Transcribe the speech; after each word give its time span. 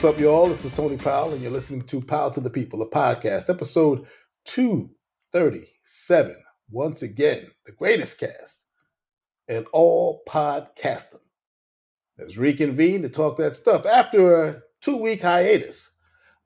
What's 0.00 0.14
up, 0.14 0.18
y'all? 0.18 0.48
This 0.48 0.64
is 0.64 0.72
Tony 0.72 0.96
Powell, 0.96 1.34
and 1.34 1.42
you're 1.42 1.50
listening 1.50 1.82
to 1.82 2.00
Powell 2.00 2.30
to 2.30 2.40
the 2.40 2.48
People, 2.48 2.80
a 2.80 2.88
podcast, 2.88 3.50
episode 3.50 4.06
237. 4.46 6.36
Once 6.70 7.02
again, 7.02 7.50
the 7.66 7.72
greatest 7.72 8.18
cast 8.18 8.64
and 9.46 9.66
all 9.74 10.22
podcasting 10.26 11.20
has 12.18 12.38
reconvened 12.38 13.02
to 13.02 13.10
talk 13.10 13.36
that 13.36 13.56
stuff 13.56 13.84
after 13.84 14.42
a 14.42 14.62
two 14.80 14.96
week 14.96 15.20
hiatus. 15.20 15.90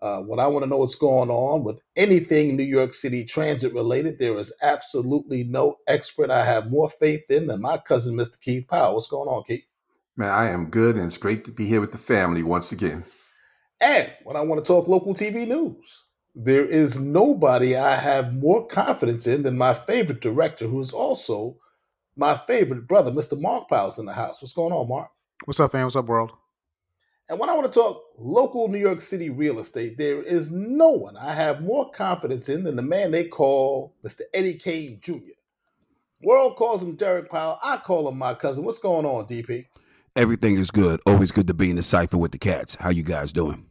Uh, 0.03 0.19
what 0.19 0.41
I 0.41 0.49
want 0.49 0.65
to 0.65 0.69
know 0.69 0.79
what's 0.79 0.97
going 0.97 1.31
on 1.31 1.63
with 1.63 1.81
anything 1.95 2.57
New 2.57 2.65
York 2.65 2.93
City 2.93 3.25
transit 3.25 3.73
related, 3.73 4.19
there 4.19 4.37
is 4.37 4.53
absolutely 4.63 5.45
no 5.45 5.77
expert 5.87 6.29
I 6.29 6.45
have 6.45 6.73
more 6.73 6.91
faith 6.91 7.23
in 7.31 7.47
than 7.47 7.61
my 7.61 7.79
cousin, 7.79 8.17
Mr. 8.17 8.41
Keith 8.41 8.67
Powell. 8.67 8.95
What's 8.95 9.07
going 9.07 9.29
on, 9.29 9.45
Keith? 9.45 9.63
Man, 10.17 10.31
I 10.31 10.51
am 10.51 10.71
good, 10.71 10.97
and 10.97 11.07
it's 11.07 11.19
great 11.19 11.45
to 11.45 11.53
be 11.53 11.67
here 11.67 11.81
with 11.81 11.93
the 11.93 11.99
family 11.99 12.43
once 12.43 12.73
again. 12.73 13.05
And 13.81 14.13
when 14.23 14.37
I 14.37 14.41
want 14.41 14.65
to 14.65 14.67
talk 14.67 14.89
local 14.89 15.15
TV 15.15 15.47
news, 15.47 16.05
there 16.35 16.65
is 16.65 16.99
nobody 16.99 17.77
I 17.77 17.95
have 17.97 18.35
more 18.35 18.67
confidence 18.67 19.27
in 19.27 19.43
than 19.43 19.57
my 19.57 19.75
favorite 19.75 20.21
director, 20.21 20.67
who 20.67 20.81
is 20.81 20.93
also 20.93 21.57
my 22.17 22.37
favorite 22.47 22.89
brother, 22.89 23.11
Mr. 23.11 23.41
Mark 23.41 23.69
Powell's 23.69 23.99
in 23.99 24.07
the 24.07 24.13
house. 24.13 24.41
What's 24.41 24.55
going 24.55 24.73
on, 24.73 24.89
Mark? 24.89 25.11
What's 25.45 25.61
up, 25.61 25.73
fam? 25.73 25.85
What's 25.85 25.97
up, 25.97 26.07
world? 26.07 26.33
And 27.29 27.39
when 27.39 27.49
I 27.49 27.55
want 27.55 27.67
to 27.67 27.73
talk 27.73 28.05
local 28.19 28.69
New 28.69 28.79
York 28.79 29.01
City 29.01 29.31
real 29.31 29.59
estate, 29.59 29.97
there 29.97 30.23
is 30.23 30.51
no 30.51 30.91
one 30.91 31.17
I 31.17 31.33
have 31.33 31.63
more 31.63 31.91
confidence 31.91 32.49
in 32.49 32.65
than 32.65 32.77
the 32.77 32.83
man 32.83 33.11
they 33.11 33.25
call 33.25 33.95
Mr. 34.05 34.23
Eddie 34.35 34.55
Kane 34.55 34.99
Jr. 35.01 35.33
World 36.23 36.57
calls 36.57 36.83
him 36.83 36.97
Derek 36.97 37.31
Powell. 37.31 37.59
I 37.63 37.79
call 37.79 38.09
him 38.09 38.19
my 38.19 38.35
cousin. 38.35 38.65
What's 38.65 38.79
going 38.79 39.07
on, 39.07 39.27
DP? 39.27 39.67
Everything 40.17 40.55
is 40.57 40.71
good. 40.71 41.01
Always 41.07 41.33
good 41.33 41.49
to 41.49 41.55
be 41.55 41.71
in 41.71 41.77
the 41.77 41.83
cipher 41.83 42.17
with 42.17 42.31
the 42.31 42.39
cats. 42.39 42.77
How 42.77 42.91
you 42.91 43.03
guys 43.03 43.33
doing? 43.33 43.67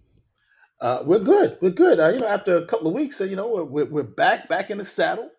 Uh, 0.82 1.02
we're 1.06 1.20
good. 1.20 1.58
We're 1.62 1.70
good. 1.70 2.02
Uh, 2.02 2.10
you 2.10 2.20
know, 2.20 2.28
after 2.28 2.58
a 2.58 2.66
couple 2.66 2.88
of 2.88 2.94
weeks, 2.94 3.22
uh, 3.22 3.24
you 3.24 3.38
know, 3.38 3.64
we're, 3.64 3.86
we're 3.86 4.04
back, 4.04 4.50
back 4.50 4.70
in 4.70 4.78
the 4.78 4.84
saddle. 4.84 5.32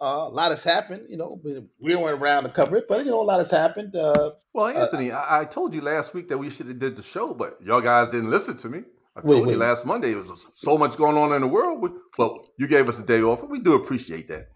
Uh, 0.00 0.26
a 0.28 0.28
lot 0.28 0.52
has 0.52 0.62
happened. 0.62 1.06
You 1.08 1.16
know, 1.16 1.40
we, 1.42 1.60
we 1.80 1.96
went 1.96 2.20
around 2.20 2.44
to 2.44 2.50
cover 2.50 2.76
it, 2.76 2.86
but 2.88 3.04
you 3.04 3.10
know, 3.10 3.20
a 3.20 3.24
lot 3.24 3.40
has 3.40 3.50
happened. 3.50 3.96
Uh, 3.96 4.32
well, 4.52 4.68
Anthony, 4.68 5.10
I, 5.10 5.40
I, 5.40 5.44
told 5.44 5.74
you 5.74 5.80
last 5.80 6.14
week 6.14 6.28
that 6.28 6.38
we 6.38 6.50
should 6.50 6.68
have 6.68 6.78
did 6.78 6.94
the 6.94 7.02
show, 7.02 7.34
but 7.34 7.58
y'all 7.60 7.80
guys 7.80 8.08
didn't 8.10 8.30
listen 8.30 8.56
to 8.58 8.68
me. 8.68 8.82
I 9.16 9.22
told 9.22 9.32
wait, 9.32 9.46
wait. 9.46 9.52
you 9.54 9.58
last 9.58 9.84
Monday 9.84 10.12
it 10.12 10.16
was 10.16 10.46
so 10.52 10.78
much 10.78 10.96
going 10.96 11.16
on 11.16 11.32
in 11.32 11.40
the 11.40 11.48
world. 11.48 11.90
Well, 12.16 12.44
you 12.58 12.68
gave 12.68 12.88
us 12.88 13.00
a 13.00 13.04
day 13.04 13.22
off, 13.22 13.42
and 13.42 13.50
we 13.50 13.58
do 13.58 13.74
appreciate 13.74 14.28
that. 14.28 14.50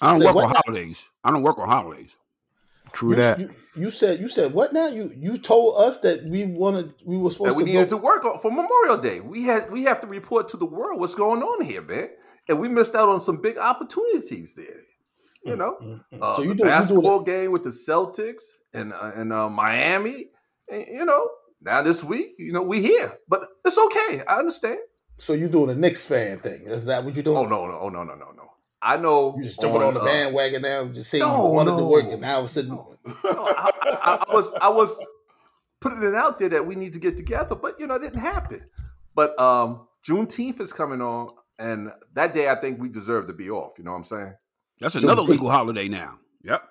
I 0.00 0.18
don't 0.18 0.34
work 0.34 0.44
on 0.46 0.54
holidays. 0.64 1.06
I 1.24 1.30
don't 1.30 1.42
work 1.42 1.58
on 1.58 1.68
holidays. 1.68 2.16
True 2.92 3.10
you, 3.10 3.16
that. 3.16 3.40
You, 3.40 3.54
you, 3.76 3.90
said 3.90 4.20
you 4.20 4.28
said 4.28 4.52
what 4.52 4.72
now? 4.72 4.88
You 4.88 5.12
you 5.16 5.38
told 5.38 5.80
us 5.82 5.98
that 5.98 6.24
we 6.24 6.46
wanted 6.46 6.92
we 7.04 7.16
were 7.16 7.30
supposed 7.30 7.50
that 7.50 7.56
we 7.56 7.64
to 7.64 7.70
needed 7.70 7.90
go. 7.90 7.96
to 7.98 8.02
work 8.02 8.24
for 8.40 8.50
Memorial 8.50 8.98
Day. 8.98 9.20
We 9.20 9.44
had 9.44 9.70
we 9.70 9.84
have 9.84 10.00
to 10.00 10.06
report 10.06 10.48
to 10.48 10.56
the 10.56 10.66
world 10.66 11.00
what's 11.00 11.14
going 11.14 11.42
on 11.42 11.64
here, 11.64 11.82
man. 11.82 12.10
And 12.48 12.58
we 12.58 12.68
missed 12.68 12.94
out 12.94 13.08
on 13.08 13.20
some 13.20 13.40
big 13.40 13.58
opportunities 13.58 14.54
there. 14.54 14.82
You 15.42 15.56
know, 15.56 15.78
mm-hmm. 15.82 16.22
uh, 16.22 16.34
so 16.34 16.42
you 16.42 16.54
do, 16.54 16.64
basketball 16.64 17.20
you 17.20 17.26
game 17.26 17.50
with 17.50 17.64
the 17.64 17.70
Celtics 17.70 18.42
and 18.74 18.92
uh, 18.92 19.12
and 19.14 19.32
uh, 19.32 19.48
Miami. 19.48 20.26
And, 20.70 20.86
you 20.86 21.04
know, 21.06 21.30
now 21.62 21.80
this 21.80 22.04
week, 22.04 22.34
you 22.38 22.52
know, 22.52 22.62
we 22.62 22.82
here, 22.82 23.18
but 23.26 23.48
it's 23.64 23.78
okay. 23.78 24.22
I 24.28 24.36
understand. 24.36 24.78
So 25.16 25.32
you 25.32 25.48
doing 25.48 25.70
a 25.70 25.74
Knicks 25.74 26.04
fan 26.04 26.38
thing? 26.40 26.62
Is 26.64 26.86
that 26.86 27.04
what 27.04 27.16
you 27.16 27.22
doing? 27.22 27.38
Oh 27.38 27.46
no, 27.46 27.66
no, 27.66 27.78
oh 27.80 27.88
no, 27.88 28.04
no, 28.04 28.14
no, 28.14 28.32
no. 28.32 28.49
I 28.82 28.96
know 28.96 29.34
you 29.36 29.44
just 29.44 29.60
jumping 29.60 29.82
on, 29.82 29.88
on 29.88 29.94
the 29.94 30.00
uh, 30.00 30.04
bandwagon 30.04 30.62
now, 30.62 30.86
just 30.86 31.10
saying 31.10 31.22
no, 31.22 31.48
you 31.48 31.52
wanted 31.52 31.72
no, 31.72 31.78
to 31.78 31.84
work, 31.84 32.04
and 32.10 32.20
now 32.20 32.46
sitting. 32.46 32.72
No. 32.74 32.96
I, 33.24 33.70
I, 33.82 34.24
I, 34.28 34.34
was 34.34 34.52
I 34.60 34.68
was 34.68 34.98
putting 35.80 36.02
it 36.02 36.14
out 36.14 36.38
there 36.38 36.48
that 36.50 36.66
we 36.66 36.74
need 36.76 36.92
to 36.94 36.98
get 36.98 37.16
together, 37.16 37.54
but 37.54 37.78
you 37.78 37.86
know, 37.86 37.96
it 37.96 38.02
didn't 38.02 38.20
happen. 38.20 38.64
But 39.14 39.38
um 39.38 39.86
Juneteenth 40.06 40.60
is 40.60 40.72
coming 40.72 41.02
on, 41.02 41.30
and 41.58 41.92
that 42.14 42.34
day 42.34 42.48
I 42.48 42.54
think 42.54 42.80
we 42.80 42.88
deserve 42.88 43.26
to 43.26 43.32
be 43.32 43.50
off. 43.50 43.78
You 43.78 43.84
know 43.84 43.92
what 43.92 43.98
I'm 43.98 44.04
saying? 44.04 44.34
That's 44.80 44.94
another 44.94 45.22
legal 45.22 45.50
holiday 45.50 45.88
now. 45.88 46.18
Yep. 46.42 46.62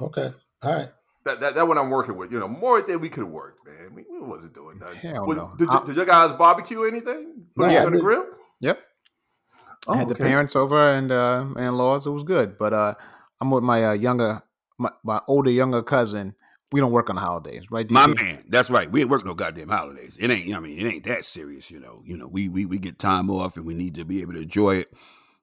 Okay. 0.00 0.32
All 0.62 0.72
right. 0.72 0.88
That, 1.24 1.40
that, 1.40 1.54
that 1.54 1.66
what 1.66 1.78
I'm 1.78 1.90
working 1.90 2.16
with. 2.16 2.30
You 2.30 2.38
know, 2.38 2.48
more 2.48 2.82
than 2.82 3.00
we 3.00 3.08
could 3.08 3.24
have 3.24 3.32
worked, 3.32 3.66
man. 3.66 3.94
We, 3.94 4.04
we 4.10 4.20
wasn't 4.20 4.54
doing 4.54 4.78
that. 4.78 4.94
Hell 4.96 5.26
no. 5.26 5.54
Did, 5.58 5.68
you, 5.72 5.82
did 5.86 5.96
your 5.96 6.04
guys 6.04 6.32
barbecue 6.34 6.84
anything? 6.84 7.46
Put 7.56 7.72
yeah, 7.72 7.84
on 7.84 7.92
the 7.92 8.00
grill? 8.00 8.26
Yep. 8.60 8.78
Oh, 9.86 9.94
I 9.94 9.96
had 9.98 10.06
okay. 10.06 10.14
the 10.14 10.18
parents 10.18 10.56
over 10.56 10.92
and 10.92 11.12
uh, 11.12 11.46
in 11.56 11.76
laws. 11.76 12.06
It 12.06 12.10
was 12.10 12.24
good, 12.24 12.58
but 12.58 12.72
uh, 12.72 12.94
I'm 13.40 13.50
with 13.50 13.64
my 13.64 13.84
uh, 13.84 13.92
younger, 13.92 14.42
my, 14.78 14.90
my, 15.02 15.20
older 15.28 15.50
younger 15.50 15.82
cousin. 15.82 16.34
We 16.72 16.80
don't 16.80 16.92
work 16.92 17.10
on 17.10 17.16
the 17.16 17.22
holidays, 17.22 17.64
right? 17.70 17.88
My 17.90 18.06
man, 18.06 18.44
that's 18.48 18.70
right. 18.70 18.90
We 18.90 19.02
ain't 19.02 19.10
work 19.10 19.24
no 19.24 19.34
goddamn 19.34 19.68
holidays. 19.68 20.16
It 20.20 20.30
ain't. 20.30 20.46
You 20.46 20.52
know, 20.52 20.58
I 20.58 20.60
mean, 20.60 20.78
it 20.84 20.90
ain't 20.90 21.04
that 21.04 21.24
serious, 21.24 21.70
you 21.70 21.78
know. 21.78 22.02
You 22.04 22.16
know, 22.16 22.26
we 22.26 22.48
we 22.48 22.66
we 22.66 22.78
get 22.78 22.98
time 22.98 23.30
off 23.30 23.56
and 23.56 23.64
we 23.64 23.74
need 23.74 23.94
to 23.96 24.04
be 24.04 24.22
able 24.22 24.32
to 24.32 24.42
enjoy 24.42 24.76
it 24.76 24.92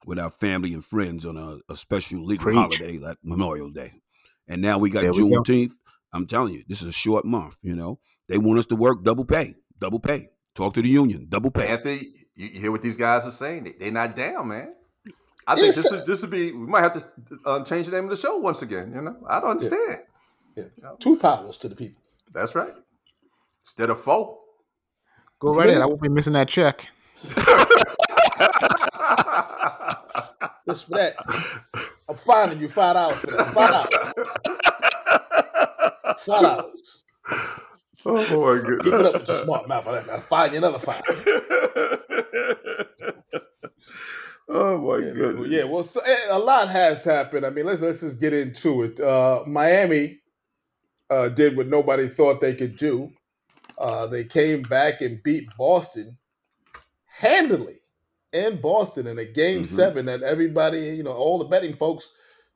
with 0.05 0.19
our 0.19 0.29
family 0.29 0.73
and 0.73 0.83
friends 0.83 1.25
on 1.25 1.37
a, 1.37 1.59
a 1.71 1.77
special 1.77 2.25
legal 2.25 2.45
Preach. 2.45 2.55
holiday 2.55 2.97
like 2.97 3.17
Memorial 3.23 3.69
Day. 3.69 4.01
And 4.47 4.61
now 4.61 4.77
we 4.77 4.89
got 4.89 5.03
Juneteenth. 5.03 5.73
I'm 6.11 6.25
telling 6.25 6.53
you, 6.53 6.63
this 6.67 6.81
is 6.81 6.89
a 6.89 6.93
short 6.93 7.23
month. 7.23 7.57
You 7.61 7.75
know, 7.75 7.99
they 8.27 8.37
want 8.37 8.59
us 8.59 8.65
to 8.67 8.75
work 8.75 9.03
double 9.03 9.25
pay, 9.25 9.55
double 9.79 9.99
pay. 9.99 10.29
Talk 10.53 10.73
to 10.73 10.81
the 10.81 10.89
union, 10.89 11.27
double 11.29 11.51
pay. 11.51 11.67
Anthony, 11.67 12.20
you, 12.35 12.47
hear 12.61 12.71
what 12.71 12.81
these 12.81 12.97
guys 12.97 13.25
are 13.25 13.31
saying? 13.31 13.63
They, 13.63 13.71
they're 13.71 13.91
not 13.91 14.15
down, 14.15 14.47
man. 14.47 14.73
I 15.47 15.55
think 15.55 15.75
this 15.75 15.89
would 15.91 16.05
this 16.05 16.21
would 16.21 16.29
be. 16.29 16.51
We 16.51 16.67
might 16.67 16.81
have 16.81 16.93
to 16.93 17.03
uh, 17.45 17.63
change 17.63 17.87
the 17.87 17.93
name 17.93 18.03
of 18.05 18.11
the 18.11 18.15
show 18.15 18.37
once 18.37 18.61
again. 18.61 18.93
You 18.93 19.01
know, 19.01 19.17
I 19.27 19.39
don't 19.39 19.51
understand. 19.51 20.01
Yeah. 20.55 20.65
yeah. 20.81 20.91
Two 20.99 21.17
powers 21.17 21.57
to 21.57 21.69
the 21.69 21.75
people. 21.75 22.01
That's 22.31 22.53
right. 22.55 22.71
Instead 23.63 23.89
of 23.89 24.01
four. 24.01 24.37
Go 25.39 25.55
right 25.55 25.69
in. 25.69 25.81
I 25.81 25.85
won't 25.85 26.01
be 26.01 26.09
missing 26.09 26.33
that 26.33 26.47
check. 26.47 26.87
Just 30.67 30.85
for 30.85 30.91
that, 30.91 31.15
I'm 32.07 32.15
finding 32.15 32.59
you 32.59 32.69
five 32.69 32.93
dollars 32.95 33.19
for 33.19 33.31
that. 33.31 33.47
Five 33.47 33.71
dollars. 33.71 34.13
Five 36.23 36.41
dollars. 36.43 37.01
Oh 38.05 38.15
my 38.15 38.61
goodness. 38.61 38.83
Keep 38.83 38.93
it 38.93 39.05
up 39.05 39.13
with 39.13 39.27
your 39.27 39.43
smart 39.43 39.67
mouth. 39.67 39.87
I'll 39.87 40.21
find 40.21 40.53
you 40.53 40.59
another 40.59 40.79
five. 40.79 41.01
oh 44.51 44.77
my 44.77 45.05
yeah, 45.05 45.13
goodness. 45.13 45.47
Yeah, 45.49 45.63
well, 45.63 45.83
so, 45.83 46.01
eh, 46.01 46.17
a 46.29 46.39
lot 46.39 46.69
has 46.69 47.03
happened. 47.03 47.45
I 47.45 47.49
mean, 47.49 47.65
let's 47.65 47.81
let's 47.81 48.01
just 48.01 48.19
get 48.19 48.33
into 48.33 48.83
it. 48.83 48.99
Uh, 48.99 49.43
Miami 49.47 50.19
uh, 51.09 51.29
did 51.29 51.57
what 51.57 51.67
nobody 51.67 52.07
thought 52.07 52.41
they 52.41 52.55
could 52.55 52.75
do. 52.75 53.11
Uh, 53.77 54.07
they 54.07 54.23
came 54.23 54.61
back 54.63 55.01
and 55.01 55.21
beat 55.23 55.47
Boston 55.57 56.17
handily 57.05 57.79
in 58.33 58.61
Boston 58.61 59.07
in 59.07 59.19
a 59.19 59.25
game 59.25 59.63
mm-hmm. 59.63 59.75
seven 59.75 60.05
that 60.05 60.23
everybody, 60.23 60.79
you 60.79 61.03
know, 61.03 61.13
all 61.13 61.37
the 61.37 61.45
betting 61.45 61.75
folks 61.75 62.09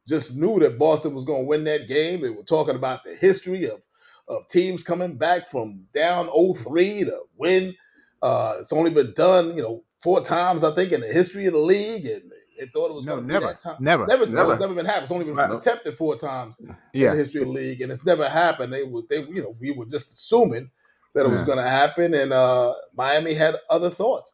just 0.07 0.35
knew 0.35 0.59
that 0.59 0.77
Boston 0.77 1.13
was 1.13 1.23
going 1.23 1.43
to 1.43 1.47
win 1.47 1.63
that 1.65 1.87
game. 1.87 2.21
They 2.21 2.29
were 2.29 2.43
talking 2.43 2.75
about 2.75 3.03
the 3.03 3.15
history 3.15 3.65
of 3.65 3.81
of 4.27 4.47
teams 4.47 4.83
coming 4.83 5.17
back 5.17 5.47
from 5.47 5.85
down 5.93 6.27
0-3 6.29 7.05
to 7.05 7.21
win. 7.37 7.75
Uh, 8.21 8.55
it's 8.59 8.73
only 8.73 8.89
been 8.89 9.13
done, 9.13 9.55
you 9.55 9.61
know, 9.61 9.83
four 10.05 10.21
times 10.21 10.63
I 10.63 10.69
think 10.75 10.91
in 10.91 11.01
the 11.01 11.07
history 11.07 11.47
of 11.47 11.53
the 11.53 11.59
league, 11.59 12.05
and 12.05 12.31
they 12.59 12.67
thought 12.67 12.91
it 12.91 12.93
was 12.93 13.07
no, 13.07 13.19
never, 13.19 13.55
time. 13.55 13.77
never, 13.79 14.05
never, 14.05 14.27
never, 14.27 14.53
it's 14.53 14.61
never 14.61 14.75
been 14.75 14.85
happened. 14.85 15.03
It's 15.03 15.11
only 15.11 15.25
been 15.25 15.35
right. 15.35 15.49
attempted 15.49 15.97
four 15.97 16.15
times 16.15 16.61
yeah. 16.93 17.07
in 17.07 17.17
the 17.17 17.23
history 17.23 17.41
of 17.41 17.47
the 17.47 17.53
league, 17.53 17.81
and 17.81 17.91
it's 17.91 18.05
never 18.05 18.29
happened. 18.29 18.71
They 18.71 18.83
were, 18.83 19.01
they, 19.09 19.23
you 19.23 19.41
know, 19.41 19.57
we 19.59 19.71
were 19.71 19.87
just 19.87 20.11
assuming 20.11 20.69
that 21.15 21.21
it 21.21 21.23
yeah. 21.23 21.31
was 21.31 21.41
going 21.41 21.57
to 21.57 21.67
happen, 21.67 22.13
and 22.13 22.31
uh, 22.31 22.75
Miami 22.95 23.33
had 23.33 23.55
other 23.67 23.89
thoughts. 23.89 24.33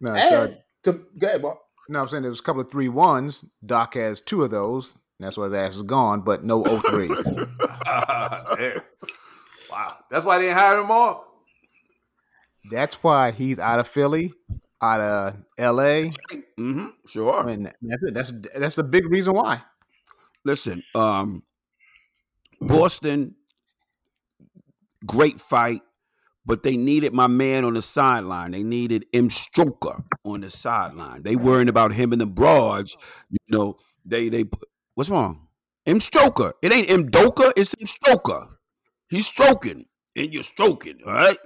No, 0.00 0.14
and 0.14 0.58
to 0.84 1.04
go 1.18 1.26
ahead, 1.26 1.42
Mark. 1.42 1.58
No, 1.88 2.00
I'm 2.00 2.06
saying 2.06 2.22
there 2.22 2.30
was 2.30 2.38
a 2.38 2.44
couple 2.44 2.62
of 2.62 2.70
three 2.70 2.88
ones. 2.88 3.44
Doc 3.66 3.94
has 3.94 4.20
two 4.20 4.44
of 4.44 4.52
those. 4.52 4.94
That's 5.18 5.36
why 5.36 5.46
his 5.46 5.54
ass 5.54 5.74
is 5.74 5.82
gone, 5.82 6.20
but 6.20 6.44
no 6.44 6.62
03. 6.62 7.08
wow. 9.68 9.96
That's 10.10 10.24
why 10.24 10.38
they 10.38 10.44
didn't 10.44 10.58
hire 10.58 10.78
him 10.78 10.92
off. 10.92 11.24
That's 12.70 13.02
why 13.02 13.32
he's 13.32 13.58
out 13.58 13.80
of 13.80 13.88
Philly, 13.88 14.32
out 14.82 15.00
of 15.00 15.34
LA. 15.58 16.10
Mm-hmm. 16.58 16.86
Sure. 17.06 17.44
Mean, 17.44 17.70
that's 17.82 18.02
it. 18.02 18.14
That's 18.14 18.32
that's 18.58 18.76
the 18.76 18.84
big 18.84 19.06
reason 19.10 19.34
why. 19.34 19.62
Listen, 20.44 20.82
um, 20.94 21.44
Boston, 22.60 23.36
great 25.06 25.40
fight, 25.40 25.82
but 26.44 26.62
they 26.62 26.76
needed 26.76 27.12
my 27.12 27.26
man 27.28 27.64
on 27.64 27.74
the 27.74 27.82
sideline. 27.82 28.50
They 28.50 28.62
needed 28.62 29.06
M. 29.12 29.28
Stroker 29.28 30.02
on 30.24 30.40
the 30.40 30.50
sideline. 30.50 31.22
They 31.22 31.36
worrying 31.36 31.68
about 31.68 31.92
him 31.92 32.12
and 32.12 32.20
the 32.20 32.26
broads. 32.26 32.96
You 33.30 33.38
know, 33.48 33.76
they 34.04 34.28
they 34.28 34.44
What's 34.94 35.10
wrong? 35.10 35.48
M. 35.86 35.98
Stroker. 35.98 36.52
It 36.62 36.72
ain't 36.72 36.90
M. 36.90 37.10
Doka, 37.10 37.52
it's 37.56 37.74
M. 37.80 37.86
Stroker. 37.86 38.48
He's 39.08 39.26
stroking, 39.26 39.86
and 40.16 40.32
you're 40.32 40.42
stroking, 40.42 41.00
all 41.06 41.12
right? 41.12 41.36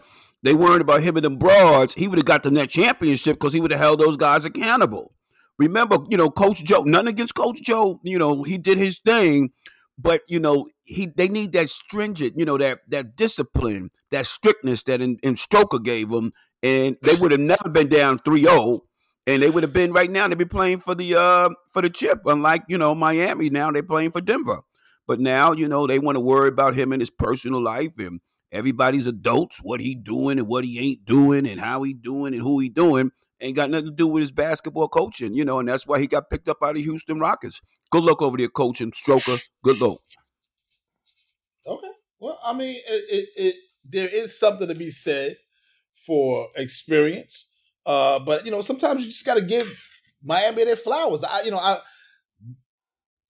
They 0.47 0.55
worried 0.55 0.81
about 0.81 1.03
him 1.03 1.17
and 1.17 1.25
them 1.25 1.39
broads. 1.39 1.95
He 1.95 2.07
would 2.07 2.19
have 2.19 2.25
got 2.25 2.45
the 2.45 2.53
net 2.53 2.71
championship 2.71 3.35
because 3.35 3.53
he 3.53 3.59
would 3.59 3.73
have 3.73 3.81
held 3.81 3.99
those 3.99 4.17
guys 4.17 4.45
accountable. 4.45 5.13
Remember, 5.59 5.99
you 6.09 6.17
know, 6.17 6.31
Coach 6.31 6.63
Joe, 6.63 6.85
nothing 6.85 7.09
against 7.09 7.35
Coach 7.35 7.61
Joe, 7.63 7.99
you 8.05 8.17
know, 8.17 8.45
he 8.45 8.57
did 8.57 8.79
his 8.79 9.01
thing, 9.01 9.51
but 9.99 10.23
you 10.29 10.39
know 10.39 10.69
he 10.85 11.07
they 11.07 11.27
need 11.27 11.51
that 11.53 11.69
stringent, 11.69 12.35
you 12.39 12.45
know 12.45 12.57
that 12.59 12.83
that 12.91 13.17
discipline, 13.17 13.91
that 14.13 14.25
strictness 14.25 14.85
that 14.85 15.01
in, 15.01 15.17
in 15.25 15.35
Stroker 15.35 15.83
gave 15.83 16.11
them, 16.11 16.33
and 16.63 16.97
they 17.03 17.17
would 17.17 17.33
have 17.33 17.41
never 17.41 17.69
been 17.69 17.89
down 17.89 18.17
3-0 18.17 18.79
and 19.27 19.43
they 19.43 19.51
would 19.51 19.65
have 19.65 19.73
been 19.73 19.93
right 19.93 20.11
now 20.11 20.29
they'd 20.29 20.39
be 20.39 20.45
playing 20.45 20.79
for 20.79 20.95
the 20.95 21.19
uh 21.19 21.51
for 21.73 21.83
the 21.83 21.91
chip 21.91 22.21
unlike 22.27 22.63
you 22.69 22.79
know 22.79 22.95
miami 22.95 23.51
now 23.51 23.71
they're 23.71 23.83
playing 23.83 24.11
for 24.11 24.21
denver 24.21 24.61
but 25.07 25.19
now 25.19 25.53
you 25.53 25.69
know 25.69 25.87
they 25.87 25.99
want 25.99 26.17
to 26.17 26.21
worry 26.21 26.49
about 26.49 26.75
him 26.75 26.93
and 26.93 27.03
his 27.03 27.11
personal 27.11 27.61
life 27.61 27.99
and 27.99 28.21
everybody's 28.57 29.07
adults 29.07 29.61
what 29.63 29.81
he 29.81 29.95
doing 29.95 30.39
and 30.39 30.49
what 30.49 30.65
he 30.65 30.79
ain't 30.79 31.05
doing 31.05 31.47
and 31.47 31.61
how 31.61 31.83
he 31.83 31.93
doing 31.95 32.35
and 32.35 32.43
who 32.43 32.59
he 32.59 32.69
doing 32.69 33.11
ain't 33.41 33.57
got 33.57 33.71
nothing 33.71 33.87
to 33.87 33.95
do 33.95 34.07
with 34.07 34.21
his 34.21 34.33
basketball 34.33 34.89
coaching 34.89 35.35
you 35.35 35.45
know 35.45 35.59
and 35.59 35.69
that's 35.69 35.87
why 35.87 36.01
he 36.01 36.07
got 36.07 36.31
picked 36.31 36.49
up 36.49 36.59
by 36.61 36.73
the 36.73 36.83
houston 36.83 37.21
rockets. 37.21 37.61
Good 37.91 38.03
luck 38.03 38.21
over 38.21 38.37
there 38.37 38.49
coaching 38.49 38.91
stroker. 38.91 39.41
Good 39.63 39.81
luck. 39.81 40.01
Okay. 41.67 41.91
Well 42.19 42.39
i 42.45 42.53
mean 42.53 42.77
it, 42.77 43.05
it, 43.11 43.29
it 43.37 43.55
there 43.85 44.09
is 44.09 44.39
something 44.39 44.69
to 44.69 44.75
be 44.75 44.91
said 44.91 45.37
for 46.07 46.49
experience 46.57 47.49
uh, 47.87 48.19
but 48.19 48.45
you 48.45 48.51
know, 48.51 48.61
sometimes 48.61 49.03
you 49.05 49.13
just 49.13 49.25
got 49.25 49.39
to 49.39 49.45
give 49.45 49.73
Miami 50.23 50.65
their 50.65 50.77
flowers. 50.77 51.23
I, 51.23 51.43
you 51.43 51.53
know, 51.53 51.59
I 51.59 51.79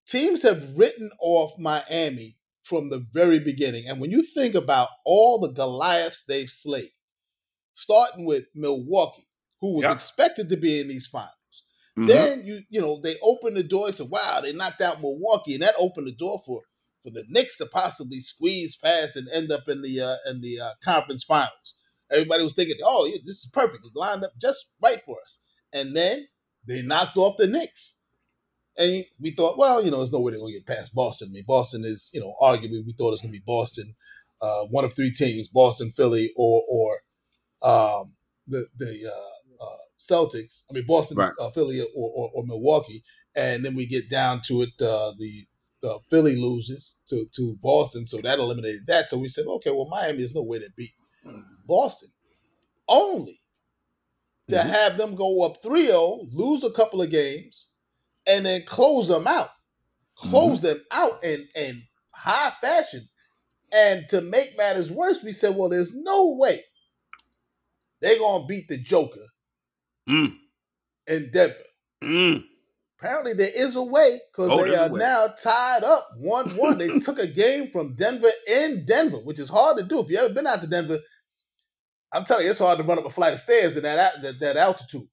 teams 0.09 0.43
have 0.43 0.77
written 0.77 1.11
off 1.21 1.53
Miami 1.59 2.37
from 2.69 2.91
the 2.91 3.05
very 3.13 3.39
beginning, 3.39 3.87
and 3.89 4.01
when 4.01 4.11
you 4.11 4.23
think 4.23 4.55
about 4.55 4.89
all 5.05 5.39
the 5.39 5.53
Goliaths 5.53 6.25
they've 6.25 6.51
slayed, 6.51 6.91
starting 7.75 8.25
with 8.25 8.47
Milwaukee, 8.55 9.29
who 9.61 9.77
was 9.77 9.85
yep. 9.85 9.95
expected 9.95 10.49
to 10.49 10.57
be 10.57 10.81
in 10.81 10.89
these 10.89 11.07
finals. 11.07 11.33
Mm-hmm. 11.99 12.09
Then 12.09 12.45
you 12.45 12.61
you 12.69 12.81
know 12.81 13.01
they 13.01 13.17
opened 13.23 13.57
the 13.57 13.63
door 13.63 13.87
and 13.87 13.95
said, 13.95 14.11
"Wow, 14.11 14.41
they 14.41 14.53
knocked 14.53 14.83
out 14.83 15.01
Milwaukee," 15.01 15.55
and 15.55 15.63
that 15.63 15.75
opened 15.79 16.09
the 16.09 16.13
door 16.13 16.41
for 16.45 16.61
for 17.03 17.11
the 17.11 17.25
Knicks 17.29 17.57
to 17.59 17.67
possibly 17.67 18.21
squeeze 18.21 18.77
past 18.77 19.17
and 19.17 19.29
end 19.33 19.53
up 19.53 19.69
in 19.69 19.81
the 19.83 20.01
uh, 20.01 20.17
in 20.27 20.41
the 20.41 20.61
uh, 20.61 20.71
conference 20.85 21.25
finals. 21.25 21.75
Everybody 22.11 22.45
was 22.45 22.55
thinking, 22.55 22.77
oh, 22.85 23.09
this 23.25 23.45
is 23.45 23.51
perfect. 23.53 23.85
It 23.85 23.93
lined 23.95 24.25
up 24.25 24.33
just 24.41 24.71
right 24.83 25.01
for 25.05 25.17
us. 25.23 25.41
And 25.73 25.97
then 25.97 26.27
they 26.67 26.83
knocked 26.83 27.17
off 27.17 27.37
the 27.37 27.47
Knicks. 27.47 27.99
And 28.79 29.05
we 29.21 29.31
thought, 29.31 29.59
well, 29.59 29.83
you 29.85 29.91
know, 29.91 29.99
there's 29.99 30.13
no 30.13 30.21
way 30.21 30.33
they're 30.33 30.41
going 30.41 30.53
to 30.53 30.59
get 30.59 30.67
past 30.67 30.95
Boston. 30.95 31.29
I 31.31 31.33
mean, 31.33 31.45
Boston 31.47 31.85
is, 31.85 32.11
you 32.13 32.21
know, 32.21 32.37
arguably 32.41 32.85
we 32.85 32.93
thought 32.93 33.09
it 33.09 33.13
was 33.13 33.23
going 33.23 33.33
to 33.33 33.39
be 33.39 33.45
Boston, 33.47 33.95
uh, 34.41 34.65
one 34.65 34.85
of 34.85 34.95
three 34.95 35.11
teams, 35.11 35.49
Boston, 35.49 35.91
Philly, 35.91 36.33
or 36.37 36.63
or 36.69 37.01
um, 37.63 38.15
the 38.47 38.67
the 38.77 39.11
uh, 39.11 39.65
uh, 39.65 39.77
Celtics. 39.99 40.65
I 40.71 40.75
mean, 40.75 40.85
Boston, 40.87 41.17
right. 41.17 41.33
Uh, 41.41 41.51
Philly, 41.51 41.81
or, 41.81 42.11
or, 42.15 42.31
or, 42.35 42.45
Milwaukee. 42.47 43.03
And 43.35 43.65
then 43.65 43.75
we 43.75 43.87
get 43.87 44.09
down 44.09 44.41
to 44.47 44.63
it, 44.63 44.81
uh, 44.81 45.13
the 45.19 45.47
Philly 46.11 46.37
loses 46.37 46.99
to 47.07 47.27
to 47.33 47.57
Boston, 47.63 48.07
so 48.07 48.19
that 48.23 48.39
eliminated 48.39 48.87
that. 48.87 49.09
So 49.09 49.19
we 49.19 49.29
said, 49.29 49.47
okay, 49.47 49.71
well, 49.71 49.89
Miami 49.89 50.23
is 50.23 50.35
no 50.35 50.43
way 50.43 50.59
to 50.59 50.71
beat 50.77 50.93
Boston, 51.67 52.11
only 52.89 53.39
to 54.49 54.57
mm-hmm. 54.57 54.69
have 54.69 54.97
them 54.97 55.15
go 55.15 55.45
up 55.45 55.63
3-0, 55.63 56.29
lose 56.33 56.65
a 56.65 56.71
couple 56.71 57.03
of 57.03 57.11
games, 57.11 57.69
and 58.27 58.47
then 58.47 58.63
close 58.63 59.09
them 59.09 59.27
out. 59.27 59.51
Close 60.15 60.59
mm-hmm. 60.59 60.67
them 60.67 60.85
out 60.91 61.23
in, 61.23 61.47
in 61.55 61.83
high 62.11 62.53
fashion. 62.61 63.09
And 63.73 64.09
to 64.11 64.21
make 64.21 64.57
matters 64.57 64.91
worse, 64.91 65.23
we 65.23 65.33
said, 65.33 65.57
well, 65.57 65.69
there's 65.69 65.95
no 65.95 66.33
way 66.33 66.65
they're 68.01 68.19
gonna 68.19 68.47
beat 68.47 68.69
the 68.69 68.79
Joker 68.79 69.27
mm. 70.09 70.35
in 71.07 71.31
Denver. 71.31 71.55
Mm. 72.03 72.45
Apparently, 72.99 73.35
there 73.35 73.51
is 73.55 73.77
a 73.77 73.83
way 73.83 74.19
because 74.31 74.51
oh, 74.51 74.65
they 74.65 74.75
are 74.75 74.89
now 74.89 75.29
tied 75.29 75.85
up 75.85 76.09
one-one. 76.17 76.79
they 76.79 76.99
took 77.01 77.19
a 77.19 77.27
game 77.27 77.71
from 77.71 77.95
Denver 77.95 78.31
in 78.49 78.85
Denver, 78.85 79.19
which 79.19 79.39
is 79.39 79.49
hard 79.49 79.77
to 79.77 79.83
do. 79.83 80.01
If 80.01 80.11
you 80.11 80.19
ever 80.19 80.33
been 80.33 80.47
out 80.47 80.63
to 80.63 80.67
Denver, 80.67 81.01
I'm 82.13 82.25
telling 82.25 82.45
you, 82.45 82.51
it's 82.51 82.59
hard 82.59 82.79
to 82.79 82.85
run 82.85 82.99
up 82.99 83.05
a 83.05 83.11
flight 83.11 83.35
of 83.35 83.41
stairs 83.41 83.77
in 83.77 83.83
that 83.83 84.23
that, 84.23 84.41
that 84.41 84.57
altitude. 84.57 85.09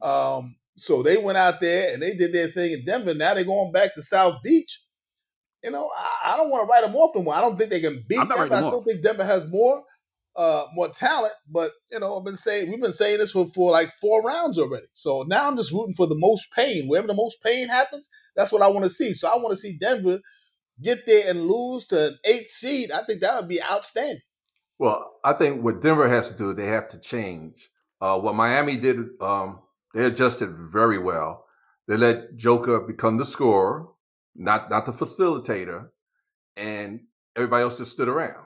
Um, 0.00 0.56
so 0.76 1.02
they 1.02 1.16
went 1.16 1.38
out 1.38 1.60
there 1.60 1.92
and 1.92 2.02
they 2.02 2.14
did 2.14 2.32
their 2.32 2.48
thing 2.48 2.72
in 2.72 2.84
Denver. 2.84 3.14
Now 3.14 3.34
they're 3.34 3.44
going 3.44 3.72
back 3.72 3.94
to 3.94 4.02
South 4.02 4.42
Beach. 4.42 4.80
You 5.64 5.70
know, 5.70 5.90
I, 5.96 6.34
I 6.34 6.36
don't 6.36 6.50
want 6.50 6.68
to 6.68 6.72
write 6.72 6.84
them 6.84 6.94
off 6.94 7.14
no 7.14 7.22
more. 7.22 7.34
I 7.34 7.40
don't 7.40 7.56
think 7.56 7.70
they 7.70 7.80
can 7.80 8.04
beat 8.08 8.28
Denver. 8.28 8.54
I 8.54 8.60
still 8.60 8.82
think 8.82 9.02
Denver 9.02 9.24
has 9.24 9.50
more 9.50 9.82
uh, 10.36 10.66
more 10.74 10.88
talent. 10.90 11.32
But 11.50 11.72
you 11.90 11.98
know, 11.98 12.18
I've 12.18 12.24
been 12.24 12.36
saying 12.36 12.70
we've 12.70 12.80
been 12.80 12.92
saying 12.92 13.18
this 13.18 13.32
for, 13.32 13.46
for 13.48 13.72
like 13.72 13.90
four 14.00 14.22
rounds 14.22 14.58
already. 14.58 14.86
So 14.92 15.24
now 15.26 15.48
I'm 15.48 15.56
just 15.56 15.72
rooting 15.72 15.94
for 15.94 16.06
the 16.06 16.18
most 16.18 16.48
pain. 16.54 16.88
Wherever 16.88 17.08
the 17.08 17.14
most 17.14 17.42
pain 17.42 17.68
happens, 17.68 18.08
that's 18.36 18.52
what 18.52 18.62
I 18.62 18.68
want 18.68 18.84
to 18.84 18.90
see. 18.90 19.12
So 19.14 19.28
I 19.28 19.36
want 19.36 19.52
to 19.52 19.56
see 19.56 19.76
Denver 19.78 20.20
get 20.82 21.06
there 21.06 21.30
and 21.30 21.46
lose 21.46 21.86
to 21.86 22.08
an 22.08 22.18
eighth 22.24 22.50
seed. 22.50 22.90
I 22.92 23.02
think 23.02 23.20
that 23.22 23.40
would 23.40 23.48
be 23.48 23.62
outstanding. 23.62 24.20
Well, 24.78 25.10
I 25.24 25.32
think 25.32 25.64
what 25.64 25.80
Denver 25.80 26.08
has 26.08 26.30
to 26.30 26.36
do, 26.36 26.52
they 26.52 26.66
have 26.66 26.88
to 26.90 27.00
change. 27.00 27.70
Uh, 27.98 28.18
what 28.18 28.34
Miami 28.34 28.76
did, 28.76 28.98
um, 29.22 29.60
they 29.96 30.04
adjusted 30.04 30.50
very 30.54 30.98
well. 30.98 31.46
They 31.88 31.96
let 31.96 32.36
Joker 32.36 32.80
become 32.80 33.16
the 33.16 33.24
scorer, 33.24 33.86
not 34.34 34.68
not 34.68 34.84
the 34.84 34.92
facilitator, 34.92 35.88
and 36.54 37.00
everybody 37.34 37.62
else 37.62 37.78
just 37.78 37.92
stood 37.92 38.08
around. 38.08 38.44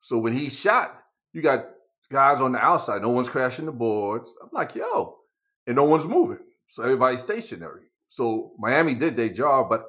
So 0.00 0.16
when 0.16 0.32
he 0.32 0.48
shot, 0.48 0.98
you 1.34 1.42
got 1.42 1.66
guys 2.10 2.40
on 2.40 2.52
the 2.52 2.64
outside. 2.64 3.02
No 3.02 3.10
one's 3.10 3.28
crashing 3.28 3.66
the 3.66 3.72
boards. 3.72 4.34
I'm 4.42 4.48
like, 4.52 4.74
yo, 4.74 5.18
and 5.66 5.76
no 5.76 5.84
one's 5.84 6.06
moving. 6.06 6.38
So 6.68 6.82
everybody's 6.82 7.20
stationary. 7.20 7.82
So 8.08 8.52
Miami 8.58 8.94
did 8.94 9.18
their 9.18 9.28
job, 9.28 9.68
but 9.68 9.84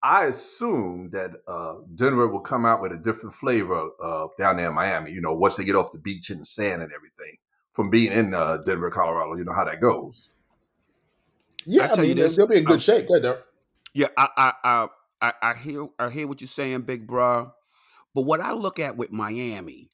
I 0.00 0.26
assume 0.26 1.10
that 1.10 1.32
uh, 1.48 1.78
Denver 1.92 2.28
will 2.28 2.38
come 2.38 2.64
out 2.64 2.80
with 2.80 2.92
a 2.92 2.98
different 2.98 3.34
flavor 3.34 3.90
uh, 4.00 4.28
down 4.38 4.58
there 4.58 4.68
in 4.68 4.74
Miami. 4.76 5.10
You 5.10 5.22
know, 5.22 5.34
once 5.34 5.56
they 5.56 5.64
get 5.64 5.74
off 5.74 5.90
the 5.90 5.98
beach 5.98 6.30
and 6.30 6.42
the 6.42 6.46
sand 6.46 6.82
and 6.82 6.92
everything, 6.92 7.38
from 7.76 7.90
being 7.90 8.10
in 8.10 8.32
uh, 8.32 8.56
Denver, 8.64 8.90
Colorado. 8.90 9.34
You 9.34 9.44
know 9.44 9.52
how 9.52 9.64
that 9.64 9.82
goes. 9.82 10.30
Yeah, 11.66 11.92
I, 11.92 11.98
I 11.98 12.02
mean, 12.02 12.16
they'll 12.16 12.46
be 12.46 12.58
in 12.58 12.64
good 12.64 12.74
um, 12.74 12.80
shape. 12.80 13.08
there. 13.08 13.42
Yeah, 13.92 14.08
I, 14.16 14.52
I, 14.62 14.88
I, 15.20 15.32
I 15.42 15.54
hear, 15.54 15.88
I 15.98 16.10
hear 16.10 16.26
what 16.26 16.40
you're 16.40 16.48
saying, 16.48 16.82
big 16.82 17.06
bro. 17.06 17.52
But 18.14 18.22
what 18.22 18.40
I 18.40 18.52
look 18.52 18.78
at 18.78 18.96
with 18.96 19.12
Miami 19.12 19.90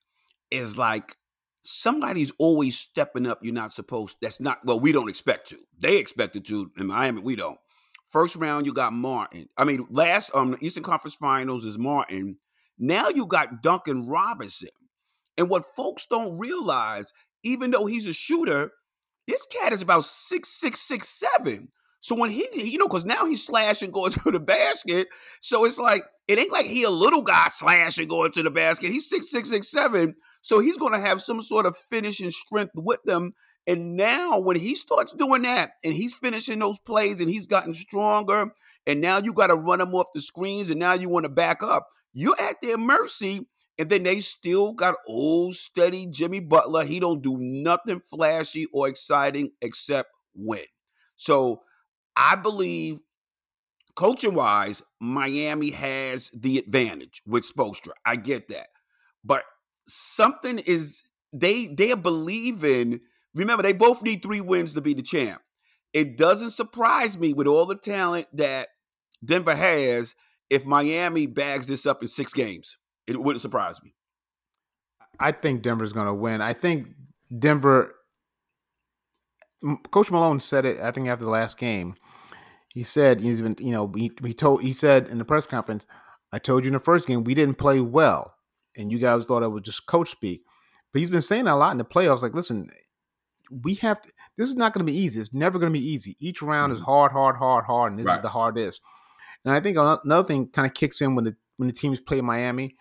is 0.50 0.76
like 0.76 1.17
somebody's 1.62 2.33
always 2.38 2.79
stepping 2.79 3.26
up. 3.26 3.41
You're 3.43 3.55
not 3.55 3.73
supposed. 3.73 4.17
That's 4.21 4.41
not. 4.41 4.64
Well, 4.64 4.81
we 4.81 4.93
don't 4.93 5.09
expect 5.09 5.49
to. 5.49 5.59
They 5.79 5.99
expected 5.99 6.45
to 6.47 6.71
in 6.76 6.87
Miami. 6.87 7.21
We 7.21 7.37
don't. 7.37 7.59
First 8.07 8.37
round, 8.37 8.67
you 8.67 8.73
got 8.73 8.93
Martin. 8.93 9.49
I 9.57 9.64
mean, 9.64 9.87
last 9.91 10.31
um 10.35 10.57
Eastern 10.61 10.83
Conference 10.83 11.14
Finals 11.14 11.64
is 11.64 11.79
Martin. 11.79 12.37
Now 12.79 13.09
you 13.09 13.26
got 13.26 13.62
Duncan 13.62 14.07
Robinson. 14.07 14.69
And 15.38 15.49
what 15.49 15.64
folks 15.64 16.07
don't 16.07 16.38
realize, 16.38 17.12
even 17.43 17.71
though 17.71 17.87
he's 17.87 18.07
a 18.07 18.12
shooter, 18.12 18.73
this 19.26 19.47
cat 19.47 19.73
is 19.73 19.83
about 19.83 20.05
six, 20.05 20.49
six, 20.49 20.81
six, 20.81 21.09
seven. 21.09 21.69
So 22.00 22.17
when 22.17 22.31
he, 22.31 22.47
you 22.55 22.79
know, 22.79 22.88
because 22.88 23.05
now 23.05 23.26
he's 23.26 23.47
slashing 23.47 23.93
going 23.93 24.12
to 24.25 24.31
the 24.31 24.41
basket. 24.41 25.09
So 25.41 25.64
it's 25.64 25.79
like, 25.79 26.02
it 26.29 26.38
ain't 26.38 26.52
like 26.52 26.67
he 26.67 26.85
a 26.85 26.91
little 26.91 27.23
guy 27.23 27.49
slashing 27.49 28.09
going 28.09 28.33
to 28.33 28.43
the 28.43 28.50
basket. 28.50 28.91
He's 28.91 29.09
six, 29.09 29.31
six, 29.31 29.49
six, 29.50 29.71
seven. 29.71 30.14
So 30.43 30.59
he's 30.59 30.76
going 30.76 30.93
to 30.93 31.00
have 31.00 31.21
some 31.21 31.41
sort 31.41 31.67
of 31.67 31.76
finishing 31.76 32.31
strength 32.31 32.73
with 32.75 33.02
them. 33.05 33.35
And 33.67 33.97
now 33.97 34.41
when 34.41 34.57
he 34.57 34.75
starts 34.75 35.12
doing 35.12 35.43
that 35.43 35.73
and 35.85 35.95
he's 35.95 36.14
finishing 36.14 36.59
those 36.59 36.81
plays 36.81 37.21
and 37.21 37.31
he's 37.31 37.47
gotten 37.47 37.75
stronger, 37.75 38.52
and 38.87 39.00
now 39.00 39.19
you 39.19 39.33
got 39.33 39.49
to 39.49 39.55
run 39.55 39.81
him 39.81 39.95
off 39.95 40.09
the 40.14 40.21
screens 40.21 40.71
and 40.71 40.81
now 40.81 40.95
you 40.95 41.09
want 41.09 41.25
to 41.25 41.29
back 41.29 41.62
up, 41.62 41.87
you're 42.12 42.41
at 42.41 42.57
their 42.61 42.76
mercy. 42.76 43.47
And 43.79 43.88
then 43.88 44.02
they 44.02 44.21
still 44.21 44.73
got 44.73 44.97
old 45.09 45.55
steady 45.55 46.07
Jimmy 46.07 46.41
Butler. 46.41 46.85
He 46.85 47.00
don't 47.00 47.23
do 47.23 47.37
nothing 47.38 48.00
flashy 48.00 48.67
or 48.73 48.88
exciting 48.88 49.52
except 49.61 50.11
win. 50.35 50.61
So 51.17 51.62
I 52.17 52.37
believe 52.37 53.00
coaching 53.97 54.35
wise, 54.35 54.83
Miami 55.00 55.71
has 55.71 56.31
the 56.31 56.59
advantage 56.59 57.23
with 57.26 57.45
Spoelstra. 57.50 57.93
I 58.05 58.17
get 58.17 58.49
that. 58.49 58.69
But 59.25 59.45
something 59.87 60.59
is 60.59 61.02
they 61.33 61.69
they're 61.69 61.97
believing 61.97 63.00
Remember, 63.35 63.62
they 63.62 63.73
both 63.73 64.02
need 64.02 64.23
three 64.23 64.41
wins 64.41 64.75
to 64.75 64.81
be 64.81 64.95
the 64.95 65.02
champ. 65.02 65.41
It 65.93 66.17
doesn't 66.17 66.50
surprise 66.50 67.19
me 67.19 67.33
with 67.33 67.47
all 67.47 67.67
the 67.67 67.76
talent 67.76 68.26
that 68.35 68.69
Denver 69.25 69.55
has 69.55 70.14
if 70.50 70.64
Miami 70.64 71.26
bags 71.26 71.67
this 71.67 71.87
up 71.87 72.02
in 72.02 72.09
six 72.09 72.33
games. 72.33 72.76
It 73.14 73.23
wouldn't 73.23 73.42
surprise 73.42 73.83
me. 73.83 73.95
I 75.19 75.33
think 75.33 75.62
Denver's 75.62 75.92
going 75.92 76.07
to 76.07 76.14
win. 76.14 76.40
I 76.40 76.52
think 76.52 76.88
Denver. 77.37 77.95
Coach 79.92 80.11
Malone 80.11 80.40
said 80.40 80.64
it. 80.64 80.81
I 80.81 80.90
think 80.90 81.09
after 81.09 81.25
the 81.25 81.31
last 81.31 81.57
game, 81.57 81.95
he 82.69 82.83
said 82.83 83.21
he's 83.21 83.40
been. 83.40 83.57
You 83.59 83.73
know, 83.73 83.92
he, 83.95 84.11
he 84.25 84.35
told 84.35 84.62
he 84.62 84.73
said 84.73 85.09
in 85.09 85.19
the 85.19 85.25
press 85.25 85.47
conference, 85.47 85.87
"I 86.33 86.38
told 86.38 86.64
you 86.64 86.69
in 86.69 86.75
the 86.75 86.81
first 86.81 87.07
game 87.07 87.23
we 87.23 87.35
didn't 87.35 87.59
play 87.59 87.81
well, 87.81 88.35
and 88.76 88.90
you 88.90 88.99
guys 88.99 89.25
thought 89.25 89.45
I 89.45 89.47
was 89.47 89.62
just 89.62 89.87
coach 89.87 90.11
speak." 90.11 90.42
But 90.92 90.99
he's 90.99 91.11
been 91.11 91.23
saying 91.23 91.45
that 91.45 91.54
a 91.54 91.57
lot 91.57 91.73
in 91.73 91.78
the 91.78 91.85
playoffs. 91.85 92.23
Like, 92.23 92.35
listen, 92.35 92.69
we 93.62 93.75
have 93.76 94.02
to, 94.02 94.11
this 94.37 94.49
is 94.49 94.57
not 94.57 94.73
going 94.73 94.85
to 94.85 94.92
be 94.92 94.99
easy. 94.99 95.21
It's 95.21 95.33
never 95.33 95.59
going 95.59 95.73
to 95.73 95.78
be 95.78 95.87
easy. 95.87 96.16
Each 96.19 96.42
round 96.42 96.73
mm-hmm. 96.73 96.81
is 96.81 96.85
hard, 96.85 97.12
hard, 97.12 97.37
hard, 97.37 97.64
hard, 97.64 97.92
and 97.92 97.99
this 97.99 98.07
right. 98.07 98.16
is 98.16 98.23
the 98.23 98.28
hardest. 98.28 98.81
And 99.45 99.54
I 99.54 99.61
think 99.61 99.76
another 99.78 100.26
thing 100.26 100.49
kind 100.49 100.66
of 100.66 100.75
kicks 100.75 101.00
in 101.00 101.14
when 101.14 101.25
the 101.25 101.37
when 101.57 101.69
the 101.69 101.75
teams 101.75 102.00
play 102.00 102.21
Miami. 102.21 102.76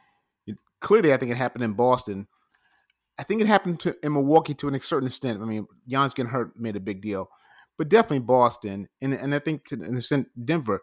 Clearly, 0.81 1.13
I 1.13 1.17
think 1.17 1.31
it 1.31 1.38
happened 1.38 1.63
in 1.63 1.73
Boston. 1.73 2.27
I 3.19 3.23
think 3.23 3.41
it 3.41 3.47
happened 3.47 3.79
to 3.81 3.95
in 4.03 4.13
Milwaukee 4.13 4.53
to 4.55 4.67
a 4.67 4.79
certain 4.79 5.07
extent. 5.07 5.41
I 5.41 5.45
mean, 5.45 5.67
Giannis 5.89 6.15
getting 6.15 6.31
hurt 6.31 6.57
made 6.57 6.75
a 6.75 6.79
big 6.79 7.01
deal, 7.01 7.29
but 7.77 7.89
definitely 7.89 8.19
Boston, 8.19 8.89
and 9.01 9.13
and 9.13 9.35
I 9.35 9.39
think 9.39 9.65
to 9.65 9.75
an 9.75 9.97
extent 9.97 10.27
Denver 10.43 10.81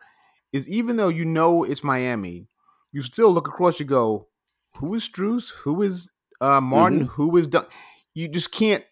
is 0.53 0.69
even 0.69 0.97
though 0.97 1.09
you 1.09 1.25
know 1.25 1.65
it's 1.65 1.83
Miami, 1.85 2.47
you 2.93 3.03
still 3.03 3.33
look 3.33 3.49
across. 3.49 3.81
You 3.81 3.87
go, 3.87 4.29
who 4.77 4.95
is 4.95 5.09
Strus? 5.09 5.51
Who 5.63 5.83
is 5.83 6.09
uh, 6.41 6.61
Martin? 6.61 7.01
Mm-hmm. 7.01 7.13
Who 7.13 7.37
is 7.37 7.49
Dun- 7.49 7.67
You 8.15 8.29
just 8.29 8.53
can't. 8.53 8.85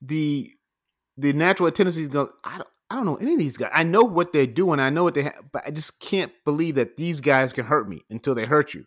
The 0.00 0.50
the 1.16 1.32
natural 1.32 1.70
tendency 1.70 2.06
go. 2.06 2.30
I 2.44 2.58
don't. 2.58 2.68
I 2.90 2.96
don't 2.96 3.06
know 3.06 3.16
any 3.16 3.34
of 3.34 3.38
these 3.38 3.56
guys. 3.56 3.70
I 3.72 3.84
know 3.84 4.02
what 4.02 4.32
they're 4.32 4.46
doing. 4.46 4.80
I 4.80 4.90
know 4.90 5.04
what 5.04 5.14
they 5.14 5.22
have, 5.22 5.44
but 5.52 5.62
I 5.64 5.70
just 5.70 6.00
can't 6.00 6.32
believe 6.44 6.74
that 6.74 6.96
these 6.96 7.20
guys 7.20 7.52
can 7.52 7.64
hurt 7.64 7.88
me 7.88 8.02
until 8.10 8.34
they 8.34 8.46
hurt 8.46 8.74
you. 8.74 8.84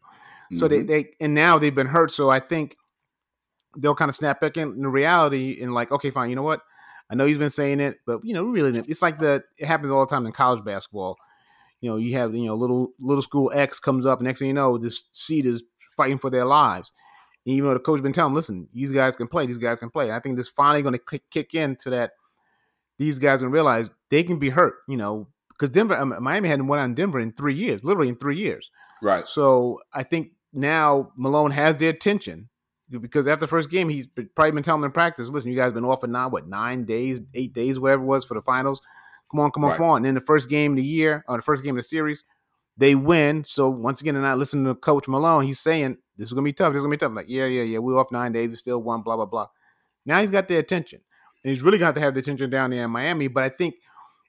So 0.57 0.67
they, 0.67 0.79
mm-hmm. 0.79 0.87
they 0.87 1.09
and 1.19 1.33
now 1.33 1.57
they've 1.57 1.73
been 1.73 1.87
hurt. 1.87 2.11
So 2.11 2.29
I 2.29 2.39
think 2.39 2.77
they'll 3.77 3.95
kind 3.95 4.09
of 4.09 4.15
snap 4.15 4.39
back 4.39 4.57
in, 4.57 4.73
in 4.73 4.87
reality 4.87 5.61
and 5.61 5.73
like, 5.73 5.91
okay, 5.91 6.11
fine. 6.11 6.29
You 6.29 6.35
know 6.35 6.43
what? 6.43 6.61
I 7.09 7.15
know 7.15 7.25
he's 7.25 7.37
been 7.37 7.49
saying 7.49 7.79
it, 7.79 7.99
but 8.05 8.21
you 8.23 8.33
know, 8.33 8.45
really, 8.45 8.77
it's 8.87 9.01
like 9.01 9.19
the 9.19 9.43
it 9.57 9.65
happens 9.65 9.91
all 9.91 10.05
the 10.05 10.09
time 10.09 10.25
in 10.25 10.31
college 10.31 10.63
basketball. 10.63 11.17
You 11.81 11.91
know, 11.91 11.97
you 11.97 12.17
have 12.17 12.33
you 12.33 12.45
know 12.45 12.55
little 12.55 12.93
little 12.99 13.21
school 13.21 13.51
X 13.53 13.79
comes 13.79 14.05
up, 14.05 14.21
next 14.21 14.39
thing 14.39 14.47
you 14.47 14.53
know, 14.53 14.77
this 14.77 15.03
seed 15.11 15.45
is 15.45 15.63
fighting 15.95 16.17
for 16.17 16.29
their 16.29 16.45
lives. 16.45 16.91
And 17.45 17.55
even 17.55 17.67
though 17.67 17.73
the 17.73 17.81
coach 17.81 18.01
been 18.01 18.13
telling, 18.13 18.31
them, 18.31 18.35
listen, 18.35 18.69
these 18.73 18.91
guys 18.91 19.17
can 19.17 19.27
play, 19.27 19.45
these 19.45 19.57
guys 19.57 19.79
can 19.79 19.89
play. 19.89 20.11
I 20.11 20.19
think 20.19 20.37
this 20.37 20.47
finally 20.47 20.81
going 20.81 20.97
to 20.97 21.19
kick 21.29 21.53
into 21.53 21.89
that 21.89 22.11
these 22.97 23.19
guys 23.19 23.41
gonna 23.41 23.51
realize 23.51 23.91
they 24.09 24.23
can 24.23 24.39
be 24.39 24.49
hurt. 24.49 24.75
You 24.87 24.97
know, 24.97 25.27
because 25.49 25.69
Denver, 25.69 25.97
um, 25.97 26.15
Miami 26.21 26.49
hadn't 26.49 26.67
won 26.67 26.79
on 26.79 26.93
Denver 26.93 27.19
in 27.19 27.31
three 27.31 27.55
years, 27.55 27.83
literally 27.83 28.09
in 28.09 28.15
three 28.15 28.37
years. 28.37 28.71
Right. 29.01 29.27
So 29.27 29.79
I 29.93 30.03
think 30.03 30.31
now 30.53 31.11
Malone 31.15 31.51
has 31.51 31.77
their 31.77 31.89
attention 31.89 32.49
because 32.89 33.27
after 33.27 33.41
the 33.41 33.49
first 33.49 33.69
game, 33.69 33.89
he's 33.89 34.07
probably 34.07 34.51
been 34.51 34.63
telling 34.63 34.81
them 34.81 34.89
in 34.89 34.93
practice, 34.93 35.29
listen, 35.29 35.49
you 35.49 35.57
guys 35.57 35.71
been 35.71 35.85
off 35.85 36.01
for 36.01 36.07
nine, 36.07 36.29
what, 36.31 36.47
nine 36.47 36.85
days, 36.85 37.19
eight 37.33 37.53
days, 37.53 37.79
whatever 37.79 38.03
it 38.03 38.07
was 38.07 38.23
for 38.23 38.35
the 38.35 38.41
finals. 38.41 38.81
Come 39.31 39.39
on, 39.39 39.51
come 39.51 39.63
on, 39.63 39.71
right. 39.71 39.77
come 39.77 39.85
on. 39.87 39.97
And 39.97 40.05
then 40.05 40.13
the 40.13 40.21
first 40.21 40.47
game 40.47 40.73
of 40.73 40.77
the 40.77 40.83
year, 40.83 41.25
or 41.27 41.37
the 41.37 41.43
first 41.43 41.63
game 41.63 41.75
of 41.75 41.79
the 41.79 41.83
series, 41.83 42.23
they 42.77 42.93
win. 42.93 43.43
So 43.45 43.69
once 43.69 43.99
again, 43.99 44.15
and 44.15 44.27
I 44.27 44.35
listen 44.35 44.63
to 44.65 44.75
Coach 44.75 45.07
Malone, 45.07 45.45
he's 45.45 45.59
saying, 45.59 45.97
this 46.17 46.27
is 46.27 46.33
gonna 46.33 46.45
be 46.45 46.53
tough. 46.53 46.73
This 46.73 46.77
is 46.77 46.83
gonna 46.83 46.91
be 46.91 46.97
tough. 46.97 47.09
I'm 47.09 47.15
like, 47.15 47.25
yeah, 47.27 47.45
yeah, 47.45 47.63
yeah. 47.63 47.79
We're 47.79 47.99
off 47.99 48.11
nine 48.11 48.31
days. 48.31 48.49
We 48.49 48.55
still 48.55 48.83
won. 48.83 49.01
Blah 49.01 49.15
blah 49.15 49.25
blah. 49.25 49.47
Now 50.05 50.21
he's 50.21 50.29
got 50.29 50.47
their 50.47 50.59
attention 50.59 51.01
and 51.43 51.51
he's 51.51 51.61
really 51.61 51.77
going 51.77 51.85
to 51.85 51.87
have 51.87 51.95
to 51.95 52.01
have 52.01 52.13
the 52.13 52.21
attention 52.21 52.49
down 52.49 52.71
there 52.71 52.85
in 52.85 52.91
Miami. 52.91 53.27
But 53.27 53.43
I 53.43 53.49
think 53.49 53.75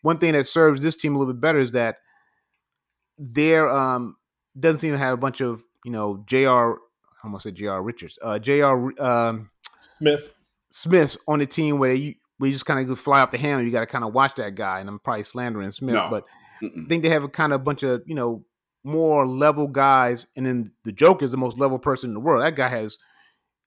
one 0.03 0.19
thing 0.19 0.33
that 0.33 0.47
serves 0.47 0.83
this 0.83 0.97
team 0.97 1.15
a 1.15 1.19
little 1.19 1.33
bit 1.33 1.41
better 1.41 1.61
is 1.61 1.73
that 1.73 1.99
there 3.19 3.71
um, 3.71 4.17
doesn't 4.59 4.81
seem 4.81 4.93
to 4.93 4.99
have 4.99 5.15
a 5.15 5.19
bunch 5.19 5.41
of 5.41 5.63
you 5.85 5.91
know 5.91 6.25
J.R. 6.27 6.75
I 6.75 7.27
almost 7.27 7.45
said 7.45 7.55
J.R. 7.55 7.83
Richards, 7.83 8.19
uh, 8.23 8.39
J.R. 8.39 9.03
Um, 9.03 9.51
Smith, 9.99 10.33
Smiths 10.71 11.17
on 11.27 11.39
the 11.39 11.47
team 11.47 11.79
where 11.79 11.95
you 11.95 12.15
you 12.41 12.53
just 12.53 12.67
kind 12.67 12.89
of 12.89 12.99
fly 12.99 13.21
off 13.21 13.31
the 13.31 13.39
handle. 13.39 13.65
You 13.65 13.73
got 13.73 13.81
to 13.81 13.87
kind 13.87 14.05
of 14.05 14.13
watch 14.13 14.35
that 14.37 14.55
guy, 14.55 14.81
and 14.81 14.89
I'm 14.89 14.99
probably 14.99 15.23
slandering 15.23 15.71
Smith, 15.71 15.95
no. 15.95 16.09
but 16.11 16.25
Mm-mm. 16.63 16.85
I 16.85 16.89
think 16.89 17.03
they 17.03 17.11
have 17.11 17.25
a 17.25 17.29
kind 17.29 17.53
of 17.53 17.65
bunch 17.65 17.83
of 17.83 18.03
you 18.07 18.15
know 18.15 18.45
more 18.83 19.27
level 19.27 19.67
guys, 19.67 20.27
and 20.37 20.47
then 20.47 20.73
the 20.85 20.93
Joker 20.93 21.25
is 21.25 21.31
the 21.31 21.37
most 21.37 21.59
level 21.59 21.79
person 21.79 22.11
in 22.11 22.15
the 22.15 22.21
world. 22.21 22.43
That 22.43 22.57
guy 22.57 22.69
has 22.69 22.99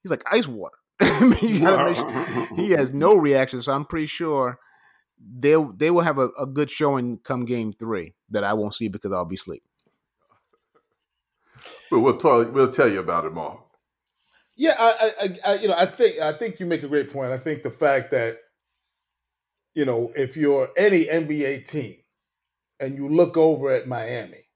he's 0.03 0.11
like 0.11 0.23
ice 0.31 0.47
water. 0.47 0.77
sure 1.01 2.55
he 2.55 2.71
has 2.71 2.91
no 2.91 3.15
reaction. 3.17 3.61
So 3.61 3.73
I'm 3.73 3.85
pretty 3.85 4.07
sure 4.07 4.59
they 5.19 5.55
they 5.75 5.91
will 5.91 6.01
have 6.01 6.17
a, 6.17 6.29
a, 6.39 6.45
good 6.45 6.69
showing 6.69 7.19
come 7.23 7.45
game 7.45 7.73
three 7.73 8.13
that 8.29 8.43
I 8.43 8.53
won't 8.53 8.73
see 8.73 8.87
because 8.87 9.11
I'll 9.11 9.25
be 9.25 9.35
asleep. 9.35 9.63
But 11.89 12.01
we'll 12.01 12.17
tell 12.17 12.45
we'll 12.45 12.71
tell 12.71 12.89
you 12.89 12.99
about 12.99 13.25
it 13.25 13.33
more. 13.33 13.63
Yeah, 14.55 14.75
I, 14.77 15.11
I, 15.21 15.51
I, 15.51 15.53
you 15.59 15.67
know, 15.67 15.75
I 15.77 15.85
think 15.85 16.19
I 16.19 16.33
think 16.33 16.59
you 16.59 16.65
make 16.65 16.83
a 16.83 16.87
great 16.87 17.11
point. 17.11 17.31
I 17.31 17.37
think 17.37 17.63
the 17.63 17.71
fact 17.71 18.11
that 18.11 18.37
you 19.73 19.85
know 19.85 20.11
if 20.15 20.35
you're 20.35 20.69
any 20.75 21.05
NBA 21.05 21.65
team 21.65 21.95
and 22.79 22.95
you 22.95 23.07
look 23.09 23.37
over 23.37 23.71
at 23.71 23.87
Miami 23.87 24.47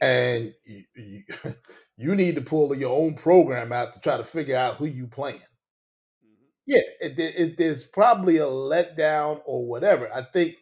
and 0.00 0.54
you, 0.64 0.84
you, 0.94 1.22
you 1.96 2.14
need 2.14 2.36
to 2.36 2.40
pull 2.40 2.74
your 2.74 2.98
own 2.98 3.14
program 3.14 3.72
out 3.72 3.94
to 3.94 4.00
try 4.00 4.16
to 4.16 4.24
figure 4.24 4.56
out 4.56 4.76
who 4.76 4.86
you 4.86 5.06
playing. 5.06 5.36
Mm-hmm. 5.36 6.44
Yeah, 6.66 6.80
it, 7.00 7.18
it, 7.18 7.56
there's 7.56 7.84
probably 7.84 8.38
a 8.38 8.46
letdown 8.46 9.40
or 9.44 9.66
whatever. 9.66 10.08
I 10.14 10.22
think, 10.22 10.56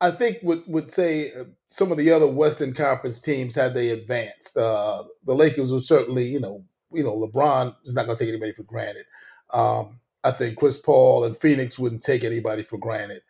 I 0.00 0.10
think 0.12 0.38
would 0.42 0.62
would 0.66 0.90
say 0.90 1.32
uh, 1.32 1.44
some 1.66 1.90
of 1.90 1.98
the 1.98 2.12
other 2.12 2.26
Western 2.26 2.72
Conference 2.72 3.20
teams 3.20 3.54
had 3.54 3.74
they 3.74 3.90
advanced. 3.90 4.56
Uh, 4.56 5.04
the 5.26 5.34
Lakers 5.34 5.72
were 5.72 5.80
certainly, 5.80 6.24
you 6.24 6.40
know, 6.40 6.64
you 6.92 7.02
know, 7.02 7.16
LeBron 7.16 7.74
is 7.84 7.94
not 7.94 8.06
going 8.06 8.16
to 8.16 8.24
take 8.24 8.32
anybody 8.32 8.52
for 8.52 8.62
granted. 8.62 9.06
Um, 9.52 10.00
I 10.24 10.30
think 10.30 10.58
Chris 10.58 10.78
Paul 10.78 11.24
and 11.24 11.36
Phoenix 11.36 11.78
wouldn't 11.78 12.02
take 12.02 12.24
anybody 12.24 12.62
for 12.62 12.78
granted, 12.78 13.22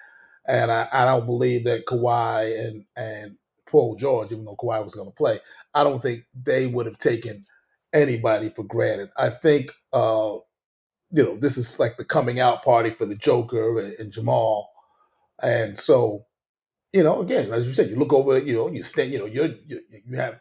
and 0.46 0.70
I, 0.70 0.88
I 0.92 1.04
don't 1.04 1.26
believe 1.26 1.64
that 1.64 1.86
Kawhi 1.86 2.66
and 2.66 2.84
and 2.96 3.36
Paul 3.66 3.96
George, 3.96 4.32
even 4.32 4.44
though 4.44 4.56
Kawhi 4.56 4.82
was 4.82 4.94
going 4.94 5.08
to 5.08 5.14
play, 5.14 5.40
I 5.74 5.84
don't 5.84 6.02
think 6.02 6.24
they 6.34 6.66
would 6.66 6.86
have 6.86 6.98
taken 6.98 7.44
anybody 7.92 8.50
for 8.50 8.64
granted. 8.64 9.10
I 9.16 9.30
think, 9.30 9.70
uh, 9.92 10.36
you 11.12 11.22
know, 11.22 11.36
this 11.38 11.56
is 11.56 11.78
like 11.78 11.96
the 11.96 12.04
coming 12.04 12.40
out 12.40 12.62
party 12.62 12.90
for 12.90 13.06
the 13.06 13.16
Joker 13.16 13.78
and, 13.78 13.92
and 13.98 14.12
Jamal, 14.12 14.70
and 15.42 15.76
so, 15.76 16.26
you 16.92 17.02
know, 17.02 17.20
again, 17.20 17.52
as 17.52 17.66
you 17.66 17.72
said, 17.72 17.90
you 17.90 17.96
look 17.96 18.12
over, 18.12 18.38
you 18.38 18.54
know, 18.54 18.68
you 18.70 18.82
stand, 18.82 19.12
you 19.12 19.18
know, 19.18 19.26
you're 19.26 19.54
you, 19.66 19.80
you 20.06 20.16
have 20.16 20.40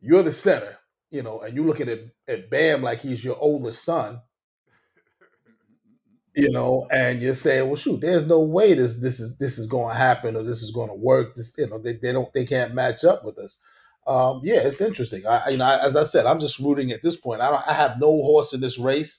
you're 0.00 0.22
the 0.22 0.32
center, 0.32 0.78
you 1.10 1.22
know, 1.22 1.40
and 1.40 1.54
you 1.54 1.64
look 1.64 1.80
at 1.80 1.88
at 2.28 2.50
Bam 2.50 2.82
like 2.82 3.02
he's 3.02 3.24
your 3.24 3.36
oldest 3.40 3.84
son, 3.84 4.20
you 6.34 6.50
know, 6.50 6.86
and 6.92 7.20
you're 7.20 7.34
saying, 7.34 7.66
well, 7.66 7.76
shoot, 7.76 8.00
there's 8.00 8.26
no 8.26 8.40
way 8.40 8.74
this 8.74 9.00
this 9.00 9.18
is 9.20 9.36
this 9.38 9.58
is 9.58 9.66
going 9.66 9.90
to 9.92 9.98
happen 9.98 10.36
or 10.36 10.42
this 10.42 10.62
is 10.62 10.70
going 10.70 10.88
to 10.88 10.94
work. 10.94 11.34
This, 11.34 11.54
you 11.58 11.66
know, 11.68 11.78
they, 11.78 11.94
they 11.94 12.12
don't 12.12 12.32
they 12.32 12.44
can't 12.44 12.74
match 12.74 13.04
up 13.04 13.24
with 13.24 13.38
us. 13.38 13.58
Um, 14.06 14.40
yeah, 14.44 14.60
it's 14.60 14.80
interesting. 14.80 15.26
I, 15.26 15.50
you 15.50 15.56
know, 15.58 15.78
as 15.82 15.96
I 15.96 16.04
said, 16.04 16.26
I'm 16.26 16.40
just 16.40 16.58
rooting 16.58 16.90
at 16.92 17.02
this 17.02 17.16
point. 17.16 17.40
I 17.40 17.50
don't, 17.50 17.68
I 17.68 17.74
have 17.74 18.00
no 18.00 18.06
horse 18.08 18.52
in 18.54 18.60
this 18.60 18.78
race. 18.78 19.18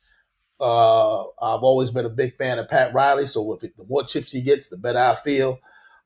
Uh, 0.60 1.22
I've 1.24 1.64
always 1.64 1.92
been 1.92 2.06
a 2.06 2.10
big 2.10 2.36
fan 2.36 2.60
of 2.60 2.70
Pat 2.70 2.94
Riley, 2.94 3.28
so 3.28 3.54
if 3.54 3.64
it, 3.64 3.78
the 3.78 3.86
more 3.86 4.04
chips 4.04 4.32
he 4.32 4.42
gets, 4.42 4.70
the 4.70 4.78
better 4.78 5.00
I 5.00 5.16
feel. 5.16 5.60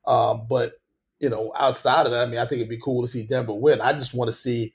Um, 0.06 0.46
but 0.48 0.74
you 1.20 1.28
know, 1.30 1.52
outside 1.56 2.06
of 2.06 2.12
that, 2.12 2.22
I 2.22 2.30
mean, 2.30 2.40
I 2.40 2.46
think 2.46 2.60
it'd 2.60 2.68
be 2.68 2.78
cool 2.78 3.02
to 3.02 3.08
see 3.08 3.26
Denver 3.26 3.54
win. 3.54 3.80
I 3.80 3.92
just 3.92 4.14
want 4.14 4.28
to 4.28 4.36
see 4.36 4.74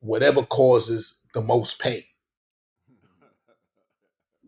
whatever 0.00 0.44
causes 0.44 1.16
the 1.34 1.42
most 1.42 1.80
pain. 1.80 2.04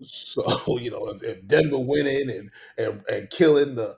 So 0.02 0.78
you 0.78 0.90
know, 0.90 1.08
if, 1.10 1.22
if 1.22 1.46
Denver 1.46 1.78
winning 1.78 2.30
and, 2.30 2.50
and 2.78 3.02
and 3.10 3.30
killing 3.30 3.74
the 3.74 3.96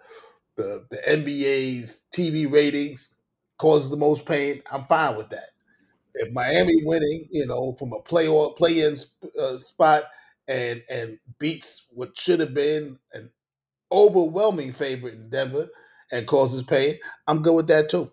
the 0.56 0.86
the 0.90 0.98
NBA's 1.08 2.04
TV 2.14 2.50
ratings 2.50 3.08
causes 3.58 3.90
the 3.90 3.96
most 3.96 4.26
pain, 4.26 4.62
I'm 4.70 4.84
fine 4.86 5.16
with 5.16 5.30
that. 5.30 5.50
If 6.14 6.32
Miami 6.32 6.84
winning, 6.84 7.28
you 7.30 7.46
know, 7.46 7.74
from 7.74 7.92
a 7.92 8.00
play 8.00 8.28
or 8.28 8.54
play 8.54 8.80
in 8.82 8.96
uh, 9.40 9.58
spot 9.58 10.04
and 10.48 10.82
and 10.90 11.18
beats 11.38 11.86
what 11.90 12.18
should 12.18 12.40
have 12.40 12.54
been 12.54 12.98
an 13.14 13.30
overwhelming 13.92 14.72
favorite 14.72 15.14
in 15.14 15.30
Denver 15.30 15.68
and 16.10 16.26
causes 16.26 16.62
pain, 16.62 16.98
I'm 17.26 17.42
good 17.42 17.54
with 17.54 17.68
that 17.68 17.88
too. 17.88 18.10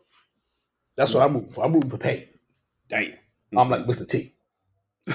That's 0.97 1.13
what 1.13 1.23
I'm 1.23 1.33
moving 1.33 1.51
for. 1.51 1.65
I'm 1.65 1.71
moving 1.71 1.89
for 1.89 1.97
pain. 1.97 2.25
Damn. 2.87 3.13
I'm 3.57 3.69
like 3.69 3.85
Mr. 3.85 4.07
T. 4.07 4.33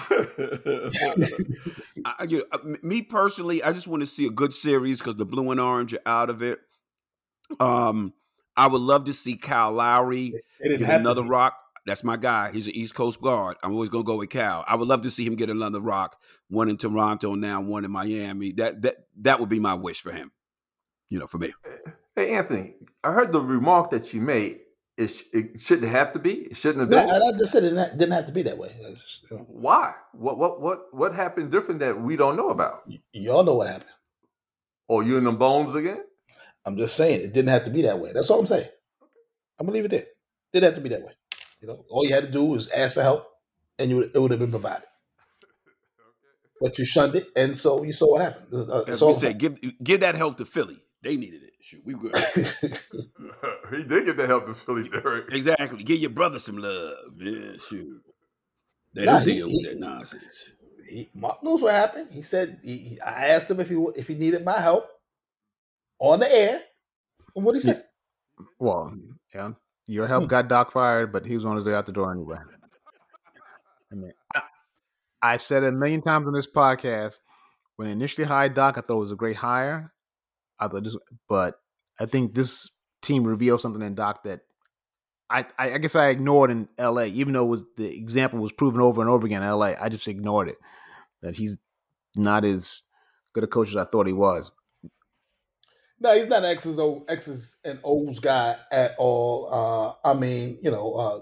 I, 2.05 2.25
you 2.29 2.45
uh, 2.53 2.59
me 2.83 3.03
personally, 3.03 3.63
I 3.63 3.73
just 3.73 3.89
want 3.89 4.03
to 4.03 4.07
see 4.07 4.27
a 4.27 4.31
good 4.31 4.55
series 4.55 5.01
because 5.01 5.17
the 5.17 5.27
blue 5.27 5.51
and 5.51 5.59
orange 5.59 5.95
are 5.95 6.01
out 6.07 6.31
of 6.31 6.43
it. 6.43 6.61
Um, 7.59 8.13
I 8.57 8.69
would 8.69 8.81
love 8.81 9.07
to 9.07 9.13
see 9.13 9.37
Kyle 9.37 9.73
Lowry 9.73 10.35
get 10.63 10.81
another 10.83 11.25
rock. 11.25 11.57
That's 11.87 12.05
my 12.05 12.17
guy. 12.17 12.53
He's 12.53 12.69
an 12.69 12.75
East 12.75 12.95
Coast 12.95 13.21
guard. 13.21 13.57
I'm 13.63 13.73
always 13.73 13.89
gonna 13.89 14.05
go 14.05 14.17
with 14.17 14.31
Cal. 14.31 14.65
I 14.69 14.77
would 14.77 14.87
love 14.87 15.03
to 15.03 15.11
see 15.11 15.27
him 15.27 15.35
get 15.35 15.51
another 15.51 15.81
rock. 15.81 16.21
One 16.49 16.69
in 16.69 16.77
Toronto 16.77 17.35
now, 17.35 17.61
one 17.61 17.85
in 17.85 17.91
Miami. 17.91 18.53
That 18.53 18.83
that 18.83 19.07
that 19.23 19.41
would 19.41 19.49
be 19.49 19.59
my 19.59 19.75
wish 19.75 20.01
for 20.01 20.13
him. 20.13 20.31
You 21.09 21.19
know, 21.19 21.27
for 21.27 21.39
me. 21.39 21.53
Hey 22.21 22.35
Anthony, 22.35 22.75
I 23.03 23.13
heard 23.13 23.33
the 23.33 23.41
remark 23.41 23.89
that 23.93 24.13
you 24.13 24.21
made 24.21 24.61
it, 24.99 25.23
it 25.33 25.63
shouldn't 25.63 25.91
have 25.91 26.13
to 26.13 26.19
be. 26.19 26.33
It 26.51 26.57
shouldn't 26.59 26.81
have 26.81 26.91
been. 26.91 27.09
No, 27.09 27.27
I 27.27 27.39
just 27.39 27.51
said 27.51 27.65
it 27.65 27.75
didn't 27.97 28.13
have 28.13 28.27
to 28.27 28.33
be 28.33 28.43
that 28.43 28.59
way. 28.59 28.77
Why? 29.47 29.95
What 30.13 30.37
what 30.37 30.61
what 30.61 30.95
what 30.95 31.15
happened 31.15 31.51
different 31.51 31.81
that 31.81 31.99
we 31.99 32.17
don't 32.17 32.37
know 32.37 32.51
about? 32.51 32.83
Y- 32.87 32.99
y'all 33.15 33.43
know 33.43 33.55
what 33.55 33.69
happened. 33.69 33.89
Oh, 34.91 35.01
you 35.01 35.17
in 35.17 35.25
the 35.25 35.33
bones 35.33 35.75
again? 35.75 36.05
I'm 36.67 36.77
just 36.77 36.95
saying 36.95 37.23
it 37.23 37.33
didn't 37.33 37.49
have 37.49 37.65
to 37.65 37.71
be 37.71 37.81
that 37.83 37.99
way. 37.99 38.13
That's 38.13 38.29
all 38.29 38.41
I'm 38.41 38.47
saying. 38.47 38.69
I'm 39.59 39.65
gonna 39.67 39.77
leave 39.77 39.87
it 39.87 39.91
there. 39.91 40.01
It 40.01 40.09
didn't 40.53 40.65
have 40.65 40.75
to 40.75 40.81
be 40.83 40.91
that 40.91 41.01
way. 41.01 41.13
You 41.63 41.69
know, 41.69 41.87
all 41.89 42.05
you 42.05 42.13
had 42.13 42.25
to 42.27 42.31
do 42.31 42.45
was 42.45 42.69
ask 42.69 42.93
for 42.93 43.03
help, 43.03 43.29
and 43.79 43.89
you 43.89 43.97
would, 43.97 44.15
it 44.15 44.19
would 44.19 44.31
have 44.31 44.41
been 44.41 44.51
provided. 44.51 44.85
But 46.61 46.79
you 46.79 46.85
shunned 46.85 47.17
it, 47.17 47.29
and 47.35 47.57
so 47.57 47.83
you 47.83 47.93
saw 47.95 48.11
what 48.11 48.21
happened. 48.21 48.53
Uh, 48.53 48.83
As 48.83 49.01
we 49.01 49.15
said, 49.15 49.39
give 49.39 49.59
give 49.83 50.01
that 50.01 50.15
help 50.15 50.37
to 50.37 50.45
Philly. 50.45 50.77
They 51.01 51.17
needed 51.17 51.45
it. 51.45 51.50
Shoot, 51.63 51.83
we 51.85 51.95
good. 51.95 52.17
he 53.71 53.85
did 53.85 54.07
get 54.07 54.17
the 54.17 54.27
help 54.27 54.47
to 54.47 54.55
Philly 54.55 54.89
Derek. 54.89 55.33
Exactly. 55.33 55.83
Give 55.83 56.01
your 56.01 56.11
brother 56.11 56.39
some 56.39 56.57
love. 56.57 56.97
Yeah, 57.19 57.53
shoot. 57.69 58.03
They 58.95 59.05
nah, 59.05 59.19
don't 59.19 59.29
he, 59.29 59.35
deal 59.35 59.47
with 59.47 59.65
that 59.65 59.79
nonsense. 59.79 60.53
He, 60.89 61.11
Mark 61.15 61.43
knows 61.43 61.63
what 61.63 61.75
happened. 61.75 62.13
He 62.13 62.23
said 62.23 62.59
he, 62.65 62.99
I 63.05 63.29
asked 63.29 63.51
him 63.51 63.61
if 63.61 63.69
he 63.69 63.75
if 63.95 64.09
he 64.09 64.15
needed 64.15 64.45
my 64.45 64.59
help 64.59 64.89
on 65.99 66.21
the 66.21 66.35
air. 66.35 66.63
And 67.37 67.45
what 67.45 67.55
he 67.55 67.61
said? 67.61 67.85
Well, 68.59 68.95
yeah, 69.35 69.51
your 69.87 70.07
help 70.07 70.25
hmm. 70.25 70.29
got 70.29 70.49
Doc 70.49 70.73
fired, 70.73 71.13
but 71.13 71.27
he 71.27 71.35
was 71.35 71.45
on 71.45 71.57
his 71.57 71.67
way 71.67 71.75
out 71.75 71.87
the 71.87 71.93
door 71.93 72.11
anyway. 72.11 72.39
I 73.93 73.95
mean, 73.95 74.13
I, 74.35 74.43
I've 75.23 75.43
said 75.43 75.63
it 75.63 75.69
a 75.69 75.73
million 75.73 76.01
times 76.01 76.27
on 76.27 76.33
this 76.33 76.51
podcast. 76.51 77.19
When 77.77 77.87
I 77.87 77.93
initially 77.93 78.27
hired 78.27 78.55
Doc, 78.55 78.79
I 78.79 78.81
thought 78.81 78.97
it 78.97 79.01
was 79.01 79.13
a 79.13 79.17
great 79.17 79.37
hire. 79.37 79.93
This, 80.69 80.97
but 81.29 81.61
I 81.99 82.07
think 82.07 82.35
this 82.35 82.71
team 83.03 83.25
revealed 83.25 83.61
something 83.61 83.83
in 83.83 83.95
Doc 83.95 84.25
that 84.25 84.41
I, 85.31 85.45
I 85.59 85.79
guess 85.79 85.95
I 85.95 86.09
ignored 86.09 86.51
in 86.51 86.69
L.A. 86.77 87.07
Even 87.07 87.33
though 87.33 87.45
was 87.45 87.65
the 87.77 87.87
example 87.97 88.41
was 88.41 88.53
proven 88.53 88.81
over 88.81 89.01
and 89.01 89.09
over 89.09 89.27
again 89.27 89.43
in 89.43 89.49
L.A. 89.49 89.77
I 89.81 89.89
just 89.89 90.09
ignored 90.09 90.49
it. 90.49 90.59
That 91.23 91.37
he's 91.37 91.57
not 92.17 92.45
as 92.45 92.83
good 93.33 93.45
a 93.45 93.47
coach 93.47 93.69
as 93.69 93.77
I 93.77 93.85
thought 93.85 94.07
he 94.07 94.13
was. 94.13 94.51
No, 96.01 96.17
he's 96.17 96.29
not 96.29 96.45
X's, 96.45 96.79
o, 96.79 97.05
X's 97.09 97.57
and 97.63 97.79
O's 97.85 98.19
guy 98.19 98.57
at 98.73 98.95
all. 98.99 99.99
Uh, 100.03 100.09
I 100.09 100.15
mean, 100.15 100.59
you 100.63 100.71
know, 100.71 100.95
uh, 100.95 101.21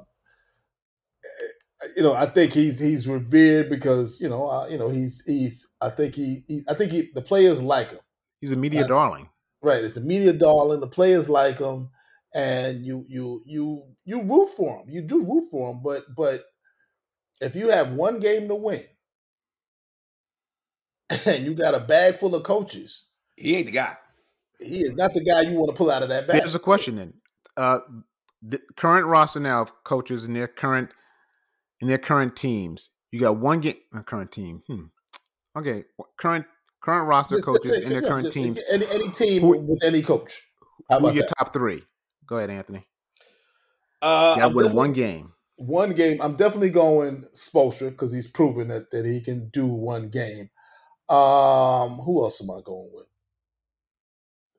you 1.97 2.03
know, 2.03 2.15
I 2.15 2.27
think 2.27 2.53
he's 2.53 2.79
he's 2.79 3.09
revered 3.09 3.69
because 3.71 4.21
you 4.21 4.29
know, 4.29 4.47
uh, 4.47 4.67
you 4.69 4.79
know, 4.79 4.89
he's 4.89 5.23
he's. 5.27 5.75
I 5.81 5.91
think 5.91 6.15
he, 6.15 6.45
he 6.47 6.65
I 6.69 6.75
think 6.75 6.93
he, 6.93 7.11
the 7.13 7.23
players 7.23 7.61
like 7.61 7.91
him. 7.91 8.01
He's 8.41 8.53
a 8.53 8.57
media 8.57 8.87
darling. 8.87 9.29
Right, 9.63 9.83
it's 9.83 9.97
a 9.97 10.01
media 10.01 10.33
darling. 10.33 10.81
The 10.81 10.87
players 10.87 11.29
like 11.29 11.59
him, 11.59 11.91
and 12.35 12.85
you 12.85 13.05
you 13.09 13.43
you 13.45 13.83
you 14.05 14.23
root 14.23 14.51
for 14.51 14.79
him. 14.79 14.89
You 14.89 15.03
do 15.03 15.25
root 15.25 15.49
for 15.51 15.73
him, 15.73 15.81
but 15.83 16.05
but 16.15 16.45
if 17.41 17.57
you 17.57 17.71
have 17.71 17.93
one 17.93 18.21
game 18.21 18.49
to 18.49 18.55
win, 18.55 18.85
and 21.27 21.45
you 21.45 21.55
got 21.55 21.75
a 21.75 21.81
bag 21.81 22.19
full 22.19 22.35
of 22.35 22.45
coaches, 22.45 23.05
he 23.37 23.57
ain't 23.57 23.67
the 23.67 23.73
guy. 23.73 23.97
He 24.61 24.81
is 24.81 24.95
not 24.95 25.15
the 25.15 25.25
guy 25.25 25.43
you 25.43 25.57
want 25.57 25.71
to 25.71 25.77
pull 25.77 25.91
out 25.91 26.03
of 26.03 26.09
that 26.09 26.27
bag. 26.27 26.41
There's 26.41 26.55
a 26.55 26.61
question 26.61 26.97
then. 26.97 27.15
Uh, 27.57 27.81
the 28.43 28.61
current 28.77 29.07
roster 29.07 29.41
now 29.41 29.63
of 29.63 29.85
coaches 29.85 30.25
in 30.25 30.35
their 30.35 30.49
current 30.49 30.91
in 31.81 31.89
their 31.89 31.99
current 31.99 32.37
teams. 32.37 32.91
You 33.11 33.21
got 33.21 33.39
one 33.39 33.61
game. 33.61 33.77
Current 34.07 34.31
team. 34.31 34.63
Hmm. 34.67 34.85
Okay, 35.57 35.85
current 36.19 36.47
current 36.89 37.07
roster 37.07 37.41
coaches 37.41 37.71
just 37.71 37.83
in 37.83 37.91
their 37.91 38.03
current 38.03 38.33
teams. 38.33 38.59
Any, 38.71 38.87
any 38.89 39.09
team 39.09 39.43
who, 39.43 39.59
with 39.59 39.85
any 39.85 40.01
coach. 40.01 40.43
How 40.91 41.01
who 41.01 41.07
your 41.13 41.25
that? 41.25 41.35
top 41.39 41.53
three? 41.53 41.83
Go 42.27 42.39
ahead, 42.39 42.51
Anthony. 42.51 42.87
Uh, 44.01 44.37
got 44.37 44.55
win 44.55 44.73
one 44.73 44.93
game. 44.93 45.33
One 45.57 45.93
game. 45.93 46.23
I'm 46.23 46.37
definitely 46.37 46.71
going 46.71 47.25
Spoelstra 47.35 47.91
because 47.91 48.13
he's 48.13 48.27
proven 48.27 48.69
that 48.69 48.91
that 48.93 49.05
he 49.05 49.21
can 49.21 49.51
do 49.51 49.67
one 49.67 50.09
game. 50.09 50.51
Um, 51.09 51.99
who 51.99 52.23
else 52.23 52.41
am 52.41 52.51
I 52.51 52.61
going 52.65 52.91
with? 52.93 53.07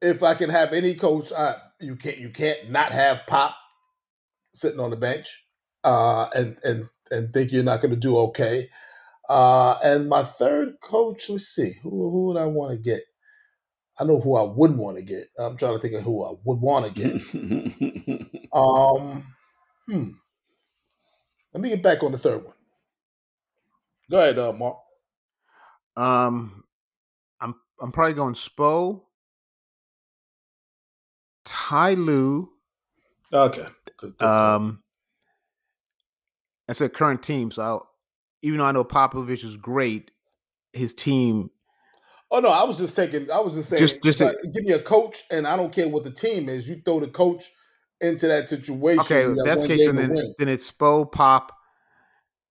If 0.01 0.23
I 0.23 0.35
can 0.35 0.49
have 0.49 0.73
any 0.73 0.93
coach, 0.93 1.31
I, 1.31 1.55
you 1.79 1.95
can't 1.95 2.17
you 2.17 2.29
can't 2.29 2.69
not 2.69 2.91
have 2.91 3.21
Pop 3.27 3.55
sitting 4.53 4.79
on 4.79 4.91
the 4.91 4.97
bench 4.97 5.45
uh, 5.83 6.27
and 6.35 6.57
and 6.63 6.85
and 7.11 7.31
think 7.31 7.51
you're 7.51 7.63
not 7.63 7.81
going 7.81 7.91
to 7.91 7.99
do 7.99 8.17
okay. 8.17 8.69
Uh, 9.29 9.77
and 9.83 10.09
my 10.09 10.23
third 10.23 10.79
coach, 10.81 11.29
let's 11.29 11.47
see, 11.47 11.75
who 11.83 11.89
who 11.89 12.25
would 12.25 12.37
I 12.37 12.45
want 12.47 12.71
to 12.73 12.79
get? 12.79 13.03
I 13.99 14.03
know 14.03 14.19
who 14.19 14.35
I 14.35 14.41
wouldn't 14.43 14.79
want 14.79 14.97
to 14.97 15.03
get. 15.03 15.27
I'm 15.37 15.55
trying 15.55 15.75
to 15.75 15.79
think 15.79 15.93
of 15.93 16.03
who 16.03 16.23
I 16.23 16.33
would 16.43 16.59
want 16.59 16.87
to 16.87 16.93
get. 16.93 18.49
um, 18.53 19.25
hmm. 19.87 20.11
Let 21.53 21.61
me 21.61 21.69
get 21.69 21.83
back 21.83 22.01
on 22.01 22.11
the 22.11 22.17
third 22.17 22.43
one. 22.43 22.55
Go 24.09 24.17
ahead, 24.17 24.39
uh, 24.39 24.53
Mark. 24.53 24.77
Um, 25.95 26.63
I'm 27.39 27.55
I'm 27.79 27.91
probably 27.91 28.13
going 28.13 28.33
Spo, 28.33 29.01
Ty 31.45 31.93
Lue. 31.93 32.49
Okay. 33.31 33.65
Um, 34.19 34.81
I 36.67 36.73
said 36.73 36.93
current 36.93 37.21
team, 37.21 37.51
so 37.51 37.61
I'll, 37.61 37.88
even 38.41 38.59
though 38.59 38.65
I 38.65 38.71
know 38.71 38.83
Popovich 38.83 39.43
is 39.43 39.57
great, 39.57 40.11
his 40.73 40.93
team. 40.93 41.49
Oh 42.31 42.39
no, 42.39 42.49
I 42.49 42.63
was 42.63 42.77
just 42.77 42.95
taking. 42.95 43.31
I 43.31 43.39
was 43.39 43.55
just 43.55 43.69
saying. 43.69 43.79
Just, 43.79 44.03
just 44.03 44.19
give 44.19 44.63
me 44.63 44.73
a 44.73 44.81
coach, 44.81 45.23
and 45.31 45.47
I 45.47 45.57
don't 45.57 45.73
care 45.73 45.89
what 45.89 46.03
the 46.03 46.11
team 46.11 46.47
is. 46.47 46.67
You 46.67 46.81
throw 46.85 46.99
the 46.99 47.07
coach 47.07 47.51
into 48.01 48.27
that 48.27 48.49
situation. 48.49 48.99
Okay, 49.01 49.33
that's 49.43 49.63
case, 49.63 49.87
and 49.87 49.97
then, 49.97 50.33
then 50.37 50.47
it's 50.47 50.71
Spo 50.71 51.11
Pop. 51.11 51.55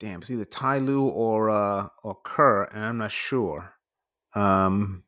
Damn, 0.01 0.21
it's 0.21 0.31
either 0.31 0.45
Ty 0.45 0.79
Lue 0.79 1.07
or 1.09 1.51
uh, 1.51 1.89
or 2.03 2.17
Kerr, 2.25 2.65
and 2.65 2.85
I'm 2.85 2.99
not 2.99 3.13
sure. 3.13 3.73
Um, 4.35 5.05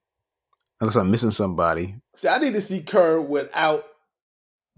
unless 0.80 0.96
I'm 0.96 1.10
missing 1.10 1.30
somebody. 1.30 1.96
See, 2.14 2.28
I 2.28 2.38
need 2.38 2.54
to 2.54 2.60
see 2.60 2.82
Kerr 2.82 3.20
without 3.20 3.84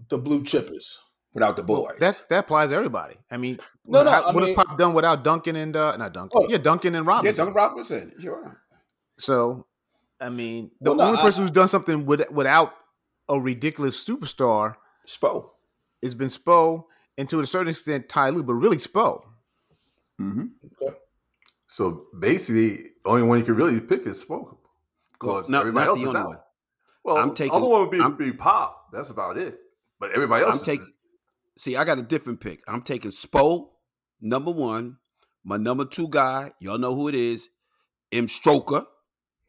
the 0.09 0.17
blue 0.17 0.43
chippers 0.43 0.97
without 1.33 1.55
the 1.55 1.63
boys. 1.63 1.85
Well, 1.85 1.95
that 1.99 2.25
that 2.29 2.39
applies 2.39 2.69
to 2.69 2.75
everybody. 2.75 3.15
I 3.29 3.37
mean, 3.37 3.59
no, 3.85 4.03
no. 4.03 4.11
How, 4.11 4.25
what 4.25 4.35
mean, 4.35 4.55
has 4.55 4.55
Pop 4.55 4.77
done 4.77 4.93
without 4.93 5.23
Duncan 5.23 5.55
and 5.55 5.75
uh, 5.75 5.97
not 5.97 6.13
Duncan? 6.13 6.31
Oh, 6.33 6.47
yeah, 6.49 6.57
Duncan 6.57 6.95
and 6.95 7.05
Robinson. 7.05 7.33
Yeah, 7.33 7.37
Duncan 7.37 7.53
Robinson. 7.55 8.13
Sure. 8.19 8.61
So, 9.19 9.67
I 10.19 10.29
mean, 10.29 10.71
the 10.81 10.91
well, 10.91 11.01
only 11.01 11.17
no, 11.17 11.23
person 11.23 11.41
I, 11.41 11.43
who's 11.43 11.51
done 11.51 11.67
something 11.67 12.05
with, 12.05 12.29
without 12.31 12.73
a 13.29 13.39
ridiculous 13.39 14.03
superstar, 14.03 14.75
Spo, 15.07 15.49
has 16.01 16.15
been 16.15 16.29
Spo, 16.29 16.85
and 17.17 17.27
to 17.29 17.39
a 17.39 17.47
certain 17.47 17.69
extent, 17.69 18.09
Ty 18.09 18.29
Lue, 18.29 18.43
but 18.43 18.53
really 18.53 18.77
Spo. 18.77 19.23
Mm-hmm. 20.21 20.45
Okay. 20.81 20.97
So 21.67 22.05
basically, 22.17 22.77
the 23.03 23.09
only 23.09 23.23
one 23.23 23.39
you 23.39 23.45
can 23.45 23.55
really 23.55 23.79
pick 23.79 24.05
is 24.05 24.23
Spo 24.23 24.57
because 25.13 25.49
well, 25.49 25.61
everybody 25.61 25.87
else 25.87 25.99
is 26.01 26.07
out. 26.07 26.27
One. 26.27 26.37
Well, 27.03 27.17
I'm 27.17 27.33
taking. 27.33 27.53
Other 27.53 27.67
one 27.67 27.81
would 27.81 27.91
be, 27.91 27.99
I'm, 27.99 28.15
be 28.15 28.31
Pop. 28.31 28.89
That's 28.93 29.09
about 29.09 29.37
it. 29.37 29.57
But 29.99 30.11
everybody 30.11 30.43
else, 30.43 30.59
I'm 30.59 30.65
taking. 30.65 30.93
See, 31.57 31.75
I 31.75 31.83
got 31.83 31.97
a 31.97 32.03
different 32.03 32.41
pick. 32.41 32.61
I'm 32.67 32.81
taking 32.81 33.11
Spo, 33.11 33.69
number 34.23 34.51
one. 34.51 34.97
My 35.43 35.57
number 35.57 35.83
two 35.83 36.07
guy, 36.07 36.51
y'all 36.59 36.77
know 36.77 36.95
who 36.95 37.09
it 37.09 37.15
is, 37.15 37.49
M. 38.13 38.27
Stroker, 38.27 38.85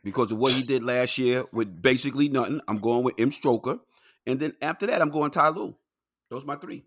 because 0.02 0.32
of 0.32 0.38
what 0.38 0.52
he 0.52 0.64
did 0.64 0.82
last 0.82 1.16
year 1.18 1.44
with 1.52 1.80
basically 1.80 2.28
nothing. 2.28 2.60
I'm 2.66 2.78
going 2.78 3.04
with 3.04 3.14
M. 3.18 3.30
Stroker. 3.30 3.78
And 4.26 4.40
then 4.40 4.54
after 4.60 4.86
that, 4.86 5.00
I'm 5.00 5.10
going 5.10 5.30
Ty 5.30 5.50
Lue. 5.50 5.76
Those 6.30 6.42
are 6.42 6.46
my 6.46 6.56
three. 6.56 6.84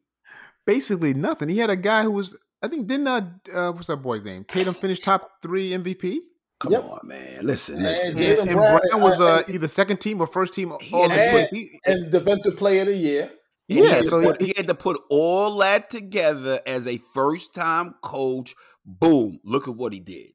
Basically 0.65 1.13
nothing. 1.13 1.47
He 1.47 1.58
had 1.60 1.69
a 1.69 1.78
guy 1.78 2.04
who 2.04 2.12
was, 2.12 2.38
I 2.62 2.67
think, 2.67 2.88
didn't 2.88 3.08
uh, 3.08 3.21
uh 3.56 3.71
what's 3.71 3.88
that 3.88 3.97
boy's 3.97 4.26
name? 4.26 4.43
Tatum 4.43 4.73
finished 4.73 5.04
top 5.06 5.41
three 5.41 5.71
MVP. 5.71 6.17
Come 6.60 6.73
yep. 6.73 6.84
on, 6.84 7.00
man. 7.04 7.45
Listen, 7.45 7.82
listen. 7.82 8.17
And, 8.17 8.50
and 8.50 8.58
Brown, 8.58 8.82
Brown 8.89 9.02
was 9.02 9.21
uh, 9.21 9.43
either 9.47 9.67
second 9.67 9.97
team 9.97 10.19
or 10.19 10.28
first 10.28 10.54
team. 10.54 10.71
All 10.71 11.12
and, 11.12 11.69
and 11.86 12.12
defensive 12.12 12.58
player 12.58 12.82
of 12.82 12.88
the 12.88 12.95
year. 12.95 13.32
And 13.70 13.80
yeah, 13.80 14.00
he 14.00 14.04
so 14.06 14.22
put, 14.22 14.42
he 14.42 14.54
had 14.56 14.68
to 14.68 14.76
put 14.76 15.02
all 15.10 15.58
that 15.58 15.90
together 15.90 16.62
as 16.66 16.88
a 16.88 16.98
first 17.14 17.54
time 17.54 17.96
coach. 18.02 18.56
Boom! 18.86 19.40
Look 19.44 19.68
at 19.68 19.76
what 19.76 19.94
he 19.94 20.00
did. 20.00 20.32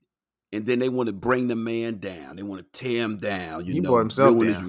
And 0.53 0.67
then 0.67 0.79
they 0.81 0.91
want 0.91 1.07
to 1.07 1.15
bring 1.15 1.49
the 1.49 1.57
man 1.57 1.99
down. 1.99 2.37
They 2.37 2.43
want 2.43 2.61
to 2.61 2.79
tear 2.79 3.03
him 3.03 3.17
down. 3.17 3.65
You 3.65 3.73
he 3.73 3.81
know, 3.81 3.91
brought 3.91 4.01
himself 4.01 4.35
down. 4.35 4.47
His, 4.47 4.63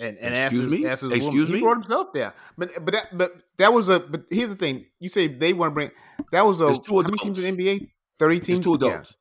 and 0.00 0.18
and 0.18 0.34
excuse 0.34 0.68
me, 0.68 0.84
excuse 0.84 1.22
woman, 1.22 1.52
me, 1.52 1.58
he 1.58 1.60
brought 1.60 1.76
himself 1.76 2.12
down. 2.12 2.32
But 2.58 2.70
but 2.84 2.92
that 2.92 3.16
but 3.16 3.32
that 3.58 3.72
was 3.72 3.88
a. 3.88 4.00
But 4.00 4.24
here's 4.30 4.50
the 4.50 4.56
thing: 4.56 4.86
you 4.98 5.08
say 5.08 5.28
they 5.28 5.52
want 5.52 5.70
to 5.70 5.74
bring. 5.74 5.90
That 6.32 6.44
was 6.44 6.60
a. 6.60 6.64
There's 6.64 6.80
two 6.80 6.96
how 6.96 7.02
many 7.02 7.18
teams 7.18 7.44
in 7.44 7.56
NBA? 7.56 7.88
Thirty 8.18 8.40
teams. 8.40 8.58
It's 8.58 8.66
two 8.66 8.74
adults. 8.74 9.14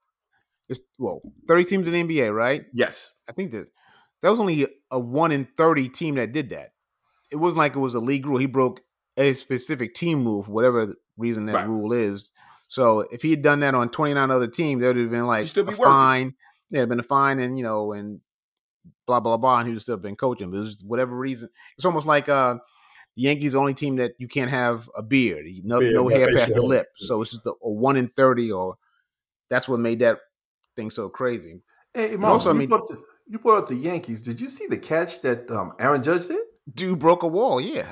Yeah. 0.69 0.69
It's 0.69 0.79
well, 0.97 1.21
thirty 1.47 1.65
teams 1.65 1.85
in 1.87 1.93
the 1.93 2.03
NBA, 2.03 2.33
right? 2.33 2.65
Yes, 2.73 3.11
I 3.29 3.33
think 3.33 3.51
that 3.51 3.67
that 4.23 4.29
was 4.29 4.39
only 4.39 4.65
a 4.89 4.99
one 4.99 5.31
in 5.31 5.47
thirty 5.57 5.89
team 5.89 6.15
that 6.15 6.31
did 6.31 6.49
that. 6.49 6.71
It 7.31 7.35
wasn't 7.35 7.59
like 7.59 7.75
it 7.75 7.79
was 7.79 7.93
a 7.93 7.99
league 7.99 8.25
rule. 8.25 8.37
He 8.37 8.45
broke 8.47 8.81
a 9.17 9.33
specific 9.33 9.93
team 9.93 10.25
rule 10.25 10.43
for 10.43 10.51
whatever 10.51 10.95
reason 11.17 11.45
that 11.47 11.53
right. 11.53 11.67
rule 11.67 11.93
is. 11.93 12.31
So 12.69 13.01
if 13.11 13.21
he 13.21 13.31
had 13.31 13.43
done 13.43 13.59
that 13.59 13.75
on 13.75 13.89
twenty 13.89 14.13
nine 14.13 14.31
other 14.31 14.47
teams, 14.47 14.81
there 14.81 14.89
would 14.89 14.97
have 14.97 15.11
been 15.11 15.27
like 15.27 15.55
a 15.55 15.71
fine. 15.73 16.33
There 16.71 16.81
had 16.81 16.89
been 16.89 17.01
a 17.01 17.03
fine, 17.03 17.39
and 17.39 17.57
you 17.57 17.63
know, 17.63 17.91
and 17.91 18.21
blah 19.05 19.19
blah 19.19 19.37
blah, 19.37 19.59
and 19.59 19.67
he 19.67 19.73
would 19.73 19.81
still 19.81 19.97
been 19.97 20.15
coaching. 20.15 20.49
But 20.49 20.57
it 20.57 20.61
was 20.61 20.83
whatever 20.83 21.15
reason. 21.15 21.49
It's 21.75 21.85
almost 21.85 22.07
like 22.07 22.29
uh, 22.29 22.55
the 23.15 23.21
Yankees 23.23 23.51
the 23.51 23.59
only 23.59 23.73
team 23.73 23.97
that 23.97 24.13
you 24.19 24.29
can't 24.29 24.49
have 24.49 24.89
a 24.95 25.03
beard, 25.03 25.45
no, 25.63 25.79
beard, 25.79 25.93
no 25.93 26.07
hair 26.07 26.33
past 26.35 26.53
the 26.53 26.61
lip. 26.61 26.87
So 26.95 27.21
it's 27.21 27.31
just 27.31 27.45
a, 27.45 27.51
a 27.61 27.69
one 27.69 27.97
in 27.97 28.07
thirty, 28.07 28.51
or 28.51 28.77
that's 29.49 29.67
what 29.67 29.79
made 29.79 29.99
that 29.99 30.19
thing 30.75 30.89
so 30.89 31.09
crazy. 31.09 31.61
Hey, 31.93 32.15
Mom, 32.15 32.31
also, 32.31 32.49
I 32.49 32.53
mean, 32.53 32.71
you 33.27 33.39
brought 33.39 33.57
up 33.57 33.67
the 33.67 33.75
Yankees. 33.75 34.21
Did 34.21 34.41
you 34.41 34.49
see 34.49 34.67
the 34.67 34.77
catch 34.77 35.21
that 35.21 35.49
um, 35.49 35.73
Aaron 35.79 36.03
Judge 36.03 36.27
did? 36.27 36.39
Dude 36.73 36.99
broke 36.99 37.23
a 37.23 37.27
wall. 37.27 37.59
Yeah. 37.59 37.91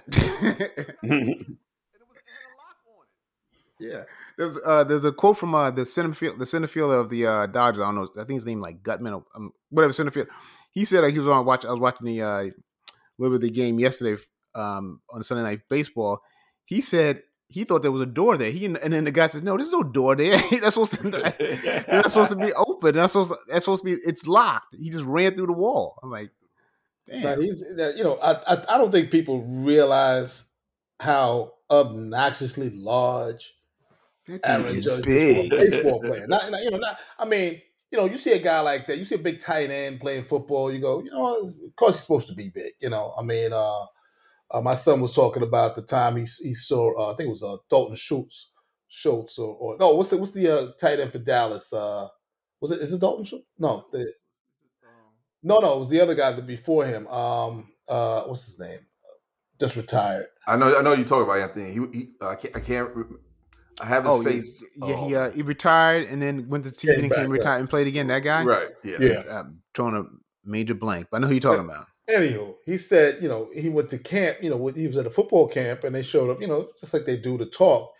yeah. 3.79 4.03
There's 4.37 4.57
uh 4.65 4.83
there's 4.85 5.03
a 5.05 5.11
quote 5.11 5.37
from 5.37 5.53
uh 5.53 5.71
the 5.71 5.85
center 5.85 6.13
field 6.13 6.39
the 6.39 6.45
center 6.45 6.67
fielder 6.67 6.95
of 6.95 7.09
the 7.09 7.27
uh 7.27 7.47
Dodgers. 7.47 7.81
I 7.81 7.85
don't 7.85 7.95
know. 7.95 8.07
I 8.15 8.23
think 8.25 8.37
his 8.37 8.45
name 8.45 8.61
like 8.61 8.81
Outman 8.83 9.13
or 9.13 9.25
um, 9.35 9.51
whatever 9.69 9.93
center 9.93 10.11
field. 10.11 10.27
he 10.71 10.85
said 10.85 11.03
like, 11.03 11.11
he 11.13 11.19
was 11.19 11.27
on 11.27 11.45
watch. 11.45 11.65
I 11.65 11.71
was 11.71 11.79
watching 11.79 12.07
the 12.07 12.21
uh, 12.21 12.43
little 13.17 13.31
bit 13.31 13.33
of 13.35 13.41
the 13.41 13.49
game 13.49 13.79
yesterday 13.79 14.21
um, 14.55 15.01
on 15.09 15.23
Sunday 15.23 15.43
Night 15.43 15.61
Baseball. 15.69 16.21
He 16.65 16.81
said 16.81 17.23
he 17.51 17.63
thought 17.63 17.81
there 17.81 17.91
was 17.91 18.01
a 18.01 18.07
door 18.07 18.37
there. 18.37 18.49
He 18.49 18.65
and 18.65 18.77
then 18.77 19.03
the 19.03 19.11
guy 19.11 19.27
said, 19.27 19.43
"No, 19.43 19.57
there's 19.57 19.71
no 19.71 19.83
door 19.83 20.15
there. 20.15 20.37
that's 20.61 20.75
supposed 20.75 20.93
to 20.93 21.09
that's 21.87 22.13
supposed 22.13 22.31
to 22.31 22.37
be 22.37 22.53
open. 22.53 22.95
That's 22.95 23.13
supposed 23.13 23.31
to, 23.31 23.37
that's 23.47 23.65
supposed 23.65 23.83
to 23.83 23.95
be 23.95 24.01
it's 24.05 24.25
locked." 24.25 24.75
He 24.75 24.89
just 24.89 25.05
ran 25.05 25.35
through 25.35 25.47
the 25.47 25.53
wall. 25.53 25.99
I'm 26.01 26.11
like, 26.11 26.31
damn. 27.07 27.41
He's 27.41 27.61
you 27.61 28.03
know 28.03 28.17
I, 28.21 28.33
I 28.53 28.63
I 28.69 28.77
don't 28.77 28.91
think 28.91 29.11
people 29.11 29.43
realize 29.43 30.45
how 30.99 31.53
obnoxiously 31.69 32.69
large 32.69 33.53
Aaron 34.43 34.81
Judge 34.81 35.07
is 35.07 35.49
baseball 35.49 35.99
player. 35.99 36.27
Not, 36.27 36.51
not, 36.51 36.61
you 36.61 36.71
know, 36.71 36.77
not, 36.77 36.97
I 37.17 37.25
mean, 37.25 37.61
you 37.91 37.97
know, 37.97 38.05
you 38.05 38.17
see 38.17 38.33
a 38.33 38.39
guy 38.39 38.59
like 38.61 38.87
that, 38.87 38.97
you 38.97 39.05
see 39.05 39.15
a 39.15 39.19
big 39.19 39.39
tight 39.39 39.69
end 39.69 39.99
playing 39.99 40.25
football, 40.25 40.71
you 40.71 40.79
go, 40.79 41.03
you 41.03 41.11
know, 41.11 41.35
of 41.35 41.75
course 41.75 41.95
he's 41.95 42.01
supposed 42.01 42.27
to 42.27 42.35
be 42.35 42.49
big. 42.49 42.73
You 42.79 42.89
know, 42.89 43.13
I 43.17 43.23
mean, 43.23 43.51
uh, 43.51 43.85
uh, 44.53 44.61
my 44.61 44.75
son 44.75 45.01
was 45.01 45.13
talking 45.13 45.43
about 45.43 45.75
the 45.75 45.81
time 45.81 46.15
he 46.15 46.27
he 46.41 46.53
saw, 46.53 46.93
uh, 46.97 47.13
I 47.13 47.15
think 47.15 47.27
it 47.27 47.31
was 47.31 47.43
uh, 47.43 47.57
Dalton 47.69 47.95
Schultz, 47.95 48.51
Schultz, 48.87 49.37
or, 49.37 49.55
or 49.55 49.77
no, 49.79 49.95
what's 49.95 50.09
the 50.09 50.17
what's 50.17 50.33
the 50.33 50.53
uh, 50.53 50.71
tight 50.79 50.99
end 50.99 51.11
for 51.11 51.19
Dallas? 51.19 51.71
Uh, 51.71 52.07
was 52.59 52.71
it 52.71 52.81
is 52.81 52.93
it 52.93 53.01
Dalton 53.01 53.25
Schultz? 53.25 53.45
No, 53.57 53.85
the, 53.91 54.11
no, 55.43 55.59
no, 55.59 55.75
it 55.75 55.79
was 55.79 55.89
the 55.89 56.01
other 56.01 56.15
guy 56.15 56.31
that 56.31 56.45
before 56.45 56.85
him. 56.85 57.07
Um, 57.07 57.71
uh, 57.87 58.23
what's 58.23 58.45
his 58.45 58.59
name? 58.59 58.79
Just 59.59 59.75
retired. 59.75 60.25
I 60.47 60.57
know, 60.57 60.77
I 60.77 60.81
know 60.81 60.93
you 60.93 61.03
talk 61.03 61.23
about 61.23 61.37
Anthony. 61.37 61.71
He, 61.71 61.97
he 61.97 62.09
I 62.21 62.35
can't, 62.35 62.55
I 62.55 62.59
can't 62.59 62.89
I 63.79 63.85
have 63.85 64.03
his 64.03 64.13
oh, 64.13 64.23
face. 64.23 64.63
Yeah, 64.75 64.93
oh. 64.93 65.07
he 65.07 65.15
uh, 65.15 65.31
he 65.31 65.41
retired 65.41 66.07
and 66.07 66.21
then 66.21 66.49
went 66.49 66.65
to 66.65 66.71
TV 66.71 66.99
and 66.99 67.11
came 67.11 67.29
retired 67.29 67.53
right. 67.53 67.59
and 67.59 67.69
played 67.69 67.87
again. 67.87 68.07
That 68.07 68.19
guy, 68.19 68.43
right? 68.43 68.69
Yeah, 68.83 68.97
yeah. 68.99 69.21
I'm 69.31 69.61
drawing 69.73 69.95
a 69.95 70.05
major 70.47 70.75
blank, 70.75 71.07
but 71.09 71.17
I 71.17 71.19
know 71.21 71.27
who 71.27 71.33
you're 71.33 71.41
talking 71.41 71.65
about. 71.65 71.87
Anywho, 72.09 72.55
he 72.65 72.77
said, 72.77 73.21
you 73.21 73.29
know, 73.29 73.49
he 73.53 73.69
went 73.69 73.89
to 73.89 73.97
camp. 73.97 74.37
You 74.41 74.49
know, 74.49 74.67
he 74.67 74.87
was 74.87 74.97
at 74.97 75.05
a 75.05 75.11
football 75.11 75.47
camp, 75.47 75.83
and 75.83 75.95
they 75.95 76.01
showed 76.01 76.29
up. 76.29 76.41
You 76.41 76.47
know, 76.47 76.69
just 76.79 76.93
like 76.93 77.05
they 77.05 77.17
do 77.17 77.37
to 77.37 77.45
talk. 77.45 77.93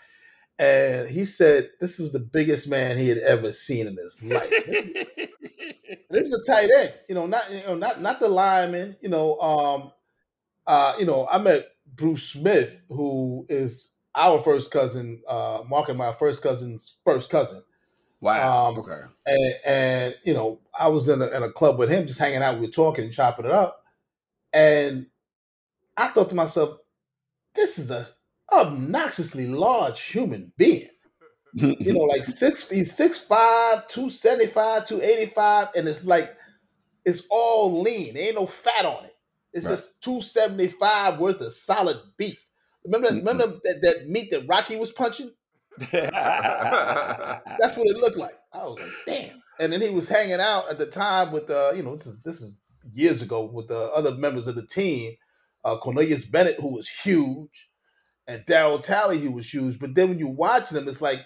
And 0.60 1.08
he 1.10 1.26
said 1.26 1.70
this 1.80 1.98
was 1.98 2.12
the 2.12 2.20
biggest 2.20 2.68
man 2.68 2.98
he 2.98 3.10
had 3.10 3.18
ever 3.20 3.52
seen 3.52 3.88
in 3.88 3.98
his 3.98 4.22
life. 4.24 4.50
this, 4.50 4.88
is, 4.88 4.94
this 6.10 6.28
is 6.28 6.34
a 6.34 6.52
tight 6.52 6.70
end, 6.78 6.94
you 7.10 7.16
know, 7.16 7.26
not 7.26 7.52
you 7.52 7.64
know, 7.64 7.76
not 7.76 8.02
not 8.02 8.20
the 8.20 8.30
lineman. 8.30 8.96
You 9.02 9.10
know, 9.10 9.40
um, 9.40 9.92
uh, 10.68 10.94
you 11.00 11.06
know, 11.06 11.28
I 11.32 11.38
met 11.38 11.68
Bruce 11.96 12.24
Smith, 12.24 12.82
who 12.90 13.46
is 13.50 13.92
our 14.16 14.40
first 14.40 14.72
cousin, 14.72 15.22
uh, 15.28 15.64
Mark 15.68 15.90
and 15.90 15.98
my 15.98 16.12
first 16.14 16.44
cousin's 16.44 16.98
first 17.04 17.30
cousin. 17.30 17.64
Wow. 18.22 18.68
Um, 18.70 18.80
okay. 18.80 19.02
And, 19.26 19.56
and, 19.66 20.16
you 20.24 20.34
know, 20.34 20.60
I 20.80 20.90
was 20.90 21.10
in 21.10 21.22
a, 21.22 21.28
in 21.36 21.44
a 21.44 21.52
club 21.52 21.80
with 21.80 21.90
him, 21.90 22.06
just 22.08 22.20
hanging 22.20 22.44
out. 22.44 22.56
We 22.60 22.68
were 22.68 22.72
talking, 22.72 23.06
and 23.06 23.14
chopping 23.14 23.46
it 23.46 23.52
up, 23.52 23.81
and 24.54 25.08
I 25.98 26.08
thought 26.08 26.30
to 26.30 26.36
myself, 26.36 26.78
"This 27.56 27.80
is 27.80 27.92
a 27.92 28.08
obnoxiously 28.52 29.48
large 29.48 30.02
human 30.02 30.52
being." 30.58 30.90
you 31.54 31.94
know, 31.94 32.06
like 32.06 32.24
six, 32.24 32.68
he's 32.70 32.96
six 32.96 33.20
five, 33.20 33.88
two 33.88 34.10
seventy 34.10 34.48
five, 34.48 34.88
two 34.88 35.02
eighty 35.02 35.26
five, 35.26 35.70
and 35.76 35.88
it's 35.88 36.06
like 36.06 36.36
it's 37.06 37.24
all 37.30 37.82
lean. 37.82 38.14
There 38.14 38.28
ain't 38.28 38.36
no 38.36 38.46
fat 38.46 38.86
on 38.86 39.06
it. 39.06 39.16
It's 39.54 39.66
right. 39.66 39.74
just 39.74 40.02
two 40.02 40.22
seventy 40.22 40.68
five 40.68 41.20
worth 41.20 41.42
of 41.42 41.54
solid 41.54 41.98
beef. 42.18 42.40
Remember, 42.86 43.10
mm-hmm. 43.10 43.18
remember 43.18 43.48
that, 43.48 43.80
that 43.82 44.08
meat 44.10 44.32
that 44.32 44.48
Rocky 44.48 44.78
was 44.78 44.92
punching? 44.92 45.32
That's 45.92 47.78
what 47.78 47.88
it 47.88 47.98
looked 47.98 48.18
like. 48.18 48.38
I 48.54 48.64
was 48.66 48.80
like, 48.80 48.90
damn. 49.06 49.42
And 49.60 49.72
then 49.72 49.82
he 49.82 49.90
was 49.90 50.10
hanging 50.10 50.40
out 50.40 50.70
at 50.70 50.80
the 50.80 50.86
time 50.86 51.32
with 51.32 51.50
uh, 51.50 51.74
you 51.76 51.84
know, 51.84 51.96
this 51.96 52.08
is 52.08 52.22
this 52.22 52.42
is 52.42 52.58
years 52.94 53.22
ago 53.22 53.44
with 53.44 53.68
the 53.68 53.80
other 53.92 54.16
members 54.16 54.48
of 54.48 54.56
the 54.56 54.66
team, 54.66 55.16
uh, 55.64 55.78
Cornelius 55.78 56.26
Bennett, 56.26 56.60
who 56.60 56.74
was 56.74 56.90
huge, 56.90 57.70
and 58.28 58.46
Darryl 58.46 58.82
Talley, 58.82 59.20
who 59.20 59.32
was 59.32 59.52
huge. 59.52 59.80
But 59.80 59.96
then 59.96 60.10
when 60.10 60.20
you 60.20 60.28
watch 60.28 60.70
them, 60.70 60.88
it's 60.88 61.02
like, 61.02 61.20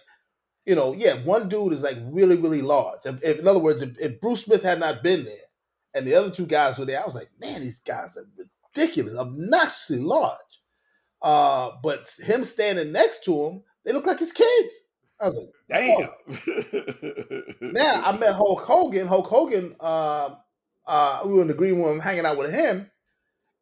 you 0.66 0.76
know, 0.76 0.94
yeah, 0.94 1.24
one 1.24 1.48
dude 1.48 1.74
is 1.74 1.84
like 1.84 1.98
really, 2.06 2.36
really 2.36 2.62
large. 2.62 3.00
If, 3.06 3.24
if, 3.24 3.40
in 3.40 3.48
other 3.48 3.60
words, 3.60 3.82
if, 3.82 4.00
if 4.00 4.20
Bruce 4.20 4.46
Smith 4.46 4.64
had 4.64 4.80
not 4.80 5.04
been 5.04 5.24
there 5.26 5.36
and 5.94 6.08
the 6.08 6.16
other 6.16 6.32
two 6.32 6.46
guys 6.46 6.78
were 6.78 6.86
there, 6.86 7.02
I 7.02 7.06
was 7.06 7.16
like, 7.16 7.30
man, 7.40 7.62
these 7.62 7.80
guys 7.80 8.18
are 8.18 8.26
ridiculous, 8.76 9.16
obnoxiously 9.16 10.00
large. 10.00 10.40
Uh, 11.22 11.72
but 11.84 12.10
him 12.24 12.46
standing 12.46 12.92
next 12.92 13.24
to 13.26 13.34
him, 13.34 13.64
they 13.84 13.94
look 13.94 14.06
like 14.06 14.20
his 14.20 14.32
kids. 14.32 14.74
I 15.20 15.30
was 15.30 15.38
like, 15.38 15.50
damn. 15.70 16.10
now 17.74 18.02
I 18.04 18.18
met 18.18 18.34
Hulk 18.34 18.62
Hogan. 18.62 19.08
Hulk 19.08 19.28
Hogan, 19.28 19.76
uh, 19.80 20.36
uh, 20.88 21.22
we 21.26 21.34
were 21.34 21.42
in 21.42 21.48
the 21.48 21.54
green 21.54 21.82
room 21.82 22.00
hanging 22.00 22.26
out 22.26 22.38
with 22.38 22.54
him. 22.54 22.90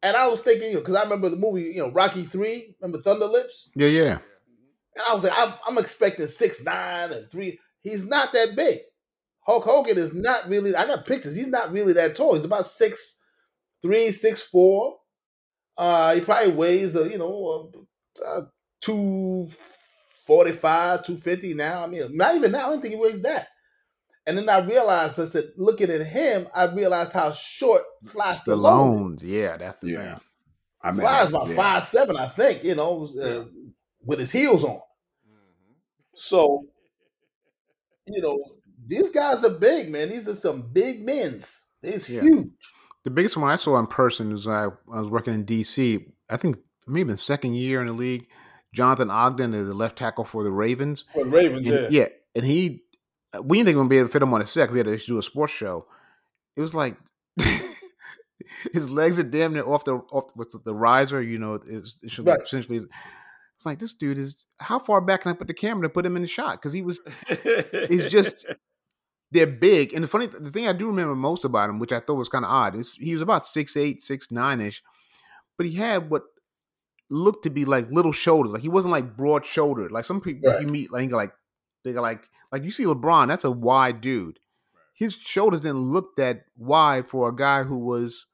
And 0.02 0.16
I 0.16 0.28
was 0.28 0.40
thinking, 0.40 0.74
because 0.74 0.94
I 0.94 1.02
remember 1.02 1.30
the 1.30 1.36
movie, 1.36 1.62
you 1.62 1.78
know, 1.78 1.90
Rocky 1.90 2.24
Three. 2.24 2.76
Remember 2.80 3.02
Thunder 3.02 3.26
Lips? 3.26 3.70
Yeah, 3.74 3.88
yeah. 3.88 4.18
And 4.96 5.04
I 5.08 5.14
was 5.14 5.24
like, 5.24 5.32
I'm, 5.34 5.54
I'm 5.66 5.78
expecting 5.78 6.26
six 6.26 6.62
nine 6.62 7.12
and 7.12 7.30
three. 7.30 7.58
He's 7.82 8.04
not 8.04 8.32
that 8.32 8.54
big. 8.54 8.80
Hulk 9.46 9.64
Hogan 9.64 9.98
is 9.98 10.12
not 10.12 10.48
really. 10.48 10.76
I 10.76 10.86
got 10.86 11.06
pictures. 11.06 11.36
He's 11.36 11.48
not 11.48 11.72
really 11.72 11.94
that 11.94 12.16
tall. 12.16 12.34
He's 12.34 12.44
about 12.44 12.66
six 12.66 13.16
three, 13.82 14.12
six 14.12 14.42
four. 14.42 14.96
Uh, 15.76 16.14
he 16.14 16.20
probably 16.20 16.52
weighs, 16.52 16.94
a, 16.94 17.08
you 17.08 17.18
know, 17.18 17.72
uh, 18.24 18.42
245, 18.80 21.04
250 21.04 21.54
now. 21.54 21.82
I 21.82 21.88
mean, 21.88 22.16
not 22.16 22.36
even 22.36 22.52
now. 22.52 22.68
I 22.68 22.70
don't 22.70 22.80
think 22.80 22.94
he 22.94 23.00
weighs 23.00 23.22
that. 23.22 23.48
And 24.26 24.38
then 24.38 24.48
I 24.48 24.60
realized, 24.60 25.20
I 25.20 25.26
said, 25.26 25.50
looking 25.56 25.90
at 25.90 26.06
him, 26.06 26.48
I 26.54 26.64
realized 26.72 27.12
how 27.12 27.32
short 27.32 27.82
Sly 28.02 28.32
Stallone. 28.32 29.20
Yeah, 29.22 29.56
that's 29.58 29.76
the 29.76 29.90
yeah. 29.90 29.98
thing. 29.98 30.20
I 30.82 30.90
mean, 30.92 31.00
Sly's 31.00 31.28
about 31.28 31.48
yeah. 31.48 31.56
five 31.56 31.84
seven, 31.84 32.16
I 32.16 32.28
think. 32.28 32.64
You 32.64 32.74
know, 32.74 33.08
uh, 33.22 33.44
with 34.04 34.18
his 34.18 34.32
heels 34.32 34.64
on. 34.64 34.76
Mm-hmm. 34.76 35.72
So, 36.14 36.66
you 38.06 38.22
know, 38.22 38.38
these 38.86 39.10
guys 39.10 39.44
are 39.44 39.50
big, 39.50 39.90
man. 39.90 40.08
These 40.08 40.28
are 40.28 40.34
some 40.34 40.62
big 40.72 41.04
men's. 41.04 41.64
They's 41.82 42.08
yeah. 42.08 42.22
huge. 42.22 42.48
The 43.04 43.10
biggest 43.10 43.36
one 43.36 43.50
I 43.50 43.56
saw 43.56 43.78
in 43.78 43.86
person 43.86 44.32
was 44.32 44.46
I, 44.46 44.64
I 44.64 45.00
was 45.00 45.08
working 45.08 45.34
in 45.34 45.44
DC. 45.44 46.04
I 46.30 46.36
think 46.38 46.56
maybe 46.86 47.10
the 47.10 47.18
second 47.18 47.54
year 47.54 47.80
in 47.80 47.86
the 47.86 47.92
league. 47.92 48.26
Jonathan 48.72 49.10
Ogden 49.10 49.54
is 49.54 49.66
the 49.66 49.74
left 49.74 49.96
tackle 49.96 50.24
for 50.24 50.42
the 50.42 50.50
Ravens. 50.50 51.04
For 51.12 51.24
the 51.24 51.30
Ravens, 51.30 51.68
and, 51.68 51.92
yeah. 51.92 52.00
Yeah. 52.00 52.08
And 52.34 52.44
he, 52.44 52.82
we 53.42 53.58
didn't 53.58 53.66
think 53.66 53.76
we 53.76 53.82
would 53.82 53.88
be 53.88 53.98
able 53.98 54.08
to 54.08 54.12
fit 54.12 54.22
him 54.22 54.34
on 54.34 54.42
a 54.42 54.46
set. 54.46 54.70
We 54.70 54.78
had 54.78 54.86
to 54.86 54.96
do 54.96 55.18
a 55.18 55.22
sports 55.22 55.52
show. 55.52 55.86
It 56.56 56.60
was 56.60 56.74
like 56.74 56.96
his 58.72 58.90
legs 58.90 59.18
are 59.18 59.24
damn 59.24 59.52
near 59.52 59.66
off 59.66 59.84
the 59.84 59.96
off 60.12 60.30
what's 60.34 60.56
the 60.56 60.74
riser. 60.74 61.22
You 61.22 61.38
know, 61.38 61.54
is 61.54 62.00
it 62.02 62.10
should 62.10 62.26
right. 62.26 62.40
essentially. 62.40 62.76
It's 62.76 63.66
like 63.66 63.78
this 63.78 63.94
dude 63.94 64.18
is. 64.18 64.46
How 64.58 64.78
far 64.78 65.00
back 65.00 65.22
can 65.22 65.32
I 65.32 65.34
put 65.34 65.48
the 65.48 65.54
camera 65.54 65.88
to 65.88 65.92
put 65.92 66.06
him 66.06 66.16
in 66.16 66.22
the 66.22 66.28
shot? 66.28 66.60
Because 66.60 66.72
he 66.72 66.82
was. 66.82 67.00
he's 67.88 68.10
just 68.10 68.46
they're 69.30 69.46
big. 69.46 69.92
And 69.94 70.04
the 70.04 70.08
funny 70.08 70.26
the 70.26 70.50
thing 70.50 70.68
I 70.68 70.72
do 70.72 70.86
remember 70.86 71.14
most 71.14 71.44
about 71.44 71.70
him, 71.70 71.78
which 71.78 71.92
I 71.92 72.00
thought 72.00 72.14
was 72.14 72.28
kind 72.28 72.44
of 72.44 72.50
odd, 72.50 72.76
is 72.76 72.94
he 72.94 73.12
was 73.12 73.22
about 73.22 73.44
six 73.44 73.76
eight, 73.76 74.00
six 74.00 74.30
nine 74.30 74.60
ish, 74.60 74.82
but 75.56 75.66
he 75.66 75.74
had 75.74 76.10
what 76.10 76.22
looked 77.10 77.44
to 77.44 77.50
be 77.50 77.64
like 77.64 77.90
little 77.90 78.12
shoulders. 78.12 78.52
Like 78.52 78.62
he 78.62 78.68
wasn't 78.68 78.92
like 78.92 79.16
broad 79.16 79.44
shouldered. 79.44 79.92
Like 79.92 80.04
some 80.04 80.20
people 80.20 80.50
right. 80.50 80.60
you 80.60 80.68
meet, 80.68 80.90
like 80.90 81.10
like 81.10 81.32
they 81.84 81.92
got 81.92 82.02
like 82.02 82.28
like 82.50 82.64
you 82.64 82.70
see 82.70 82.84
LeBron. 82.84 83.28
That's 83.28 83.44
a 83.44 83.50
wide 83.50 84.00
dude. 84.00 84.40
His 84.94 85.14
shoulders 85.14 85.62
didn't 85.62 85.78
look 85.78 86.16
that 86.16 86.44
wide 86.56 87.08
for 87.08 87.28
a 87.28 87.34
guy 87.34 87.64
who 87.64 87.78
was 87.78 88.26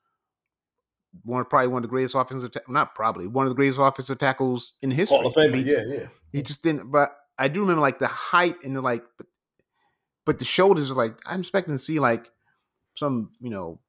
one 1.24 1.44
probably 1.44 1.68
one 1.68 1.78
of 1.78 1.82
the 1.82 1.88
greatest 1.88 2.14
offensive 2.14 2.52
ta- 2.52 2.60
not 2.68 2.94
probably 2.94 3.26
one 3.26 3.46
of 3.46 3.50
the 3.50 3.56
greatest 3.56 3.78
offensive 3.80 4.18
tackles 4.18 4.74
in 4.80 4.90
history. 4.90 5.18
Hall 5.18 5.26
of 5.26 5.34
Fame, 5.34 5.54
yeah, 5.66 5.84
yeah. 5.86 6.06
He 6.32 6.42
just 6.42 6.62
didn't. 6.62 6.90
But 6.90 7.16
I 7.38 7.48
do 7.48 7.60
remember 7.60 7.80
like 7.80 7.98
the 7.98 8.06
height 8.06 8.56
and 8.62 8.76
the 8.76 8.80
like 8.80 9.02
but 10.24 10.38
the 10.38 10.44
shoulders 10.44 10.90
are 10.90 10.94
like 10.94 11.18
I'm 11.26 11.40
expecting 11.40 11.74
to 11.74 11.78
see 11.78 11.98
like 11.98 12.30
some 12.94 13.32
you 13.40 13.50
know 13.50 13.80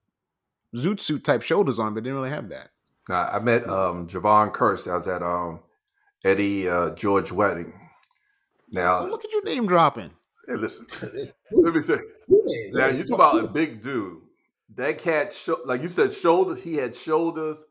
zoot 0.76 1.00
suit 1.00 1.24
type 1.24 1.42
shoulders 1.42 1.80
on, 1.80 1.94
but 1.94 2.04
didn't 2.04 2.18
really 2.18 2.30
have 2.30 2.50
that. 2.50 2.70
I 3.10 3.40
met 3.40 3.68
um 3.68 4.08
Jevon 4.08 4.54
Kearse. 4.54 4.90
I 4.90 4.96
was 4.96 5.08
at 5.08 5.22
um 5.22 5.60
Eddie 6.24 6.70
uh, 6.70 6.92
George 6.92 7.32
wedding. 7.32 7.81
Now 8.72 9.06
look 9.06 9.26
at 9.26 9.32
your 9.32 9.44
name 9.44 9.68
dropping. 9.68 10.12
Hey, 10.48 10.56
listen. 10.56 10.88
Let 11.52 11.76
me 11.76 11.82
tell 11.84 11.98
you. 11.98 12.72
Now 12.74 12.88
you 12.88 13.04
talk 13.04 13.16
about 13.16 13.44
a 13.44 13.48
big 13.48 13.82
dude. 13.82 14.22
That 14.76 14.98
cat, 14.98 15.34
sh- 15.34 15.50
like 15.66 15.82
you 15.82 15.90
said, 15.90 16.14
shoulders. 16.14 16.62
He 16.62 16.76
had 16.76 16.96
shoulders. 16.96 17.66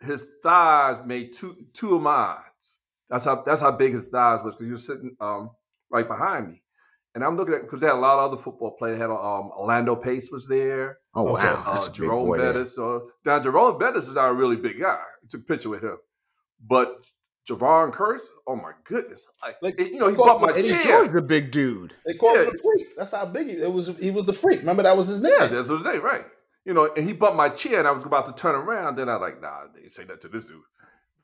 His 0.00 0.26
thighs 0.42 1.04
made 1.04 1.32
two 1.32 1.56
two 1.74 1.96
of 1.96 2.02
mine. 2.02 2.38
That's 3.10 3.24
how 3.24 3.42
that's 3.42 3.60
how 3.60 3.72
big 3.72 3.92
his 3.92 4.06
thighs 4.08 4.42
was. 4.42 4.56
Because 4.56 4.66
you 4.66 4.72
were 4.72 4.78
sitting 4.78 5.16
um, 5.20 5.50
right 5.90 6.06
behind 6.06 6.48
me. 6.48 6.62
And 7.14 7.24
I'm 7.24 7.36
looking 7.36 7.54
at 7.54 7.62
because 7.62 7.80
they 7.80 7.86
had 7.86 7.96
a 7.96 7.98
lot 7.98 8.18
of 8.18 8.32
other 8.32 8.42
football 8.42 8.72
players. 8.72 8.96
They 8.96 9.02
had 9.02 9.10
um, 9.10 9.50
Orlando 9.56 9.96
Pace 9.96 10.30
was 10.30 10.46
there. 10.46 10.98
Oh 11.14 11.34
wow, 11.34 11.64
that's 11.72 11.88
uh, 11.88 11.92
Jerome 11.92 12.36
Bettis. 12.36 12.74
So 12.74 13.10
now 13.24 13.40
Jerome 13.40 13.78
Bettis 13.78 14.06
is 14.08 14.14
not 14.14 14.30
a 14.30 14.34
really 14.34 14.56
big 14.56 14.78
guy. 14.78 15.00
I 15.00 15.26
took 15.28 15.40
a 15.40 15.44
picture 15.44 15.68
with 15.68 15.82
him, 15.82 15.96
but 16.64 17.06
Jevon 17.48 17.92
Kearse, 17.92 18.26
oh 18.46 18.56
my 18.56 18.72
goodness! 18.84 19.26
Like, 19.42 19.56
like 19.62 19.80
you 19.80 19.98
know, 19.98 20.08
he 20.08 20.16
bought 20.16 20.40
my 20.40 20.50
Eddie 20.50 20.68
chair. 20.68 20.82
George, 20.82 21.12
the 21.12 21.22
big 21.22 21.50
dude. 21.50 21.94
They 22.04 22.14
called 22.14 22.36
yeah. 22.36 22.44
him 22.44 22.50
the 22.52 22.58
freak. 22.58 22.96
That's 22.96 23.12
how 23.12 23.24
big 23.26 23.48
he 23.48 23.54
it 23.54 23.72
was. 23.72 23.88
He 23.98 24.10
was 24.10 24.26
the 24.26 24.32
freak. 24.32 24.60
Remember 24.60 24.82
that 24.82 24.96
was 24.96 25.08
his 25.08 25.20
name. 25.20 25.32
Yeah, 25.38 25.46
that's 25.46 25.68
his 25.68 25.82
name, 25.82 26.02
right? 26.02 26.24
you 26.68 26.74
know, 26.74 26.90
and 26.94 27.06
he 27.06 27.14
bumped 27.14 27.38
my 27.38 27.48
chair, 27.48 27.78
and 27.78 27.88
I 27.88 27.92
was 27.92 28.04
about 28.04 28.26
to 28.26 28.40
turn 28.40 28.54
around. 28.54 28.96
Then 28.96 29.08
I 29.08 29.16
was 29.16 29.22
like, 29.22 29.40
nah, 29.40 29.62
they 29.74 29.88
say 29.88 30.04
that 30.04 30.20
to 30.20 30.28
this 30.28 30.44
dude. 30.44 30.60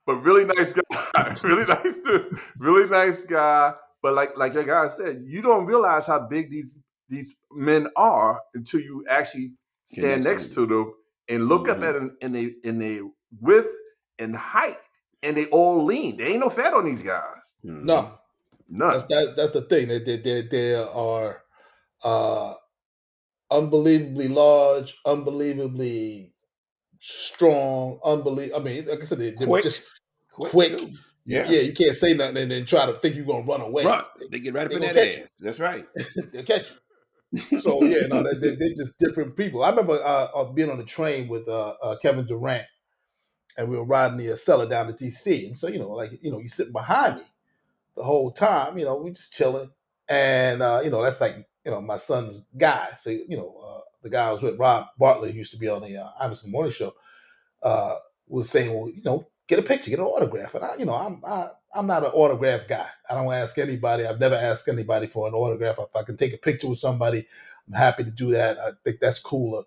But 0.07 0.17
really 0.17 0.47
nice 0.47 0.73
guy, 0.73 1.35
really 1.45 1.67
nice 1.67 1.99
dude, 1.99 2.39
really 2.59 2.89
nice 2.89 3.25
guy. 3.25 3.75
But 4.03 4.15
like 4.15 4.39
like 4.39 4.55
your 4.55 4.65
guy 4.65 4.89
said, 4.89 5.23
you 5.27 5.43
don't 5.43 5.67
realize 5.67 6.07
how 6.07 6.21
big 6.21 6.51
these 6.51 6.79
these 7.11 7.37
men 7.53 7.89
are 7.95 8.41
until 8.55 8.81
you 8.81 9.05
actually 9.09 9.53
stand 9.85 10.25
next 10.25 10.55
to 10.55 10.65
them 10.65 10.95
and 11.29 11.47
look 11.47 11.67
mm-hmm. 11.67 11.83
up 11.83 11.89
at 11.89 11.93
them 11.93 12.17
in 12.23 12.33
they 12.33 12.55
in 12.65 12.79
their 12.79 13.03
width 13.39 13.69
and 14.19 14.35
height, 14.35 14.79
and 15.25 15.37
they 15.37 15.47
all 15.47 15.85
lean. 15.85 16.17
There 16.17 16.29
ain't 16.29 16.41
no 16.41 16.51
fat 16.51 16.75
on 16.75 16.85
these 16.85 17.03
guys. 17.03 17.55
Mm-hmm. 17.65 17.87
No, 17.87 18.19
none. 18.69 18.93
That's 18.93 19.05
that, 19.07 19.35
that's 19.37 19.53
the 19.53 19.63
thing. 19.63 19.89
They 19.89 19.99
they 19.99 20.17
they, 20.19 20.43
they 20.43 20.75
are 20.75 21.43
uh, 22.03 22.55
unbelievably 23.51 24.29
large, 24.29 24.95
unbelievably 25.05 26.33
strong, 27.01 27.99
unbelievable. 28.05 28.61
I 28.61 28.65
mean, 28.65 28.87
like 28.87 29.01
I 29.01 29.05
said, 29.05 29.19
they, 29.19 29.29
are 29.31 29.63
just 29.63 29.83
quick. 30.31 30.51
quick. 30.51 30.91
Yeah, 31.27 31.51
yeah. 31.51 31.61
You 31.61 31.73
can't 31.73 31.95
say 31.97 32.13
nothing 32.13 32.37
and 32.37 32.51
then 32.51 32.67
try 32.67 32.87
to 32.87 32.93
think 32.95 33.17
you're 33.17 33.25
gonna 33.25 33.47
run 33.47 33.63
away. 33.63 33.85
Run. 33.85 34.05
They 34.31 34.41
get 34.41 34.55
right 34.55 34.67
up 34.67 34.73
in 34.73 34.83
that 34.83 34.97
ass. 34.97 35.17
You. 35.17 35.27
That's 35.41 35.59
right. 35.59 35.87
They'll 36.33 36.45
catch 36.45 36.71
you 36.71 36.77
so 37.59 37.83
yeah, 37.85 38.07
no, 38.07 38.23
they, 38.23 38.55
they, 38.55 38.67
are 38.67 38.75
just 38.77 38.99
different 38.99 39.37
people. 39.37 39.63
I 39.63 39.71
remember 39.71 39.95
uh, 39.95 40.29
uh, 40.35 40.45
being 40.53 40.71
on 40.71 40.79
the 40.79 40.85
train 40.85 41.29
with 41.29 41.49
uh, 41.49 41.75
uh, 41.83 41.97
Kevin 42.01 42.27
Durant, 42.27 42.65
and 43.59 43.69
we 43.69 43.77
were 43.77 43.85
riding 43.85 44.19
the 44.19 44.29
Acela 44.29 44.69
down 44.69 44.88
to 44.88 44.93
DC. 44.93 45.47
And 45.47 45.57
so 45.57 45.69
you 45.69 45.79
know, 45.79 45.90
like 45.90 46.23
you 46.23 46.31
know, 46.33 46.40
you 46.40 46.49
sitting 46.49 46.73
behind 46.73 47.19
me 47.19 47.25
the 47.97 48.03
whole 48.05 48.31
time. 48.33 48.79
You 48.79 48.87
know, 48.87 48.97
we 48.97 49.12
just 49.12 49.33
chilling, 49.33 49.71
and 50.09 50.62
uh, 50.62 50.83
you 50.85 50.90
know, 50.90 51.03
that's 51.03 51.21
like 51.21 51.37
you 51.64 51.73
know 51.73 51.81
my 51.81 51.97
son's 51.99 52.47
guy. 52.59 52.90
So 52.99 53.11
you 53.11 53.37
know, 53.37 53.55
uh, 53.67 53.81
the 54.03 54.11
guy 54.11 54.29
I 54.29 54.33
was 54.33 54.43
with, 54.43 54.59
Rob 54.59 54.87
Bartlett, 54.99 55.33
who 55.33 55.38
used 55.38 55.53
to 55.53 55.59
be 55.59 55.69
on 55.69 55.83
the 55.83 55.99
uh, 55.99 56.09
Imus 56.23 56.45
in 56.45 56.53
Morning 56.53 56.73
Show, 56.73 56.95
was 58.29 58.51
saying, 58.51 58.75
well, 58.75 58.90
you 58.90 59.03
know, 59.05 59.29
get 59.49 59.59
a 59.59 59.62
picture, 59.62 59.90
get 59.90 59.99
an 60.01 60.07
autograph. 60.07 60.55
And 60.55 60.64
I, 60.64 60.77
you 60.79 60.87
know, 60.87 60.95
I'm 60.95 61.23
I, 61.27 61.51
I'm 61.75 61.87
not 61.87 62.05
an 62.05 62.12
autograph 62.12 62.69
guy. 62.69 62.88
I 63.11 63.14
don't 63.14 63.33
ask 63.33 63.59
anybody. 63.59 64.07
I've 64.07 64.21
never 64.21 64.37
asked 64.37 64.69
anybody 64.69 65.07
for 65.09 65.29
an 65.29 65.35
autograph. 65.35 65.79
If 65.79 65.97
I 65.97 66.03
can 66.05 66.17
take 66.17 66.35
a 66.35 66.38
picture 66.38 66.69
with 66.69 66.79
somebody, 66.79 67.27
I'm 67.69 67.75
happy 67.75 68.05
to 68.05 68.11
do 68.11 68.33
that. 68.33 68.59
I 68.59 68.71
think 68.85 69.01
that's 69.01 69.19
cooler 69.21 69.64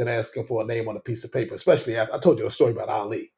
than 0.00 0.08
asking 0.08 0.46
for 0.46 0.62
a 0.62 0.64
name 0.64 0.88
on 0.88 0.96
a 0.96 1.00
piece 1.00 1.24
of 1.24 1.32
paper. 1.32 1.54
Especially 1.54 1.96
after, 1.96 2.14
I 2.14 2.18
told 2.18 2.38
you 2.38 2.46
a 2.46 2.50
story 2.50 2.72
about 2.72 2.88
Ali. 2.88 3.32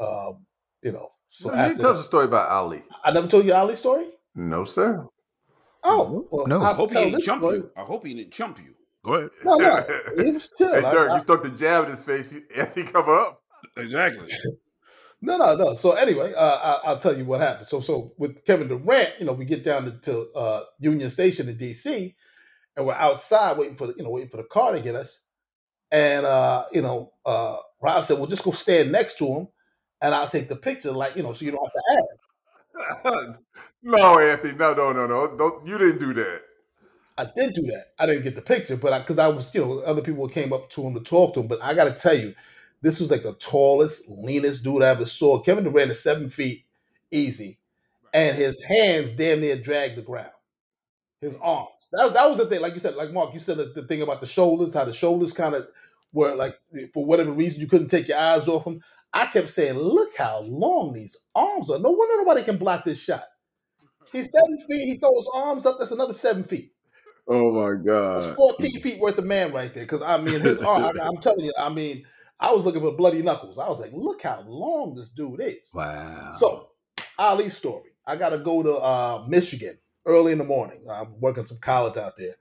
Um, 0.00 0.46
you 0.82 0.92
know, 0.92 1.10
so 1.28 1.50
no, 1.50 1.74
tell 1.74 1.92
us 1.92 2.00
a 2.00 2.04
story 2.04 2.24
about 2.24 2.48
Ali. 2.48 2.82
I 3.04 3.10
never 3.10 3.26
told 3.26 3.44
you 3.44 3.52
Ali's 3.52 3.78
story. 3.78 4.06
No, 4.34 4.64
sir. 4.64 5.06
Oh 5.84 6.26
well, 6.30 6.46
no! 6.46 6.62
I 6.62 6.72
hope 6.72 6.90
he 6.90 7.04
didn't 7.04 7.22
jump 7.22 7.42
story. 7.42 7.58
you. 7.58 7.70
I 7.76 7.82
hope 7.82 8.06
he 8.06 8.14
didn't 8.14 8.32
jump 8.32 8.58
you. 8.58 8.74
Go 9.04 9.14
ahead. 9.14 9.30
No, 9.44 9.56
no, 9.56 9.84
he 10.24 10.32
was 10.32 10.50
chill. 10.56 10.72
Hey, 10.72 10.80
Dirk, 10.80 11.10
I, 11.10 11.14
you 11.14 11.20
stuck 11.20 11.42
the 11.42 11.50
jab 11.50 11.84
in 11.84 11.90
his 11.90 12.02
face 12.02 12.34
as 12.56 12.74
he 12.74 12.84
come 12.84 13.08
up. 13.08 13.42
Exactly. 13.76 14.26
No, 15.20 15.36
no, 15.36 15.56
no. 15.56 15.74
So 15.74 15.94
anyway, 15.94 16.32
uh, 16.32 16.78
I, 16.84 16.92
will 16.92 17.00
tell 17.00 17.16
you 17.16 17.24
what 17.24 17.40
happened. 17.40 17.66
So, 17.66 17.80
so 17.80 18.12
with 18.18 18.44
Kevin 18.44 18.68
Durant, 18.68 19.14
you 19.18 19.26
know, 19.26 19.32
we 19.32 19.46
get 19.46 19.64
down 19.64 19.84
to, 19.86 19.90
to 20.02 20.30
uh, 20.30 20.62
Union 20.78 21.10
Station 21.10 21.48
in 21.48 21.56
D.C. 21.56 22.14
and 22.76 22.86
we're 22.86 22.92
outside 22.92 23.58
waiting 23.58 23.74
for 23.74 23.88
the, 23.88 23.94
you 23.96 24.04
know, 24.04 24.10
waiting 24.10 24.30
for 24.30 24.36
the 24.36 24.44
car 24.44 24.70
to 24.74 24.80
get 24.80 24.94
us. 24.94 25.24
And 25.90 26.26
uh, 26.26 26.66
you 26.72 26.82
know, 26.82 27.12
uh, 27.24 27.58
Rob 27.80 28.04
said, 28.04 28.18
"Well, 28.18 28.26
just 28.26 28.44
go 28.44 28.52
stand 28.52 28.92
next 28.92 29.18
to 29.18 29.26
him, 29.26 29.48
and 30.02 30.14
I'll 30.14 30.28
take 30.28 30.48
the 30.48 30.56
picture, 30.56 30.92
like 30.92 31.16
you 31.16 31.22
know, 31.22 31.32
so 31.32 31.44
you 31.44 31.52
don't 31.52 31.64
have 31.64 31.72
to 31.72 32.02
ask." 32.02 33.38
no, 33.82 34.18
Anthony, 34.18 34.54
no, 34.54 34.74
no, 34.74 34.92
no, 34.92 35.06
no, 35.06 35.36
don't. 35.36 35.66
You 35.66 35.78
didn't 35.78 35.98
do 35.98 36.14
that. 36.14 36.42
I 37.16 37.26
did 37.34 37.52
do 37.54 37.62
that. 37.62 37.86
I 37.98 38.06
didn't 38.06 38.22
get 38.22 38.36
the 38.36 38.42
picture, 38.42 38.76
but 38.76 38.96
because 39.00 39.18
I, 39.18 39.26
I, 39.26 39.28
was, 39.28 39.52
you 39.52 39.60
know, 39.60 39.78
other 39.80 40.02
people 40.02 40.28
came 40.28 40.52
up 40.52 40.70
to 40.70 40.82
him 40.82 40.94
to 40.94 41.00
talk 41.00 41.34
to 41.34 41.40
him. 41.40 41.48
But 41.48 41.60
I 41.60 41.74
got 41.74 41.84
to 41.84 42.00
tell 42.00 42.16
you, 42.16 42.32
this 42.80 43.00
was 43.00 43.10
like 43.10 43.24
the 43.24 43.34
tallest, 43.34 44.08
leanest 44.08 44.62
dude 44.62 44.82
I 44.82 44.90
ever 44.90 45.04
saw. 45.04 45.40
Kevin 45.40 45.64
Durant 45.64 45.90
is 45.90 46.00
seven 46.00 46.30
feet 46.30 46.64
easy, 47.10 47.58
and 48.14 48.36
his 48.36 48.62
hands 48.62 49.14
damn 49.14 49.40
near 49.40 49.56
dragged 49.56 49.96
the 49.96 50.02
ground. 50.02 50.30
His 51.20 51.36
arms. 51.42 51.68
That, 51.92 52.12
that 52.14 52.28
was 52.28 52.38
the 52.38 52.46
thing. 52.46 52.60
Like 52.60 52.74
you 52.74 52.80
said, 52.80 52.94
like 52.94 53.12
Mark, 53.12 53.34
you 53.34 53.40
said 53.40 53.56
the, 53.56 53.72
the 53.74 53.86
thing 53.86 54.02
about 54.02 54.20
the 54.20 54.26
shoulders, 54.26 54.74
how 54.74 54.84
the 54.84 54.92
shoulders 54.92 55.32
kind 55.32 55.54
of 55.54 55.66
were 56.12 56.34
like, 56.34 56.56
for 56.94 57.04
whatever 57.04 57.32
reason, 57.32 57.60
you 57.60 57.66
couldn't 57.66 57.88
take 57.88 58.08
your 58.08 58.18
eyes 58.18 58.46
off 58.46 58.66
him. 58.66 58.80
I 59.12 59.26
kept 59.26 59.50
saying, 59.50 59.78
look 59.78 60.16
how 60.16 60.42
long 60.42 60.92
these 60.92 61.16
arms 61.34 61.70
are. 61.70 61.78
No 61.78 61.90
wonder 61.90 62.16
nobody 62.18 62.42
can 62.42 62.56
block 62.56 62.84
this 62.84 63.02
shot. 63.02 63.24
He's 64.12 64.30
seven 64.30 64.58
feet. 64.68 64.84
He 64.84 64.96
throws 64.96 65.28
arms 65.34 65.66
up. 65.66 65.78
That's 65.78 65.90
another 65.90 66.12
seven 66.12 66.44
feet. 66.44 66.72
Oh 67.26 67.52
my 67.52 67.82
god! 67.82 68.22
That's 68.22 68.36
fourteen 68.36 68.80
feet 68.80 68.98
worth 68.98 69.18
of 69.18 69.26
man 69.26 69.52
right 69.52 69.72
there. 69.74 69.82
Because 69.84 70.00
I 70.00 70.16
mean, 70.16 70.40
his 70.40 70.60
arm. 70.60 70.82
I, 70.82 71.06
I'm 71.06 71.18
telling 71.18 71.44
you. 71.44 71.52
I 71.58 71.68
mean, 71.68 72.06
I 72.40 72.52
was 72.52 72.64
looking 72.64 72.80
for 72.80 72.92
bloody 72.92 73.20
knuckles. 73.20 73.58
I 73.58 73.68
was 73.68 73.80
like, 73.80 73.92
look 73.92 74.22
how 74.22 74.42
long 74.46 74.94
this 74.94 75.10
dude 75.10 75.40
is. 75.42 75.70
Wow. 75.74 76.32
So, 76.38 76.70
Ali's 77.18 77.54
story. 77.54 77.90
I 78.06 78.16
got 78.16 78.30
to 78.30 78.38
go 78.38 78.62
to 78.62 78.76
uh, 78.76 79.26
Michigan 79.28 79.76
early 80.08 80.32
in 80.32 80.38
the 80.38 80.44
morning. 80.44 80.84
I'm 80.90 81.20
working 81.20 81.44
some 81.44 81.58
college 81.58 81.96
out 81.96 82.16
there, 82.16 82.34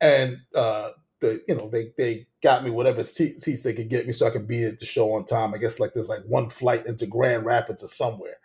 and 0.00 0.38
uh, 0.54 0.90
the 1.20 1.42
you 1.48 1.54
know 1.54 1.68
they 1.68 1.92
they 1.96 2.26
got 2.42 2.64
me 2.64 2.70
whatever 2.70 3.02
seats 3.04 3.62
they 3.62 3.72
could 3.72 3.88
get 3.88 4.06
me 4.06 4.12
so 4.12 4.26
I 4.26 4.30
could 4.30 4.46
be 4.46 4.64
at 4.64 4.78
the 4.78 4.86
show 4.86 5.12
on 5.14 5.24
time. 5.24 5.54
I 5.54 5.58
guess 5.58 5.80
like 5.80 5.94
there's 5.94 6.08
like 6.08 6.24
one 6.26 6.50
flight 6.50 6.86
into 6.86 7.06
Grand 7.06 7.46
Rapids 7.46 7.82
or 7.82 7.86
somewhere. 7.86 8.36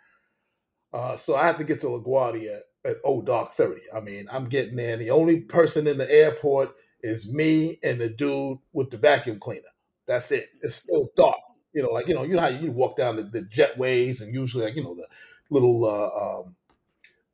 Uh, 0.93 1.17
so 1.17 1.35
I 1.35 1.45
have 1.47 1.57
to 1.57 1.63
get 1.63 1.81
to 1.81 1.87
LaGuardia 1.87 2.57
at, 2.85 2.91
at 2.91 2.97
oh 3.03 3.21
dark 3.21 3.53
thirty. 3.53 3.81
I 3.93 3.99
mean, 3.99 4.27
I'm 4.31 4.47
getting 4.47 4.77
there. 4.77 4.95
The 4.95 5.09
only 5.09 5.41
person 5.41 5.87
in 5.87 5.97
the 5.97 6.09
airport 6.09 6.75
is 7.01 7.31
me 7.31 7.79
and 7.83 7.99
the 7.99 8.09
dude 8.09 8.59
with 8.73 8.89
the 8.91 8.97
vacuum 8.97 9.39
cleaner. 9.39 9.61
That's 10.07 10.31
it. 10.31 10.47
It's 10.61 10.75
still 10.75 11.09
dark. 11.17 11.37
You 11.73 11.83
know, 11.83 11.89
like 11.89 12.07
you 12.07 12.15
know, 12.15 12.23
you 12.23 12.35
know 12.35 12.41
how 12.41 12.47
you 12.47 12.71
walk 12.71 12.95
down 12.97 13.17
the, 13.17 13.23
the 13.23 13.41
jetways 13.41 14.21
and 14.21 14.33
usually 14.33 14.65
like 14.65 14.75
you 14.75 14.83
know 14.83 14.95
the 14.95 15.07
little 15.49 15.85
uh, 15.85 16.39
um, 16.39 16.55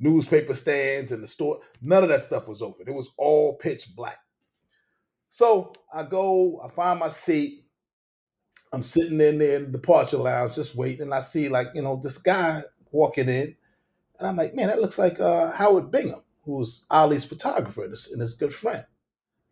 newspaper 0.04 0.54
stands 0.54 1.12
and 1.12 1.24
the 1.24 1.28
store. 1.28 1.60
None 1.82 2.04
of 2.04 2.10
that 2.10 2.22
stuff 2.22 2.48
was 2.48 2.62
open. 2.62 2.88
It 2.88 2.94
was 2.94 3.12
all 3.18 3.56
pitch 3.56 3.96
black. 3.96 4.20
So 5.30 5.74
I 5.94 6.04
go, 6.04 6.62
I 6.64 6.70
find 6.70 7.00
my 7.00 7.10
seat. 7.10 7.66
I'm 8.72 8.84
sitting 8.84 9.22
in 9.22 9.38
there 9.38 9.58
in 9.58 9.66
the 9.66 9.72
departure 9.72 10.18
lounge, 10.18 10.56
just 10.56 10.76
waiting. 10.76 11.04
And 11.04 11.14
I 11.14 11.22
see 11.22 11.50
like 11.50 11.70
you 11.74 11.82
know 11.82 12.00
this 12.02 12.18
guy 12.18 12.64
walking 12.92 13.30
in, 13.30 13.56
and 14.20 14.28
I'm 14.28 14.36
like, 14.36 14.56
man, 14.56 14.68
that 14.68 14.82
looks 14.82 14.98
like 15.00 15.20
uh, 15.20 15.52
Howard 15.52 15.92
Bingham, 15.92 16.22
who's 16.44 16.86
Ali's 16.90 17.26
photographer 17.26 17.84
and 17.84 17.92
his, 17.92 18.12
and 18.12 18.22
his 18.22 18.36
good 18.36 18.54
friend. 18.54 18.86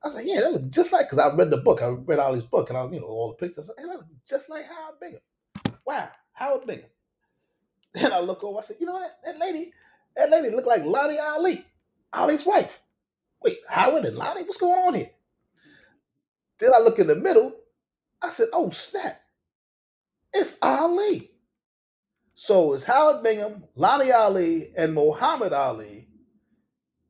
I 0.03 0.07
was 0.07 0.15
like, 0.15 0.25
yeah, 0.27 0.41
that 0.41 0.51
looks 0.53 0.75
just 0.75 0.91
like 0.91 1.07
because 1.07 1.19
I 1.19 1.33
read 1.35 1.51
the 1.51 1.57
book. 1.57 1.81
I 1.81 1.87
read 1.87 2.19
Ali's 2.19 2.43
book, 2.43 2.69
and 2.69 2.77
I 2.77 2.83
was, 2.83 2.91
you 2.91 2.99
know, 2.99 3.07
all 3.07 3.29
the 3.29 3.45
pictures. 3.47 3.71
And 3.77 3.91
I 3.91 3.95
was 3.95 4.05
just 4.27 4.49
like 4.49 4.65
Howard 4.65 4.99
Bingham. 4.99 5.21
Wow, 5.85 6.09
Howard 6.33 6.67
Bingham. 6.67 6.89
Then 7.93 8.13
I 8.13 8.19
look 8.19 8.43
over. 8.43 8.59
I 8.59 8.61
said, 8.61 8.77
you 8.79 8.85
know 8.85 8.93
what? 8.93 9.01
That, 9.25 9.37
that 9.37 9.39
lady, 9.39 9.73
that 10.15 10.29
lady 10.29 10.49
looked 10.49 10.67
like 10.67 10.83
Lonnie 10.83 11.19
Ali, 11.19 11.65
Ali's 12.13 12.45
wife. 12.45 12.79
Wait, 13.43 13.57
Howard 13.67 14.05
and 14.05 14.17
Lonnie, 14.17 14.43
what's 14.43 14.57
going 14.57 14.73
on 14.87 14.93
here? 14.93 15.09
Then 16.59 16.71
I 16.75 16.79
look 16.79 16.99
in 16.99 17.07
the 17.07 17.15
middle. 17.15 17.55
I 18.21 18.29
said, 18.29 18.47
oh 18.53 18.69
snap, 18.69 19.19
it's 20.33 20.57
Ali. 20.61 21.31
So 22.33 22.73
it's 22.73 22.83
Howard 22.83 23.23
Bingham, 23.23 23.63
Lonnie 23.75 24.11
Ali, 24.11 24.71
and 24.77 24.93
Muhammad 24.93 25.53
Ali, 25.53 26.07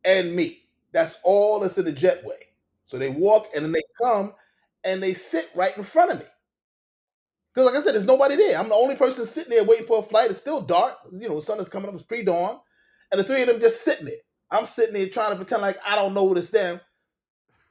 and 0.03 0.35
me. 0.35 0.59
That's 0.91 1.19
all 1.23 1.59
that's 1.59 1.77
in 1.77 1.85
the 1.85 1.93
jetway. 1.93 2.39
So 2.85 2.97
they 2.97 3.09
walk 3.09 3.47
and 3.55 3.63
then 3.63 3.71
they 3.71 3.83
come 4.01 4.33
and 4.83 5.01
they 5.01 5.13
sit 5.13 5.49
right 5.55 5.75
in 5.77 5.83
front 5.83 6.11
of 6.11 6.19
me. 6.19 6.25
Because, 7.53 7.67
like 7.67 7.75
I 7.75 7.81
said, 7.81 7.95
there's 7.95 8.05
nobody 8.05 8.35
there. 8.35 8.57
I'm 8.57 8.69
the 8.69 8.75
only 8.75 8.95
person 8.95 9.25
sitting 9.25 9.49
there 9.51 9.63
waiting 9.63 9.85
for 9.85 9.99
a 9.99 10.03
flight. 10.03 10.31
It's 10.31 10.39
still 10.39 10.61
dark. 10.61 10.97
You 11.11 11.27
know, 11.29 11.35
the 11.35 11.41
sun 11.41 11.59
is 11.59 11.69
coming 11.69 11.89
up. 11.89 11.95
It's 11.95 12.03
pre 12.03 12.23
dawn. 12.23 12.59
And 13.11 13.19
the 13.19 13.23
three 13.23 13.41
of 13.41 13.47
them 13.47 13.59
just 13.59 13.83
sitting 13.83 14.05
there. 14.05 14.15
I'm 14.49 14.65
sitting 14.65 14.93
there 14.93 15.07
trying 15.07 15.31
to 15.31 15.35
pretend 15.35 15.61
like 15.61 15.77
I 15.85 15.95
don't 15.95 16.13
know 16.13 16.33
it's 16.33 16.49
them. 16.49 16.79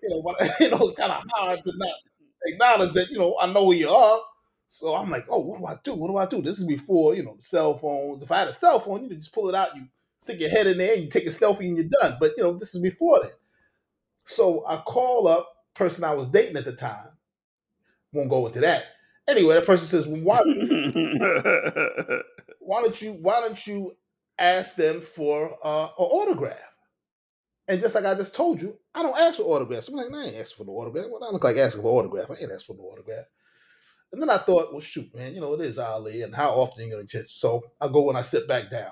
You 0.02 0.10
know, 0.10 0.22
but, 0.22 0.48
you 0.60 0.70
know 0.70 0.78
it's 0.88 0.96
kind 0.96 1.12
of 1.12 1.22
hard 1.34 1.64
to 1.64 1.72
not 1.76 1.94
acknowledge 2.46 2.92
that, 2.92 3.10
you 3.10 3.18
know, 3.18 3.36
I 3.40 3.52
know 3.52 3.66
who 3.66 3.74
you 3.74 3.90
are. 3.90 4.20
So 4.68 4.94
I'm 4.94 5.10
like, 5.10 5.26
oh, 5.28 5.40
what 5.40 5.58
do 5.58 5.66
I 5.66 5.76
do? 5.82 5.94
What 5.94 6.08
do 6.08 6.16
I 6.16 6.26
do? 6.26 6.42
This 6.42 6.58
is 6.58 6.64
before, 6.66 7.14
you 7.14 7.24
know, 7.24 7.36
cell 7.40 7.76
phones. 7.76 8.22
If 8.22 8.30
I 8.30 8.40
had 8.40 8.48
a 8.48 8.52
cell 8.52 8.78
phone, 8.78 9.02
you 9.02 9.08
could 9.08 9.20
just 9.20 9.32
pull 9.32 9.48
it 9.48 9.54
out, 9.54 9.74
you 9.74 9.86
stick 10.22 10.40
your 10.40 10.50
head 10.50 10.68
in 10.68 10.78
there, 10.78 10.94
and 10.94 11.02
you 11.04 11.10
take 11.10 11.26
a 11.26 11.30
selfie, 11.30 11.66
and 11.66 11.76
you're 11.76 11.88
done. 12.00 12.16
But, 12.20 12.34
you 12.36 12.44
know, 12.44 12.56
this 12.56 12.74
is 12.74 12.80
before 12.80 13.20
that. 13.22 13.34
So 14.24 14.64
I 14.66 14.76
call 14.78 15.26
up 15.26 15.52
person 15.74 16.04
I 16.04 16.14
was 16.14 16.28
dating 16.28 16.56
at 16.56 16.64
the 16.64 16.72
time. 16.72 17.08
Won't 18.12 18.30
go 18.30 18.46
into 18.46 18.60
that. 18.60 18.84
Anyway, 19.28 19.54
that 19.54 19.66
person 19.66 19.86
says, 19.86 20.06
well, 20.06 20.20
"Why? 20.20 20.42
why 22.60 22.82
don't 22.82 23.02
you? 23.02 23.12
Why 23.12 23.40
don't 23.40 23.66
you 23.66 23.96
ask 24.40 24.74
them 24.74 25.02
for 25.02 25.58
uh, 25.62 25.84
an 25.86 26.04
autograph?" 26.04 26.58
And 27.68 27.80
just 27.80 27.94
like 27.94 28.04
I 28.04 28.14
just 28.14 28.34
told 28.34 28.60
you, 28.60 28.76
I 28.96 29.02
don't 29.04 29.16
ask 29.16 29.36
for 29.36 29.44
autographs. 29.44 29.86
I'm 29.86 29.94
like, 29.94 30.10
nah, 30.10 30.22
I 30.22 30.24
ain't 30.24 30.36
asking 30.36 30.64
for 30.64 30.70
no 30.70 30.76
autograph. 30.76 31.06
Well, 31.08 31.22
I 31.22 31.30
look 31.30 31.44
like 31.44 31.56
asking 31.56 31.82
for 31.82 32.00
autograph. 32.00 32.28
I 32.28 32.42
ain't 32.42 32.50
asking 32.50 32.76
for 32.76 32.82
no 32.82 32.88
autograph. 32.88 33.26
And 34.12 34.20
then 34.20 34.28
I 34.28 34.38
thought, 34.38 34.72
well, 34.72 34.80
shoot, 34.80 35.14
man, 35.14 35.34
you 35.34 35.40
know, 35.40 35.54
it 35.54 35.60
is 35.60 35.78
Ali, 35.78 36.22
and 36.22 36.34
how 36.34 36.50
often 36.50 36.82
are 36.82 36.86
you 36.86 36.92
going 36.92 37.06
to 37.06 37.18
just? 37.18 37.40
So 37.40 37.62
I 37.80 37.86
go 37.86 38.08
and 38.08 38.18
I 38.18 38.22
sit 38.22 38.48
back 38.48 38.70
down. 38.70 38.90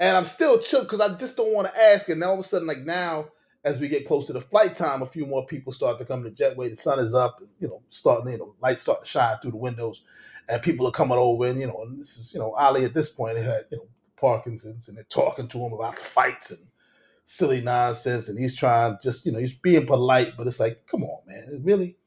And 0.00 0.16
I'm 0.16 0.24
still 0.24 0.58
chill 0.58 0.82
because 0.84 1.00
I 1.00 1.14
just 1.18 1.36
don't 1.36 1.52
want 1.52 1.68
to 1.68 1.78
ask. 1.78 2.08
And 2.08 2.20
now 2.20 2.28
all 2.28 2.34
of 2.34 2.40
a 2.40 2.42
sudden, 2.42 2.66
like 2.66 2.78
now, 2.78 3.26
as 3.64 3.80
we 3.80 3.88
get 3.88 4.06
closer 4.06 4.32
to 4.32 4.40
flight 4.40 4.74
time, 4.74 5.02
a 5.02 5.06
few 5.06 5.26
more 5.26 5.46
people 5.46 5.72
start 5.72 5.98
to 5.98 6.04
come 6.04 6.24
to 6.24 6.30
Jetway. 6.30 6.70
The 6.70 6.76
sun 6.76 6.98
is 6.98 7.14
up, 7.14 7.40
you 7.60 7.68
know, 7.68 7.82
starting, 7.90 8.32
you 8.32 8.38
know, 8.38 8.54
lights 8.60 8.82
start 8.84 9.04
to 9.04 9.10
shine 9.10 9.36
through 9.40 9.52
the 9.52 9.56
windows, 9.58 10.02
and 10.48 10.62
people 10.62 10.86
are 10.86 10.92
coming 10.92 11.18
over. 11.18 11.46
And 11.46 11.60
you 11.60 11.66
know, 11.66 11.82
and 11.82 11.98
this 11.98 12.16
is, 12.16 12.32
you 12.32 12.40
know, 12.40 12.52
Ali 12.52 12.84
at 12.86 12.94
this 12.94 13.10
point 13.10 13.36
had, 13.36 13.66
you 13.70 13.76
know, 13.76 13.88
Parkinson's, 14.24 14.88
and 14.88 14.96
they're 14.96 15.04
talking 15.22 15.48
to 15.48 15.58
him 15.58 15.72
about 15.74 15.96
the 15.96 16.04
fights 16.04 16.50
and 16.50 16.66
silly 17.26 17.60
nonsense, 17.60 18.28
and 18.28 18.38
he's 18.38 18.56
trying 18.56 18.96
just, 19.02 19.26
you 19.26 19.32
know, 19.32 19.38
he's 19.38 19.52
being 19.54 19.86
polite, 19.86 20.32
but 20.36 20.46
it's 20.46 20.60
like, 20.60 20.86
come 20.86 21.04
on, 21.04 21.20
man, 21.26 21.60
really. 21.62 21.98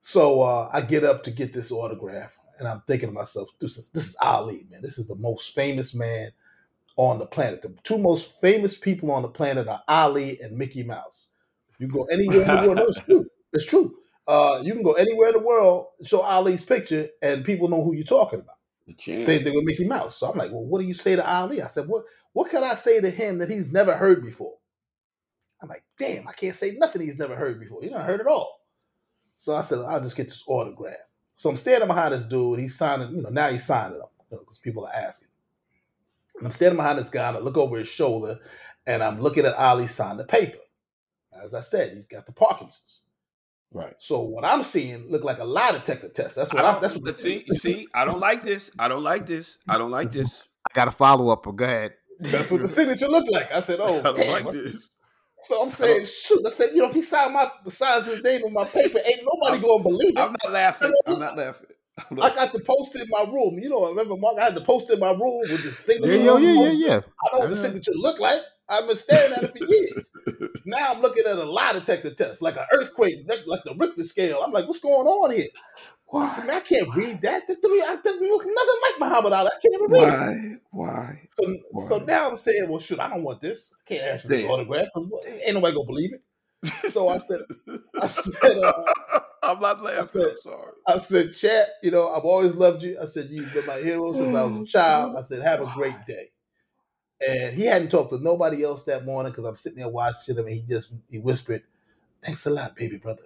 So 0.00 0.42
uh, 0.42 0.70
I 0.72 0.82
get 0.82 1.02
up 1.02 1.24
to 1.24 1.30
get 1.32 1.52
this 1.52 1.72
autograph, 1.72 2.32
and 2.58 2.68
I'm 2.68 2.82
thinking 2.86 3.08
to 3.08 3.14
myself, 3.14 3.48
this 3.60 3.76
is, 3.76 3.90
this 3.90 4.06
is 4.10 4.16
Ali, 4.22 4.66
man. 4.70 4.82
This 4.82 4.98
is 4.98 5.08
the 5.08 5.16
most 5.16 5.54
famous 5.54 5.94
man 5.94 6.30
on 6.96 7.18
the 7.18 7.26
planet. 7.26 7.62
The 7.62 7.74
two 7.82 7.98
most 7.98 8.40
famous 8.40 8.76
people 8.76 9.10
on 9.10 9.22
the 9.22 9.28
planet 9.28 9.66
are 9.68 9.82
Ali 9.88 10.40
and 10.40 10.56
Mickey 10.56 10.84
Mouse. 10.84 11.32
You 11.78 11.88
go 11.88 12.04
anywhere 12.04 12.42
in 12.42 12.46
the 12.46 12.62
world. 12.66 12.76
No, 12.78 12.86
it's 12.86 13.00
true. 13.00 13.26
It's 13.52 13.66
true. 13.66 13.96
Uh, 14.28 14.60
you 14.64 14.72
can 14.72 14.82
go 14.82 14.92
anywhere 14.92 15.28
in 15.28 15.34
the 15.34 15.46
world, 15.52 15.86
show 16.04 16.20
Ali's 16.20 16.64
picture, 16.64 17.08
and 17.20 17.44
people 17.44 17.68
know 17.68 17.82
who 17.82 17.94
you're 17.94 18.04
talking 18.18 18.40
about. 18.40 18.55
Same 19.24 19.42
thing 19.42 19.54
with 19.54 19.64
Mickey 19.64 19.84
Mouse. 19.84 20.16
So 20.16 20.30
I'm 20.30 20.38
like, 20.38 20.52
well, 20.52 20.64
what 20.64 20.80
do 20.80 20.86
you 20.86 20.94
say 20.94 21.16
to 21.16 21.28
Ali? 21.28 21.60
I 21.62 21.66
said, 21.66 21.88
what 21.88 22.04
what 22.32 22.50
can 22.50 22.62
I 22.62 22.74
say 22.74 23.00
to 23.00 23.10
him 23.10 23.38
that 23.38 23.50
he's 23.50 23.72
never 23.72 23.94
heard 23.94 24.22
before? 24.22 24.54
I'm 25.60 25.68
like, 25.68 25.84
damn, 25.98 26.28
I 26.28 26.32
can't 26.32 26.54
say 26.54 26.76
nothing 26.78 27.02
he's 27.02 27.18
never 27.18 27.34
heard 27.34 27.58
before. 27.58 27.82
He 27.82 27.88
never 27.88 28.02
heard 28.02 28.20
it 28.20 28.26
all. 28.26 28.60
So 29.38 29.54
I 29.54 29.62
said, 29.62 29.80
I'll 29.80 30.02
just 30.02 30.16
get 30.16 30.28
this 30.28 30.44
autograph. 30.46 30.96
So 31.36 31.50
I'm 31.50 31.56
standing 31.56 31.88
behind 31.88 32.14
this 32.14 32.24
dude. 32.24 32.60
He's 32.60 32.76
signing, 32.76 33.16
you 33.16 33.22
know, 33.22 33.30
now 33.30 33.50
he's 33.50 33.64
signing 33.64 34.00
up 34.00 34.12
because 34.30 34.60
you 34.64 34.70
know, 34.70 34.72
people 34.72 34.86
are 34.86 34.94
asking. 34.94 35.28
And 36.38 36.46
I'm 36.46 36.52
standing 36.52 36.76
behind 36.76 36.98
this 36.98 37.10
guy 37.10 37.28
and 37.28 37.38
I 37.38 37.40
look 37.40 37.56
over 37.56 37.78
his 37.78 37.88
shoulder 37.88 38.38
and 38.86 39.02
I'm 39.02 39.20
looking 39.20 39.44
at 39.44 39.54
Ali 39.54 39.86
sign 39.86 40.16
the 40.16 40.24
paper. 40.24 40.58
As 41.42 41.54
I 41.54 41.60
said, 41.60 41.94
he's 41.94 42.06
got 42.06 42.26
the 42.26 42.32
Parkinson's. 42.32 43.02
Right. 43.72 43.94
So 43.98 44.20
what 44.20 44.44
I'm 44.44 44.62
seeing 44.62 45.10
look 45.10 45.24
like 45.24 45.38
a 45.38 45.44
lie 45.44 45.72
detector 45.72 46.08
test. 46.08 46.36
That's 46.36 46.52
what 46.52 46.64
I, 46.64 46.76
I 46.76 46.80
that's 46.80 46.96
what 46.96 47.18
see. 47.18 47.44
see, 47.46 47.88
I 47.94 48.04
don't 48.04 48.20
like 48.20 48.42
this. 48.42 48.70
I 48.78 48.88
don't 48.88 49.02
like 49.02 49.26
this. 49.26 49.58
I 49.68 49.78
don't 49.78 49.90
like 49.90 50.10
this. 50.10 50.44
I 50.64 50.70
got 50.74 50.88
a 50.88 50.90
follow 50.90 51.30
up, 51.30 51.42
but 51.42 51.56
go 51.56 51.64
ahead. 51.64 51.94
That's 52.20 52.50
what 52.50 52.62
the 52.62 52.68
signature 52.68 53.08
looked 53.08 53.30
like. 53.30 53.52
I 53.52 53.60
said, 53.60 53.78
"Oh, 53.82 54.00
I 54.00 54.02
don't 54.02 54.14
damn. 54.14 54.44
like 54.44 54.48
this." 54.50 54.90
So 55.42 55.62
I'm 55.62 55.70
saying, 55.70 56.06
shoot. 56.06 56.44
I 56.46 56.50
said, 56.50 56.70
you 56.74 56.82
know, 56.82 56.88
if 56.88 56.94
he 56.94 57.02
signed 57.02 57.34
my 57.34 57.48
signs 57.68 58.06
his 58.06 58.22
name 58.22 58.42
on 58.42 58.52
my 58.52 58.64
paper, 58.64 58.98
ain't 58.98 59.20
nobody 59.22 59.62
gonna 59.62 59.82
believe 59.82 60.16
it. 60.16 60.18
I'm 60.18 60.32
not 60.42 60.52
laughing. 60.52 60.92
I'm 61.06 61.18
not 61.18 61.36
laughing. 61.36 61.68
I 62.20 62.34
got 62.34 62.52
the 62.52 62.60
poster 62.60 63.00
in 63.00 63.06
my 63.10 63.30
room. 63.30 63.58
You 63.58 63.68
know, 63.70 63.84
I 63.84 63.88
remember 63.90 64.16
Mark. 64.16 64.38
I 64.38 64.44
had 64.46 64.54
the 64.54 64.60
poster 64.60 64.94
in 64.94 65.00
my 65.00 65.12
room 65.12 65.42
with 65.50 65.62
the 65.62 65.72
signature. 65.72 66.18
Yeah, 66.18 66.38
yeah, 66.38 66.52
yeah, 66.52 66.72
yeah. 66.72 67.00
I 67.22 67.32
know 67.32 67.40
what 67.40 67.50
the 67.50 67.56
signature 67.56 67.92
looked 67.94 68.20
like. 68.20 68.40
I've 68.68 68.86
been 68.86 68.96
staring 68.96 69.32
at 69.32 69.44
it 69.44 69.50
for 69.52 69.58
years. 69.58 70.10
now 70.64 70.92
I'm 70.92 71.00
looking 71.00 71.24
at 71.26 71.36
a 71.36 71.44
lie 71.44 71.72
detector 71.72 72.12
test, 72.12 72.42
like 72.42 72.56
an 72.56 72.66
earthquake, 72.72 73.26
like 73.46 73.60
the 73.64 73.74
Richter 73.78 74.04
scale. 74.04 74.42
I'm 74.44 74.52
like, 74.52 74.66
what's 74.66 74.80
going 74.80 75.06
on 75.06 75.30
here? 75.30 75.48
Why? 76.06 76.24
I 76.24 76.28
said, 76.28 76.46
man, 76.46 76.56
I 76.56 76.60
can't 76.60 76.94
read 76.94 77.20
that. 77.22 77.46
That 77.48 77.60
doesn't 77.62 78.28
look 78.28 78.44
nothing 78.46 78.80
like 78.82 79.00
Muhammad 79.00 79.32
Ali. 79.32 79.48
I 79.48 79.60
can't 79.60 79.74
even 79.74 79.90
read 79.90 80.08
Why? 80.08 80.32
it. 80.32 80.60
Why? 80.70 81.28
So, 81.40 81.56
Why? 81.70 81.86
so 81.86 81.98
now 82.04 82.30
I'm 82.30 82.36
saying, 82.36 82.68
well, 82.68 82.78
shoot, 82.78 83.00
I 83.00 83.08
don't 83.08 83.22
want 83.22 83.40
this. 83.40 83.74
I 83.74 83.94
can't 83.94 84.06
ask 84.06 84.22
for 84.22 84.28
this 84.28 84.44
autograph 84.44 84.88
because 84.94 85.10
ain't 85.44 85.54
nobody 85.54 85.74
gonna 85.74 85.86
believe 85.86 86.12
it. 86.14 86.22
So 86.90 87.08
I 87.08 87.18
said, 87.18 87.40
I 88.00 88.06
said, 88.06 88.58
uh, 88.58 88.72
I'm 89.42 89.60
not 89.60 89.82
laughing. 89.82 90.00
I 90.00 90.02
said, 90.02 90.22
I'm 90.22 90.40
sorry. 90.40 90.72
I 90.88 90.98
said, 90.98 91.34
chat, 91.34 91.68
you 91.82 91.90
know, 91.90 92.08
I've 92.08 92.24
always 92.24 92.54
loved 92.54 92.82
you. 92.82 92.98
I 93.00 93.04
said, 93.04 93.28
you've 93.30 93.52
been 93.52 93.66
my 93.66 93.78
hero 93.78 94.12
since 94.12 94.34
I 94.34 94.42
was 94.44 94.62
a 94.62 94.64
child. 94.64 95.16
I 95.16 95.20
said, 95.20 95.42
have 95.42 95.60
a 95.60 95.72
great 95.74 95.96
day. 96.06 96.30
And 97.26 97.54
he 97.54 97.64
hadn't 97.64 97.90
talked 97.90 98.10
to 98.10 98.18
nobody 98.18 98.64
else 98.64 98.84
that 98.84 99.04
morning 99.04 99.32
because 99.32 99.44
I'm 99.44 99.56
sitting 99.56 99.78
there 99.78 99.88
watching 99.88 100.36
him 100.36 100.46
and 100.46 100.54
he 100.54 100.62
just 100.62 100.92
he 101.08 101.18
whispered, 101.18 101.62
Thanks 102.22 102.46
a 102.46 102.50
lot, 102.50 102.76
baby 102.76 102.96
brother. 102.96 103.22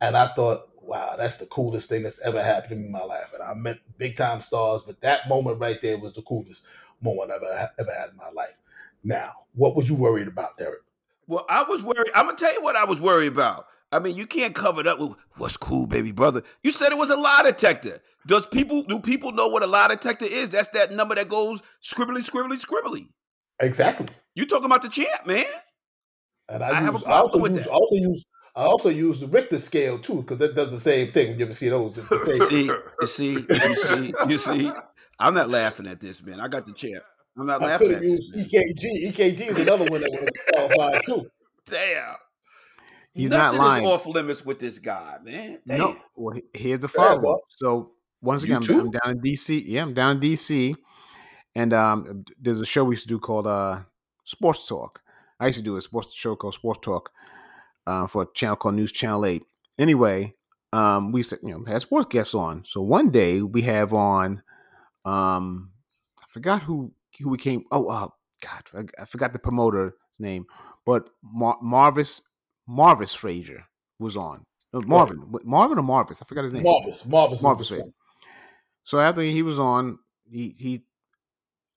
And 0.00 0.16
I 0.16 0.28
thought, 0.28 0.68
wow, 0.82 1.14
that's 1.16 1.38
the 1.38 1.46
coolest 1.46 1.88
thing 1.88 2.02
that's 2.02 2.20
ever 2.20 2.42
happened 2.42 2.70
to 2.70 2.76
me 2.76 2.86
in 2.86 2.92
my 2.92 3.02
life. 3.04 3.32
And 3.32 3.42
I 3.42 3.54
met 3.54 3.78
big 3.98 4.16
time 4.16 4.40
stars, 4.40 4.82
but 4.82 5.00
that 5.00 5.28
moment 5.28 5.60
right 5.60 5.80
there 5.80 5.98
was 5.98 6.14
the 6.14 6.22
coolest 6.22 6.62
moment 7.00 7.30
I've 7.30 7.42
ever, 7.42 7.70
ever 7.78 7.92
had 7.92 8.10
in 8.10 8.16
my 8.16 8.30
life. 8.30 8.54
Now, 9.02 9.32
what 9.54 9.76
was 9.76 9.88
you 9.88 9.94
worried 9.94 10.28
about, 10.28 10.56
Derek? 10.58 10.80
Well, 11.26 11.46
I 11.48 11.62
was 11.64 11.82
worried. 11.82 12.10
I'm 12.14 12.26
gonna 12.26 12.36
tell 12.36 12.52
you 12.52 12.62
what 12.62 12.76
I 12.76 12.84
was 12.84 13.00
worried 13.00 13.32
about. 13.32 13.66
I 13.94 14.00
mean, 14.00 14.16
you 14.16 14.26
can't 14.26 14.54
cover 14.56 14.80
it 14.80 14.88
up 14.88 14.98
with 14.98 15.14
what's 15.36 15.56
cool, 15.56 15.86
baby 15.86 16.10
brother. 16.10 16.42
You 16.64 16.72
said 16.72 16.90
it 16.90 16.98
was 16.98 17.10
a 17.10 17.16
lie 17.16 17.42
detector. 17.44 18.00
Does 18.26 18.44
people 18.44 18.82
do 18.82 18.98
people 18.98 19.30
know 19.30 19.46
what 19.46 19.62
a 19.62 19.68
lie 19.68 19.86
detector 19.86 20.24
is? 20.24 20.50
That's 20.50 20.68
that 20.68 20.90
number 20.90 21.14
that 21.14 21.28
goes 21.28 21.62
scribbly, 21.80 22.28
scribbly, 22.28 22.60
scribbly. 22.60 23.06
Exactly. 23.60 24.08
You 24.34 24.46
talking 24.46 24.64
about 24.64 24.82
the 24.82 24.88
champ, 24.88 25.26
man? 25.26 25.44
And 26.48 26.64
I, 26.64 26.70
I 26.70 26.72
use, 26.72 26.80
have 26.80 26.94
a 26.96 26.98
problem 26.98 27.12
I 27.12 27.20
also 27.20 27.38
with 27.38 27.52
use, 27.52 27.64
that. 27.64 27.70
Also 27.70 27.94
use 27.94 28.24
I 28.56 28.62
also 28.62 28.88
use 28.88 29.20
the 29.20 29.28
Richter 29.28 29.60
scale 29.60 29.98
too 30.00 30.22
because 30.22 30.38
that 30.38 30.56
does 30.56 30.72
the 30.72 30.80
same 30.80 31.12
thing. 31.12 31.38
You 31.38 31.44
ever 31.44 31.54
see 31.54 31.68
those? 31.68 31.94
see, 32.48 32.64
you 32.66 33.06
see, 33.06 33.32
you 33.48 33.74
see, 33.76 34.14
you 34.28 34.38
see. 34.38 34.72
I'm 35.20 35.34
not 35.34 35.50
laughing 35.50 35.86
at 35.86 36.00
this, 36.00 36.20
man. 36.20 36.40
I 36.40 36.48
got 36.48 36.66
the 36.66 36.72
champ. 36.72 37.04
I'm 37.38 37.46
not 37.46 37.62
I 37.62 37.66
laughing 37.66 37.92
at 37.92 38.00
this. 38.00 38.28
EKG. 38.32 39.12
EKG 39.12 39.48
is 39.50 39.60
another 39.60 39.84
one 39.86 40.00
that 40.00 40.10
would 40.10 40.30
qualified 40.52 41.02
too. 41.06 41.26
Damn. 41.70 42.16
He's 43.14 43.30
Nothing 43.30 43.58
not 43.58 43.64
lying. 43.66 43.84
Is 43.84 43.90
off 43.90 44.06
limits 44.06 44.44
with 44.44 44.58
this 44.58 44.80
guy, 44.80 45.18
man. 45.22 45.60
Damn. 45.66 45.78
No. 45.78 45.96
Well, 46.16 46.40
here's 46.52 46.80
the 46.80 46.88
follow 46.88 47.34
up. 47.34 47.40
So 47.48 47.92
once 48.20 48.42
again, 48.42 48.60
I'm, 48.68 48.80
I'm, 48.80 48.90
down 48.90 49.10
in 49.12 49.20
DC. 49.20 49.62
Yeah, 49.64 49.82
I'm 49.82 49.94
down 49.94 50.16
in 50.16 50.20
DC, 50.20 50.74
and 51.54 51.72
um, 51.72 52.24
there's 52.40 52.60
a 52.60 52.66
show 52.66 52.82
we 52.82 52.94
used 52.94 53.04
to 53.04 53.08
do 53.08 53.20
called 53.20 53.46
uh, 53.46 53.82
Sports 54.24 54.66
Talk. 54.66 55.00
I 55.38 55.46
used 55.46 55.58
to 55.58 55.64
do 55.64 55.76
a 55.76 55.80
sports 55.80 56.12
show 56.12 56.34
called 56.34 56.54
Sports 56.54 56.80
Talk 56.82 57.10
uh, 57.86 58.08
for 58.08 58.22
a 58.22 58.26
channel 58.34 58.56
called 58.56 58.74
News 58.74 58.90
Channel 58.90 59.26
Eight. 59.26 59.44
Anyway, 59.78 60.34
um, 60.72 61.12
we 61.12 61.22
you 61.42 61.50
know 61.50 61.64
had 61.66 61.82
sports 61.82 62.08
guests 62.10 62.34
on. 62.34 62.64
So 62.64 62.82
one 62.82 63.10
day 63.10 63.42
we 63.42 63.62
have 63.62 63.92
on, 63.92 64.42
um, 65.04 65.70
I 66.20 66.26
forgot 66.32 66.62
who 66.62 66.92
who 67.20 67.28
we 67.28 67.38
came. 67.38 67.64
Oh, 67.70 67.86
uh, 67.86 68.08
God, 68.42 68.88
I, 68.98 69.02
I 69.02 69.04
forgot 69.04 69.32
the 69.32 69.38
promoter's 69.38 69.92
name, 70.18 70.46
but 70.84 71.10
Mar- 71.22 71.58
Marvis 71.62 72.20
Marvis 72.66 73.14
Frazier 73.14 73.64
was 73.98 74.16
on. 74.16 74.44
Marvin, 74.72 75.20
right. 75.28 75.44
Marvin 75.44 75.78
or 75.78 75.82
Marvis? 75.82 76.20
I 76.20 76.24
forgot 76.24 76.44
his 76.44 76.52
name. 76.52 76.64
Marvis, 76.64 77.06
Marvis, 77.06 77.42
Marvis. 77.42 77.68
Frazier. 77.68 77.92
So 78.82 78.98
after 78.98 79.22
he 79.22 79.42
was 79.42 79.58
on, 79.58 79.98
he 80.28 80.54
he, 80.58 80.84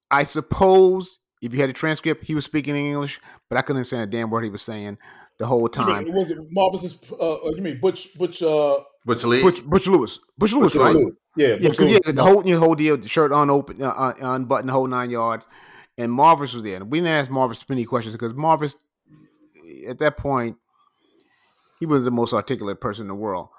I 0.09 0.23
suppose 0.23 1.19
if 1.41 1.53
you 1.53 1.61
had 1.61 1.69
a 1.69 1.73
transcript, 1.73 2.25
he 2.25 2.33
was 2.33 2.45
speaking 2.45 2.75
English, 2.75 3.19
but 3.49 3.57
I 3.57 3.61
couldn't 3.61 3.77
understand 3.77 4.03
a 4.03 4.07
damn 4.07 4.29
word 4.29 4.43
he 4.43 4.49
was 4.49 4.63
saying 4.63 4.97
the 5.37 5.45
whole 5.45 5.69
time. 5.69 6.07
You 6.07 6.07
mean, 6.07 6.15
was 6.15 6.31
it 6.31 6.37
Marvis's? 6.49 6.97
Uh, 7.11 7.33
uh, 7.35 7.51
you 7.55 7.61
mean 7.61 7.79
Butch 7.79 8.17
Butch? 8.17 8.41
Uh, 8.41 8.79
Butch 9.05 9.23
Lee, 9.23 9.41
Butch, 9.41 9.63
Butch 9.63 9.87
Lewis, 9.87 10.19
Butch 10.37 10.53
Lewis, 10.53 10.73
Butch 10.73 10.81
right? 10.81 10.95
Lewis. 10.95 11.17
Yeah, 11.35 11.57
yeah, 11.59 11.69
because 11.69 11.89
yeah, 11.89 11.99
the 12.11 12.23
whole 12.23 12.41
the 12.41 12.51
whole 12.53 12.75
deal, 12.75 12.97
the 12.97 13.07
shirt 13.07 13.31
unopened, 13.31 13.81
uh, 13.81 14.13
unbuttoned, 14.19 14.69
the 14.69 14.73
whole 14.73 14.87
nine 14.87 15.11
yards, 15.11 15.47
and 15.97 16.11
Marvis 16.11 16.53
was 16.53 16.63
there. 16.63 16.77
And 16.77 16.91
we 16.91 16.97
didn't 16.97 17.13
ask 17.13 17.31
Marvis 17.31 17.67
many 17.69 17.85
questions 17.85 18.15
because 18.15 18.33
Marvis, 18.33 18.75
at 19.87 19.99
that 19.99 20.17
point, 20.17 20.57
he 21.79 21.85
was 21.85 22.03
the 22.03 22.11
most 22.11 22.33
articulate 22.33 22.81
person 22.81 23.03
in 23.03 23.07
the 23.09 23.15
world. 23.15 23.49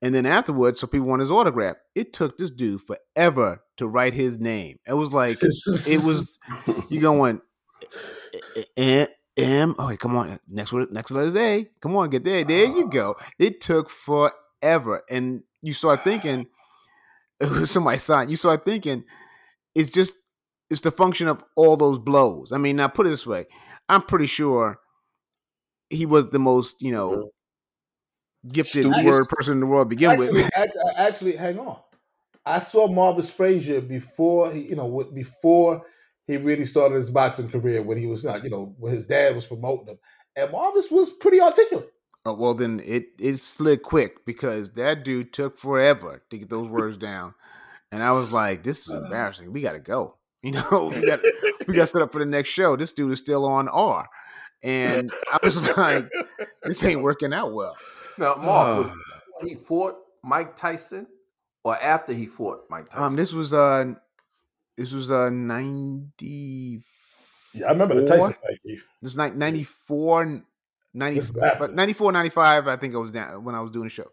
And 0.00 0.14
then 0.14 0.26
afterwards, 0.26 0.78
so 0.78 0.86
people 0.86 1.08
want 1.08 1.20
his 1.20 1.30
autograph. 1.30 1.76
It 1.94 2.12
took 2.12 2.38
this 2.38 2.52
dude 2.52 2.82
forever 2.82 3.62
to 3.78 3.88
write 3.88 4.14
his 4.14 4.38
name. 4.38 4.78
It 4.86 4.94
was 4.94 5.12
like 5.12 5.38
it 5.42 6.04
was 6.04 6.38
you 6.90 7.00
going 7.00 7.40
and 8.56 8.62
eh, 8.76 9.06
eh, 9.06 9.06
M. 9.36 9.74
Oh, 9.78 9.88
wait, 9.88 10.00
come 10.00 10.16
on. 10.16 10.38
Next 10.48 10.72
word, 10.72 10.92
next 10.92 11.10
letter 11.10 11.28
is 11.28 11.36
A. 11.36 11.68
Come 11.80 11.96
on, 11.96 12.10
get 12.10 12.24
there. 12.24 12.44
There 12.44 12.66
you 12.66 12.90
go. 12.90 13.16
It 13.38 13.60
took 13.60 13.88
forever, 13.88 15.04
and 15.08 15.42
you 15.62 15.72
start 15.72 16.04
thinking. 16.04 16.46
Somebody 17.64 17.98
signed. 17.98 18.30
You 18.30 18.36
start 18.36 18.64
thinking. 18.64 19.04
It's 19.74 19.90
just 19.90 20.16
it's 20.70 20.80
the 20.80 20.90
function 20.90 21.28
of 21.28 21.44
all 21.56 21.76
those 21.76 21.98
blows. 21.98 22.52
I 22.52 22.58
mean, 22.58 22.76
now 22.76 22.88
put 22.88 23.06
it 23.06 23.10
this 23.10 23.26
way. 23.26 23.46
I'm 23.88 24.02
pretty 24.02 24.26
sure 24.26 24.80
he 25.88 26.04
was 26.04 26.30
the 26.30 26.38
most, 26.38 26.76
you 26.80 26.92
know, 26.92 27.10
mm-hmm. 27.10 27.22
Gifted 28.46 28.86
word 28.86 29.28
person 29.28 29.54
in 29.54 29.60
the 29.60 29.66
world 29.66 29.86
to 29.86 29.96
begin 29.96 30.10
actually, 30.10 30.28
with. 30.28 30.50
Actually, 30.56 30.92
actually, 30.96 31.36
hang 31.36 31.58
on. 31.58 31.80
I 32.46 32.60
saw 32.60 32.88
Marvis 32.88 33.30
Frazier 33.30 33.80
before 33.80 34.50
he, 34.50 34.60
you 34.60 34.76
know, 34.76 35.04
before 35.12 35.82
he 36.26 36.36
really 36.36 36.66
started 36.66 36.94
his 36.94 37.10
boxing 37.10 37.50
career 37.50 37.82
when 37.82 37.98
he 37.98 38.06
was 38.06 38.24
not, 38.24 38.44
you 38.44 38.50
know, 38.50 38.74
when 38.78 38.94
his 38.94 39.06
dad 39.06 39.34
was 39.34 39.46
promoting 39.46 39.88
him. 39.88 39.98
And 40.36 40.52
Marvis 40.52 40.90
was 40.90 41.10
pretty 41.10 41.40
articulate. 41.40 41.92
Oh, 42.24 42.34
well, 42.34 42.54
then 42.54 42.80
it 42.84 43.06
it 43.18 43.38
slid 43.38 43.82
quick 43.82 44.24
because 44.26 44.72
that 44.72 45.04
dude 45.04 45.32
took 45.32 45.56
forever 45.58 46.22
to 46.30 46.38
get 46.38 46.50
those 46.50 46.68
words 46.68 46.96
down, 46.96 47.34
and 47.90 48.02
I 48.02 48.12
was 48.12 48.32
like, 48.32 48.62
"This 48.62 48.86
is 48.86 48.92
uh-huh. 48.92 49.04
embarrassing. 49.04 49.52
We 49.52 49.62
got 49.62 49.72
to 49.72 49.80
go. 49.80 50.14
You 50.40 50.52
know, 50.52 50.92
we 50.94 51.04
got 51.04 51.18
we 51.66 51.74
got 51.74 51.88
set 51.88 52.00
up 52.00 52.12
for 52.12 52.20
the 52.20 52.24
next 52.24 52.50
show. 52.50 52.76
This 52.76 52.92
dude 52.92 53.10
is 53.10 53.18
still 53.18 53.44
on 53.44 53.68
R." 53.68 54.08
And 54.62 55.10
I 55.32 55.38
was 55.42 55.66
like, 55.76 56.04
"This 56.62 56.84
ain't 56.84 57.02
working 57.02 57.32
out 57.32 57.52
well." 57.52 57.76
Now, 58.18 58.34
Mark, 58.36 58.86
was 58.86 59.48
he 59.48 59.54
fought 59.54 59.94
Mike 60.22 60.56
Tyson, 60.56 61.06
or 61.64 61.76
after 61.76 62.12
he 62.12 62.26
fought 62.26 62.64
Mike 62.68 62.82
um, 62.82 62.88
Tyson? 62.88 63.04
Um, 63.04 63.16
this 63.16 63.32
was 63.32 63.54
uh, 63.54 63.94
this 64.76 64.92
was 64.92 65.10
uh 65.10 65.30
ninety. 65.30 66.82
Yeah, 67.54 67.66
I 67.66 67.70
remember 67.70 68.00
the 68.00 68.06
Tyson 68.06 68.32
fight. 68.32 68.78
This 69.02 69.16
night 69.16 69.36
ninety 69.36 69.64
four. 69.64 70.42
90, 70.94 71.20
94, 71.74 72.12
95, 72.12 72.66
I 72.66 72.76
think 72.76 72.94
I 72.94 72.98
was 72.98 73.12
down 73.12 73.44
when 73.44 73.54
I 73.54 73.60
was 73.60 73.70
doing 73.70 73.84
the 73.84 73.90
show. 73.90 74.10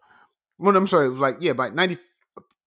Well, 0.58 0.76
I'm 0.76 0.88
sorry, 0.88 1.08
it 1.08 1.12
was 1.12 1.20
like, 1.20 1.38
yeah, 1.40 1.54
by 1.54 1.70
90, 1.70 1.98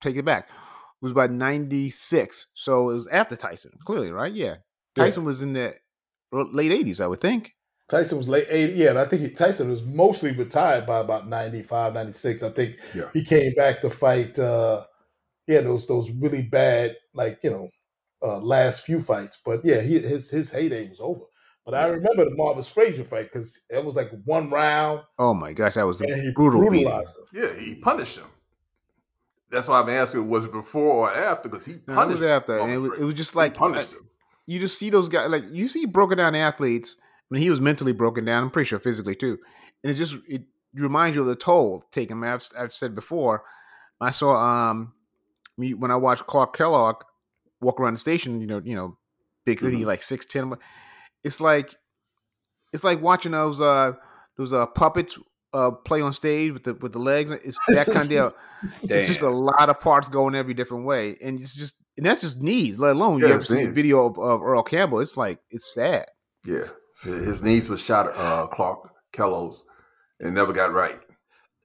take 0.01 0.16
it 0.16 0.24
back. 0.24 0.49
It 0.49 1.03
was 1.03 1.12
about 1.12 1.30
96. 1.30 2.49
So 2.55 2.91
it 2.91 2.95
was 2.95 3.07
after 3.09 3.36
Tyson, 3.36 3.72
clearly, 3.84 4.11
right? 4.11 4.32
Yeah. 4.32 4.57
Tyson 4.95 5.22
yeah. 5.22 5.26
was 5.26 5.43
in 5.43 5.53
the 5.53 5.74
late 6.32 6.72
80s, 6.72 7.01
I 7.01 7.07
would 7.07 7.20
think. 7.20 7.55
Tyson 7.89 8.18
was 8.18 8.28
late 8.28 8.47
80. 8.49 8.74
Yeah, 8.74 8.91
and 8.91 8.99
I 8.99 9.07
think 9.07 9.22
he, 9.22 9.30
Tyson 9.30 9.70
was 9.70 9.82
mostly 9.82 10.32
retired 10.32 10.86
by 10.86 10.99
about 10.99 11.28
95, 11.28 11.95
96. 11.95 12.43
I 12.43 12.51
think 12.51 12.76
yeah. 12.95 13.09
he 13.12 13.24
came 13.24 13.55
back 13.55 13.80
to 13.80 13.91
fight, 13.91 14.39
uh, 14.39 14.84
yeah, 15.47 15.62
those 15.62 15.86
those 15.86 16.11
really 16.11 16.43
bad, 16.43 16.97
like, 17.14 17.39
you 17.43 17.51
know, 17.51 17.70
uh, 18.22 18.39
last 18.39 18.82
few 18.82 19.01
fights. 19.01 19.41
But 19.45 19.61
yeah, 19.64 19.80
he, 19.80 19.99
his 19.99 20.28
his 20.28 20.51
heyday 20.51 20.89
was 20.89 21.01
over. 21.01 21.22
But 21.64 21.74
I 21.74 21.89
remember 21.89 22.24
the 22.24 22.34
Marvis 22.34 22.68
Frazier 22.68 23.05
fight 23.05 23.30
because 23.30 23.61
it 23.68 23.84
was 23.84 23.95
like 23.95 24.11
one 24.24 24.49
round. 24.49 25.03
Oh 25.18 25.34
my 25.34 25.53
gosh, 25.53 25.74
that 25.74 25.86
was 25.86 26.01
and 26.01 26.22
he 26.22 26.30
brutal 26.30 26.61
brutalized 26.61 27.16
him. 27.18 27.43
Yeah, 27.43 27.61
he 27.61 27.74
punished 27.74 28.18
him. 28.18 28.26
That's 29.51 29.68
why 29.68 29.80
I'm 29.80 29.89
asking, 29.89 30.28
was 30.28 30.47
it 30.47 30.53
before 30.53 31.11
or 31.11 31.14
after? 31.14 31.49
Because 31.49 31.66
he 31.66 31.74
punished. 31.74 31.97
No, 31.97 32.03
it 32.03 32.09
was 32.09 32.22
after, 32.22 32.59
and 32.59 32.72
it 32.72 32.78
was, 32.78 32.99
it 32.99 33.05
was, 33.05 33.14
just 33.14 33.36
like 33.36 33.55
punished 33.55 33.93
him. 33.93 34.09
You 34.47 34.59
just 34.61 34.78
see 34.78 34.89
those 34.91 35.09
guys, 35.09 35.30
like 35.30 35.45
you 35.51 35.68
see 35.68 35.84
broken 35.84 36.18
down 36.18 36.34
athletes. 36.34 36.97
I 37.31 37.35
mean, 37.35 37.43
he 37.43 37.51
was 37.51 37.61
mentally 37.61 37.93
broken 37.93 38.24
down. 38.24 38.43
I'm 38.43 38.51
pretty 38.51 38.68
sure 38.68 38.79
physically 38.79 39.14
too, 39.14 39.39
and 39.83 39.91
it 39.91 39.95
just 39.95 40.16
it 40.29 40.43
reminds 40.74 41.16
you 41.16 41.22
of 41.22 41.29
the 41.29 41.37
toll 41.37 41.85
taken. 41.91 42.22
I've 42.24 42.47
I've 42.59 42.72
said 42.72 42.95
before. 42.95 43.45
I 44.01 44.12
saw 44.12 44.37
um 44.37 44.93
me 45.57 45.74
when 45.74 45.91
I 45.91 45.97
watched 45.97 46.26
Clark 46.26 46.57
Kellogg 46.57 47.03
walk 47.61 47.81
around 47.81 47.95
the 47.95 48.01
station. 48.01 48.41
You 48.41 48.47
know, 48.47 48.62
you 48.64 48.74
know, 48.74 48.97
big 49.45 49.61
city, 49.61 49.79
mm-hmm. 49.79 49.87
like 49.87 50.03
six 50.03 50.24
ten 50.24 50.55
it's 51.24 51.41
like 51.41 51.74
it's 52.72 52.85
like 52.85 53.01
watching 53.03 53.33
those 53.33 53.61
uh 53.61 53.93
those 54.37 54.53
uh 54.53 54.66
puppets 54.66 55.18
uh 55.53 55.70
play 55.70 56.01
on 56.01 56.12
stage 56.12 56.53
with 56.53 56.64
the 56.64 56.74
with 56.74 56.93
the 56.93 56.99
legs. 56.99 57.31
It's 57.31 57.59
that 57.68 57.87
kind 57.87 57.99
of 57.99 58.09
deal. 58.09 58.31
It's 58.62 59.07
just 59.07 59.22
a 59.22 59.29
lot 59.29 59.68
of 59.68 59.81
parts 59.81 60.09
going 60.09 60.35
every 60.35 60.55
different 60.55 60.85
way, 60.85 61.16
and 61.22 61.41
it's 61.41 61.55
just 61.55 61.76
and 61.97 62.07
that's 62.07 62.22
just 62.22 62.41
knees. 62.41 62.79
Let 62.79 62.97
alone 62.97 63.20
yeah, 63.20 63.29
you 63.29 63.35
ever 63.35 63.45
see 63.45 63.64
a 63.64 63.70
video 63.70 64.07
of, 64.07 64.18
of 64.18 64.43
Earl 64.43 64.62
Campbell? 64.62 65.01
It's 65.01 65.16
like 65.16 65.41
it's 65.51 65.72
sad. 65.72 66.07
Yeah, 66.47 66.68
his 67.03 67.43
knees 67.43 67.69
was 67.69 67.81
shot. 67.81 68.13
Uh, 68.15 68.47
Clark 68.47 68.91
Kellogg's 69.13 69.65
and 70.21 70.35
never 70.35 70.53
got 70.53 70.73
right. 70.73 70.99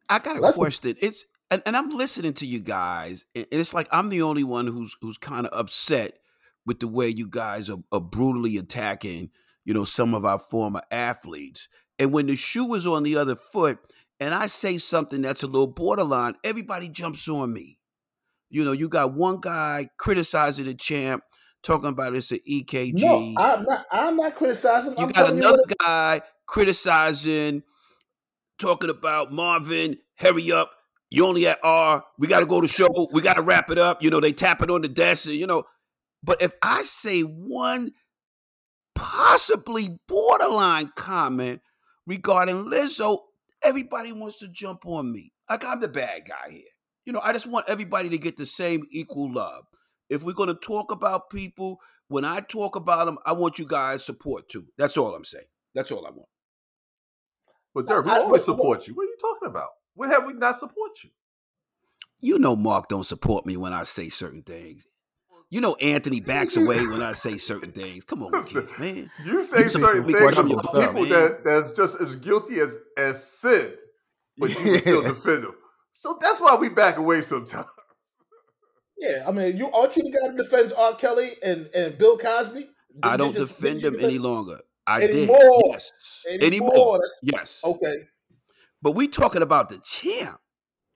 I 0.10 0.20
got 0.20 0.38
a 0.38 0.42
well, 0.42 0.54
question. 0.54 0.96
A- 1.02 1.06
it's 1.06 1.26
and, 1.50 1.62
and 1.66 1.76
I'm 1.76 1.90
listening 1.90 2.34
to 2.34 2.46
you 2.46 2.62
guys, 2.62 3.26
and 3.36 3.48
it's 3.52 3.74
like 3.74 3.88
I'm 3.92 4.10
the 4.10 4.22
only 4.22 4.44
one 4.44 4.68
who's 4.68 4.96
who's 5.02 5.18
kind 5.18 5.48
of 5.48 5.58
upset 5.58 6.20
with 6.66 6.80
the 6.80 6.88
way 6.88 7.10
you 7.10 7.28
guys 7.28 7.70
are, 7.70 7.80
are 7.92 8.02
brutally 8.02 8.58
attacking 8.58 9.30
you 9.66 9.74
know, 9.74 9.86
some 9.86 10.14
of 10.14 10.26
our 10.26 10.40
former 10.40 10.82
athletes. 10.92 11.68
And 12.00 12.12
when 12.12 12.28
the 12.28 12.36
shoe 12.36 12.74
is 12.74 12.86
on 12.86 13.04
the 13.04 13.18
other 13.18 13.36
foot, 13.36 13.80
and 14.20 14.34
I 14.34 14.48
say 14.48 14.78
something 14.78 15.22
that's 15.22 15.44
a 15.44 15.48
little 15.48 15.68
borderline, 15.68 16.36
everybody 16.44 16.90
jumps 16.90 17.28
on 17.28 17.54
me. 17.54 17.80
You 18.50 18.64
know, 18.64 18.72
you 18.72 18.90
got 18.90 19.14
one 19.14 19.40
guy 19.42 19.90
criticizing 19.98 20.66
the 20.66 20.74
champ, 20.74 21.24
talking 21.64 21.90
about 21.90 22.16
it's 22.16 22.32
an 22.32 22.40
EKG. 22.50 23.02
No, 23.02 23.34
I'm 23.38 23.64
not. 23.64 23.86
I'm 23.92 24.16
not 24.18 24.36
criticizing. 24.36 24.94
You 24.98 25.06
I'm 25.06 25.12
got 25.12 25.34
another 25.34 25.64
you 25.68 25.76
guy 25.80 26.22
criticizing, 26.46 27.64
talking 28.60 28.90
about 28.90 29.32
Marvin. 29.32 29.98
Hurry 30.16 30.52
up! 30.52 30.72
You 31.10 31.26
only 31.26 31.48
at 31.48 31.60
R. 31.64 32.04
We 32.18 32.28
got 32.28 32.42
to 32.42 32.46
go 32.46 32.62
to 32.62 32.68
show. 32.68 32.90
We 33.14 33.22
got 33.22 33.38
to 33.38 33.44
wrap 33.44 33.70
it 33.70 33.78
up. 33.78 34.04
You 34.04 34.10
know, 34.10 34.20
they 34.20 34.34
tap 34.34 34.62
it 34.62 34.70
on 34.70 34.82
the 34.82 34.88
desk. 34.88 35.26
And, 35.26 35.36
you 35.36 35.48
know, 35.48 35.64
but 36.24 36.42
if 36.42 36.54
I 36.62 36.84
say 36.84 37.22
one 37.22 37.92
possibly 38.96 40.00
borderline 40.08 40.92
comment 40.96 41.62
regarding 42.08 42.66
Lizzo, 42.66 43.20
everybody 43.64 44.12
wants 44.12 44.38
to 44.40 44.48
jump 44.48 44.86
on 44.86 45.12
me. 45.12 45.34
Like 45.50 45.66
I'm 45.66 45.80
the 45.80 45.88
bad 45.88 46.24
guy 46.28 46.52
here. 46.52 46.64
You 47.06 47.14
know, 47.14 47.22
I 47.22 47.34
just 47.34 47.48
want 47.48 47.70
everybody 47.70 48.10
to 48.10 48.18
get 48.18 48.38
the 48.38 48.46
same 48.46 48.84
equal 48.90 49.32
love. 49.32 49.66
If 50.10 50.24
we're 50.24 50.34
going 50.34 50.48
to 50.48 50.56
talk 50.56 50.92
about 50.92 51.30
people, 51.30 51.80
when 52.08 52.26
I 52.26 52.42
talk 52.42 52.76
about 52.76 53.06
them, 53.06 53.18
I 53.26 53.34
want 53.34 53.58
you 53.58 53.66
guys 53.66 54.06
support 54.06 54.50
too. 54.50 54.68
That's 54.78 54.98
all 54.98 55.16
I'm 55.16 55.24
saying. 55.24 55.46
That's 55.74 55.92
all 55.92 56.06
I 56.06 56.12
want. 56.12 56.30
But 57.74 57.88
Dirk, 57.88 58.06
we 58.06 58.12
always 58.12 58.46
support 58.46 58.88
you. 58.88 58.94
What 58.94 59.04
are 59.04 59.06
you 59.06 59.18
talking 59.20 59.50
about? 59.50 59.70
When 59.96 60.10
have 60.10 60.26
we 60.26 60.34
not 60.34 60.58
support 60.58 61.04
you? 61.04 61.10
You 62.22 62.40
know, 62.40 62.56
Mark 62.56 62.88
don't 62.88 63.06
support 63.06 63.46
me 63.46 63.58
when 63.58 63.74
I 63.74 63.84
say 63.84 64.10
certain 64.10 64.44
things. 64.44 64.86
You 65.50 65.62
know, 65.62 65.76
Anthony 65.76 66.20
backs 66.22 66.56
away 66.56 66.78
when 66.88 67.02
I 67.02 67.14
say 67.14 67.38
certain 67.38 67.72
things. 67.72 68.06
Come 68.06 68.24
on, 68.24 68.46
kid, 68.46 68.68
man. 68.80 69.12
You 69.26 69.44
say 69.44 69.68
certain 69.68 70.06
things 70.06 70.32
about 70.32 70.48
people 70.48 71.06
that, 71.08 71.42
that's 71.44 71.72
just 71.72 72.00
as 72.00 72.16
guilty 72.16 72.60
as 72.60 72.78
as 72.98 73.28
sin, 73.28 73.74
but 74.38 74.50
you 74.58 74.72
yeah. 74.72 74.78
still 74.78 75.02
defend 75.14 75.44
them. 75.44 75.56
So 75.92 76.18
that's 76.20 76.42
why 76.42 76.56
we 76.56 76.70
back 76.70 76.98
away 76.98 77.22
sometimes. 77.22 77.68
Yeah, 78.98 79.24
I 79.28 79.32
mean, 79.32 79.58
you 79.58 79.70
aren't 79.72 79.96
you 79.98 80.04
the 80.04 80.12
guy 80.12 80.28
that 80.28 80.38
defends 80.38 80.72
R. 80.74 80.96
Kelly 80.96 81.32
and, 81.44 81.70
and 81.74 81.98
Bill 81.98 82.18
Cosby? 82.18 82.60
Did 82.60 82.70
I 83.04 83.18
don't 83.18 83.36
just, 83.36 83.60
defend 83.60 83.82
them 83.82 83.98
any 84.00 84.20
longer. 84.20 84.60
I 84.86 85.02
anymore. 85.04 85.38
did. 85.38 85.72
Yes. 85.72 85.92
Anymore. 86.30 86.48
anymore. 86.48 87.00
Yes. 87.24 87.62
Okay. 87.64 87.96
But 88.82 88.92
we 88.92 89.08
talking 89.08 89.42
about 89.42 89.70
the 89.70 89.80
champ. 89.80 90.40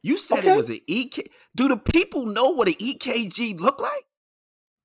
You 0.04 0.18
said 0.18 0.40
okay. 0.40 0.54
it 0.54 0.56
was 0.56 0.70
an 0.70 0.80
EK. 0.88 1.24
Do 1.56 1.68
the 1.68 1.78
people 1.78 2.26
know 2.26 2.52
what 2.52 2.68
an 2.68 2.76
EKG 2.76 3.60
look 3.60 3.82
like? 3.82 4.04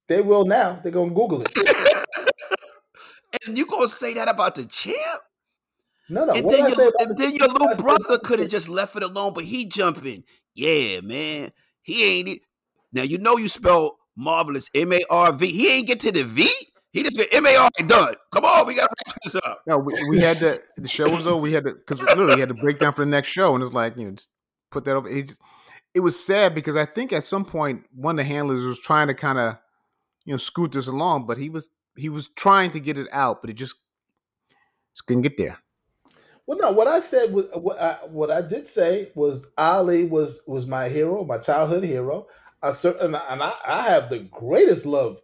They 0.09 0.21
will 0.21 0.45
now. 0.45 0.81
They're 0.83 0.93
gonna 0.93 1.11
Google 1.11 1.43
it. 1.43 1.53
and 3.47 3.57
you 3.57 3.67
gonna 3.67 3.89
say 3.89 4.15
that 4.15 4.29
about 4.29 4.55
the 4.55 4.65
champ? 4.65 5.23
No, 6.09 6.25
no. 6.25 6.33
And 6.33 6.51
then, 6.51 6.69
your, 6.69 6.93
and 6.99 7.17
then 7.17 7.35
your 7.35 7.49
little 7.49 7.75
brother 7.77 8.19
could 8.19 8.39
have 8.39 8.49
just 8.49 8.69
left 8.69 8.97
it 8.97 9.03
alone, 9.03 9.33
but 9.35 9.45
he 9.45 9.67
jumping. 9.67 10.25
Yeah, 10.55 11.01
man. 11.01 11.53
He 11.83 12.05
ain't. 12.05 12.41
Now 12.93 13.03
you 13.03 13.19
know 13.19 13.37
you 13.37 13.49
spell 13.49 13.99
marvelous 14.17 14.69
M 14.75 14.93
A 14.93 15.01
R 15.11 15.33
V. 15.33 15.47
He 15.47 15.71
ain't 15.71 15.87
get 15.87 16.01
to 16.01 16.13
the 16.13 16.25
V. 16.25 16.49
He 16.93 17.03
just 17.03 17.17
get 17.17 17.33
M 17.33 17.47
A 17.47 17.57
R 17.57 17.71
done. 17.87 18.15
Come 18.31 18.45
on, 18.45 18.67
we 18.67 18.75
gotta 18.75 18.95
wrap 19.07 19.17
this 19.25 19.35
up. 19.37 19.63
No, 19.67 19.79
we, 19.79 19.95
we 20.09 20.21
had 20.21 20.37
to. 20.39 20.59
The 20.77 20.89
show 20.89 21.11
was 21.11 21.27
over. 21.27 21.41
We 21.41 21.53
had 21.53 21.65
to 21.65 21.75
because 21.75 22.03
literally 22.03 22.35
we 22.35 22.41
had 22.41 22.51
to 22.51 22.55
break 22.55 22.79
down 22.79 22.93
for 22.93 23.05
the 23.05 23.11
next 23.11 23.29
show, 23.29 23.55
and 23.55 23.65
it's 23.65 23.73
like 23.73 23.97
you 23.97 24.05
know, 24.05 24.11
just 24.13 24.29
put 24.71 24.85
that 24.85 24.97
over. 24.97 25.09
It, 25.09 25.29
just, 25.29 25.41
it 25.95 26.01
was 26.01 26.23
sad 26.23 26.55
because 26.55 26.77
I 26.77 26.85
think 26.85 27.13
at 27.13 27.25
some 27.25 27.45
point 27.45 27.85
one 27.95 28.19
of 28.19 28.25
the 28.25 28.33
handlers 28.33 28.65
was 28.65 28.81
trying 28.81 29.09
to 29.09 29.15
kind 29.15 29.39
of 29.39 29.57
you 30.25 30.33
know 30.33 30.39
scoot 30.39 30.73
this 30.73 30.87
along, 30.87 31.27
but 31.27 31.39
he 31.39 31.49
was 31.49 31.71
he 31.97 32.09
was 32.09 32.29
trying 32.29 32.71
to 32.73 32.81
get 32.81 32.99
it 32.99 33.09
out, 33.13 33.41
but 33.41 33.51
it 33.51 33.55
just 33.55 33.77
just 34.95 35.07
couldn't 35.07 35.23
get 35.23 35.39
there. 35.39 35.59
Well, 36.47 36.59
no, 36.59 36.73
what 36.73 36.89
I 36.89 36.99
said 36.99 37.33
was 37.33 37.47
what 37.55 37.81
I, 37.81 37.95
what 38.07 38.31
I 38.31 38.43
did 38.43 38.67
say 38.67 39.11
was 39.15 39.47
Ali 39.57 40.05
was 40.05 40.43
was 40.47 40.67
my 40.67 40.89
hero, 40.89 41.25
my 41.25 41.39
childhood 41.39 41.85
hero. 41.85 42.27
I 42.63 42.73
certain 42.73 43.15
and 43.15 43.43
I, 43.43 43.53
I 43.67 43.83
have 43.83 44.09
the 44.11 44.21
greatest 44.21 44.87
love 44.87 45.19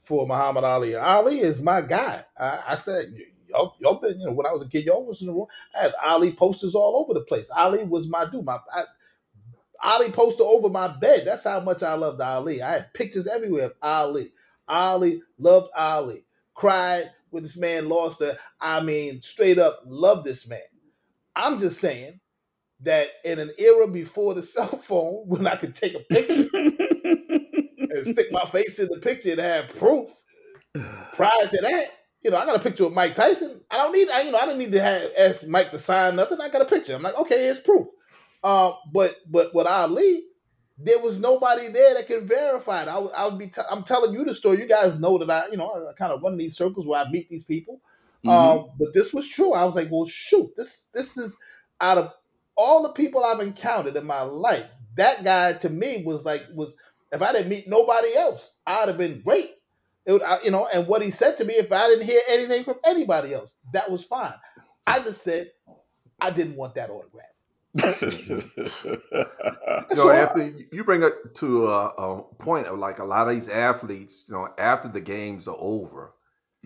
for 0.00 0.26
Muhammad 0.26 0.64
Ali. 0.64 0.94
Ali 0.96 1.40
is 1.40 1.62
my 1.62 1.80
guy. 1.80 2.24
I, 2.38 2.60
I 2.68 2.74
said 2.76 3.14
y'all, 3.48 3.74
y'all 3.80 4.00
been 4.00 4.20
you 4.20 4.26
know 4.26 4.32
when 4.32 4.46
I 4.46 4.52
was 4.52 4.62
a 4.62 4.68
kid, 4.68 4.84
y'all 4.84 5.06
was 5.06 5.20
in 5.20 5.28
the 5.28 5.32
room. 5.32 5.46
I 5.76 5.82
had 5.84 5.94
Ali 6.04 6.32
posters 6.32 6.74
all 6.74 6.96
over 6.96 7.14
the 7.14 7.24
place. 7.24 7.50
Ali 7.56 7.84
was 7.84 8.08
my 8.08 8.26
dude. 8.30 8.44
My 8.44 8.58
I, 8.74 8.84
Ali 9.82 10.10
poster 10.10 10.44
over 10.44 10.68
my 10.68 10.88
bed. 10.88 11.24
That's 11.26 11.44
how 11.44 11.60
much 11.60 11.82
I 11.82 11.94
loved 11.94 12.20
Ali. 12.20 12.62
I 12.62 12.72
had 12.72 12.94
pictures 12.94 13.26
everywhere 13.26 13.66
of 13.66 13.74
Ali. 13.82 14.32
Ali 14.68 15.22
loved 15.38 15.70
Ali. 15.76 16.24
Cried 16.54 17.10
when 17.30 17.42
this 17.42 17.56
man 17.56 17.88
lost 17.88 18.20
her. 18.20 18.36
I 18.60 18.80
mean, 18.80 19.22
straight 19.22 19.58
up 19.58 19.80
loved 19.86 20.24
this 20.24 20.48
man. 20.48 20.60
I'm 21.34 21.58
just 21.60 21.80
saying 21.80 22.20
that 22.82 23.08
in 23.24 23.38
an 23.38 23.52
era 23.58 23.86
before 23.86 24.34
the 24.34 24.42
cell 24.42 24.66
phone, 24.66 25.24
when 25.26 25.46
I 25.46 25.56
could 25.56 25.74
take 25.74 25.94
a 25.94 26.00
picture 26.00 26.48
and 26.52 28.06
stick 28.06 28.32
my 28.32 28.44
face 28.52 28.78
in 28.78 28.88
the 28.88 29.00
picture 29.00 29.30
and 29.30 29.40
have 29.40 29.68
proof, 29.76 30.08
prior 31.12 31.46
to 31.50 31.58
that, 31.62 31.86
you 32.22 32.30
know, 32.30 32.38
I 32.38 32.46
got 32.46 32.56
a 32.56 32.62
picture 32.62 32.84
of 32.84 32.92
Mike 32.92 33.14
Tyson. 33.14 33.60
I 33.70 33.78
don't 33.78 33.92
need, 33.92 34.08
I, 34.10 34.22
you 34.22 34.30
know, 34.30 34.38
I 34.38 34.46
didn't 34.46 34.58
need 34.58 34.72
to 34.72 34.80
have 34.80 35.10
ask 35.18 35.46
Mike 35.46 35.70
to 35.72 35.78
sign 35.78 36.16
nothing. 36.16 36.40
I 36.40 36.48
got 36.48 36.62
a 36.62 36.66
picture. 36.66 36.94
I'm 36.94 37.02
like, 37.02 37.18
okay, 37.18 37.42
here's 37.42 37.58
proof. 37.58 37.88
Uh, 38.44 38.72
but 38.92 39.16
but 39.28 39.54
with 39.54 39.66
Ali, 39.66 40.24
there 40.78 40.98
was 41.00 41.20
nobody 41.20 41.68
there 41.68 41.94
that 41.94 42.06
could 42.06 42.24
verify 42.24 42.82
it. 42.82 42.88
I 42.88 42.98
would, 42.98 43.12
I 43.12 43.26
would 43.26 43.38
be, 43.38 43.46
t- 43.46 43.62
I'm 43.70 43.82
telling 43.82 44.12
you 44.12 44.24
the 44.24 44.34
story. 44.34 44.58
You 44.58 44.66
guys 44.66 44.98
know 44.98 45.18
that 45.18 45.30
I, 45.30 45.50
you 45.50 45.56
know, 45.56 45.68
I 45.68 45.92
kind 45.94 46.12
of 46.12 46.22
run 46.22 46.36
these 46.36 46.56
circles 46.56 46.86
where 46.86 47.04
I 47.04 47.10
meet 47.10 47.28
these 47.28 47.44
people. 47.44 47.80
Mm-hmm. 48.24 48.30
Um, 48.30 48.70
but 48.78 48.94
this 48.94 49.12
was 49.12 49.28
true. 49.28 49.52
I 49.52 49.64
was 49.64 49.74
like, 49.74 49.88
well, 49.90 50.06
shoot, 50.06 50.50
this, 50.56 50.88
this 50.94 51.18
is 51.18 51.36
out 51.80 51.98
of 51.98 52.12
all 52.56 52.82
the 52.82 52.90
people 52.90 53.24
I've 53.24 53.40
encountered 53.40 53.96
in 53.96 54.06
my 54.06 54.22
life. 54.22 54.66
That 54.96 55.24
guy 55.24 55.54
to 55.54 55.70
me 55.70 56.02
was 56.04 56.24
like, 56.24 56.42
was 56.54 56.76
if 57.12 57.22
I 57.22 57.32
didn't 57.32 57.48
meet 57.48 57.68
nobody 57.68 58.14
else, 58.14 58.56
I'd 58.66 58.88
have 58.88 58.98
been 58.98 59.22
great. 59.22 59.52
It 60.04 60.12
would, 60.12 60.22
I, 60.22 60.38
you 60.42 60.50
know, 60.50 60.68
and 60.72 60.86
what 60.86 61.02
he 61.02 61.10
said 61.10 61.36
to 61.38 61.44
me, 61.44 61.54
if 61.54 61.70
I 61.70 61.86
didn't 61.88 62.06
hear 62.06 62.20
anything 62.28 62.64
from 62.64 62.76
anybody 62.84 63.32
else, 63.32 63.56
that 63.72 63.90
was 63.90 64.04
fine. 64.04 64.34
I 64.86 64.98
just 64.98 65.22
said 65.22 65.50
I 66.20 66.30
didn't 66.30 66.56
want 66.56 66.74
that 66.74 66.90
autograph 66.90 67.26
you 68.02 68.42
know, 69.96 70.10
Anthony, 70.10 70.66
you 70.72 70.84
bring 70.84 71.02
it 71.02 71.34
to 71.36 71.68
a, 71.68 71.86
a, 71.86 72.22
point 72.34 72.66
of 72.66 72.78
like 72.78 72.98
a 72.98 73.04
lot 73.04 73.28
of 73.28 73.34
these 73.34 73.48
athletes, 73.48 74.26
you 74.28 74.34
know, 74.34 74.46
after 74.58 74.88
the 74.88 75.00
games 75.00 75.48
are 75.48 75.56
over, 75.58 76.12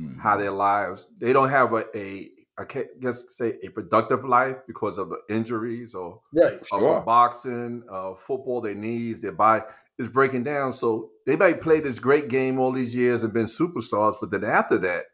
mm-hmm. 0.00 0.18
how 0.18 0.36
their 0.36 0.50
lives, 0.50 1.08
they 1.18 1.32
don't 1.32 1.50
have 1.50 1.72
a, 1.72 1.84
a 1.96 2.28
I 2.58 2.64
can't 2.64 2.88
guess 3.00 3.36
say 3.36 3.58
a 3.62 3.68
productive 3.68 4.24
life 4.24 4.56
because 4.66 4.96
of 4.98 5.10
the 5.10 5.18
injuries 5.28 5.94
or 5.94 6.22
right, 6.32 6.64
sure. 6.66 7.02
boxing, 7.02 7.82
uh, 7.90 8.14
football, 8.14 8.60
their 8.60 8.74
knees, 8.74 9.20
their 9.20 9.32
body 9.32 9.64
is 9.98 10.08
breaking 10.08 10.44
down. 10.44 10.72
So 10.72 11.10
they 11.26 11.36
might 11.36 11.60
play 11.60 11.80
this 11.80 11.98
great 11.98 12.28
game 12.28 12.58
all 12.58 12.72
these 12.72 12.96
years 12.96 13.22
and 13.22 13.32
been 13.32 13.46
superstars, 13.46 14.16
but 14.20 14.30
then 14.30 14.44
after 14.44 14.78
that, 14.78 15.04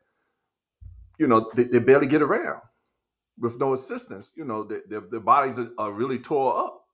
you 1.19 1.27
know, 1.27 1.51
they, 1.55 1.65
they 1.65 1.79
barely 1.79 2.07
get 2.07 2.23
around 2.23 2.61
with 3.39 3.59
no 3.59 3.73
assistance. 3.73 4.31
You 4.37 4.45
know, 4.45 4.65
their, 4.65 5.01
their 5.01 5.21
bodies 5.21 5.59
are, 5.59 5.71
are 5.79 5.93
really 5.93 6.19
tore 6.19 6.57
up. 6.57 6.85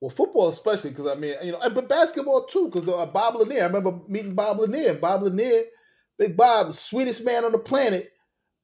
Well, 0.00 0.10
football 0.10 0.48
especially 0.48 0.90
because 0.90 1.06
I 1.06 1.14
mean, 1.14 1.34
you 1.44 1.52
know, 1.52 1.60
but 1.70 1.88
basketball 1.88 2.44
too 2.46 2.68
because 2.68 2.88
uh, 2.88 3.06
Bob 3.06 3.36
Lanier. 3.36 3.62
I 3.62 3.66
remember 3.66 4.00
meeting 4.08 4.34
Bob 4.34 4.58
Lanier. 4.58 4.94
Bob 4.94 5.22
Lanier, 5.22 5.64
Big 6.18 6.36
Bob, 6.36 6.74
sweetest 6.74 7.24
man 7.24 7.44
on 7.44 7.52
the 7.52 7.58
planet. 7.58 8.10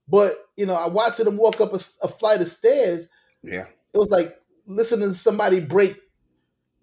But 0.09 0.37
you 0.57 0.67
know, 0.67 0.75
I 0.75 0.89
watched 0.89 1.21
him 1.21 1.37
walk 1.37 1.61
up 1.61 1.73
a, 1.73 1.81
a 2.03 2.09
flight 2.09 2.41
of 2.41 2.49
stairs. 2.49 3.09
Yeah, 3.43 3.67
it 3.93 3.99
was 3.99 4.11
like 4.11 4.37
listening 4.67 5.09
to 5.09 5.15
somebody 5.15 5.61
break 5.61 5.97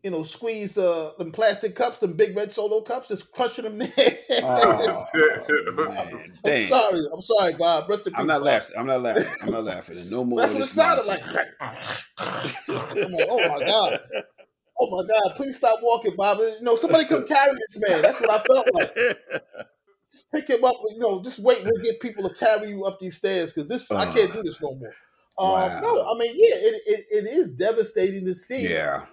you 0.05 0.11
know, 0.11 0.21
squeeze 0.21 0.78
uh, 0.78 1.13
them 1.17 1.32
plastic 1.32 1.73
cups, 1.73 1.97
them 1.97 2.13
big 2.13 2.38
red 2.38 2.53
solo 2.53 2.80
cups, 2.80 3.07
just 3.07 3.32
crushing 3.32 3.63
them 3.63 3.80
there. 3.97 4.17
Oh, 4.43 5.07
man, 5.76 6.38
I'm 6.45 6.67
sorry. 6.67 7.01
I'm 7.11 7.21
sorry, 7.23 7.53
Bob. 7.55 7.89
Rest 7.89 8.07
I'm 8.13 8.28
not 8.28 8.43
laughing. 8.43 8.76
I'm 8.78 8.86
not 8.86 9.01
laughing. 9.01 9.26
I'm 9.41 9.49
not 9.49 9.63
laughing. 9.63 9.97
no 10.11 10.23
more. 10.23 10.41
That's 10.41 10.53
what 10.53 10.61
it 10.61 10.67
sounded 10.67 11.07
like. 11.07 11.26
Like, 11.34 11.47
oh 12.19 13.49
my 13.49 13.65
god. 13.65 13.99
Oh 14.80 14.95
my 14.95 15.07
god! 15.07 15.36
Please 15.38 15.57
stop 15.57 15.80
walking, 15.82 16.15
Bob. 16.15 16.38
You 16.38 16.61
know, 16.61 16.76
somebody 16.76 17.05
come 17.05 17.26
carry 17.26 17.53
this 17.53 17.82
man. 17.89 18.03
That's 18.03 18.21
what 18.21 18.30
I 18.30 18.43
felt 18.43 18.73
like. 18.76 19.43
Just 20.12 20.32
pick 20.32 20.49
him 20.49 20.64
up. 20.64 20.76
You 20.89 20.99
know, 20.99 21.22
just 21.22 21.39
wait. 21.39 21.64
We'll 21.64 21.84
get 21.84 21.99
people 21.99 22.28
to 22.28 22.36
carry 22.36 22.70
you 22.70 22.86
up 22.86 22.99
these 22.99 23.18
stairs 23.18 23.51
because 23.51 23.70
this 23.70 23.91
uh, 23.91 23.97
I 23.97 24.06
can't 24.06 24.34
do 24.34 24.43
this 24.43 24.62
no 24.62 24.76
more. 24.76 24.93
Um, 25.38 25.49
wow. 25.49 25.82
No, 25.82 26.06
I 26.08 26.18
mean, 26.18 26.32
yeah, 26.36 26.56
it, 26.56 26.82
it, 26.86 27.06
it 27.12 27.26
is 27.28 27.53
devastating 27.56 28.26
to 28.26 28.36
see. 28.36 28.70
Yeah 28.70 29.06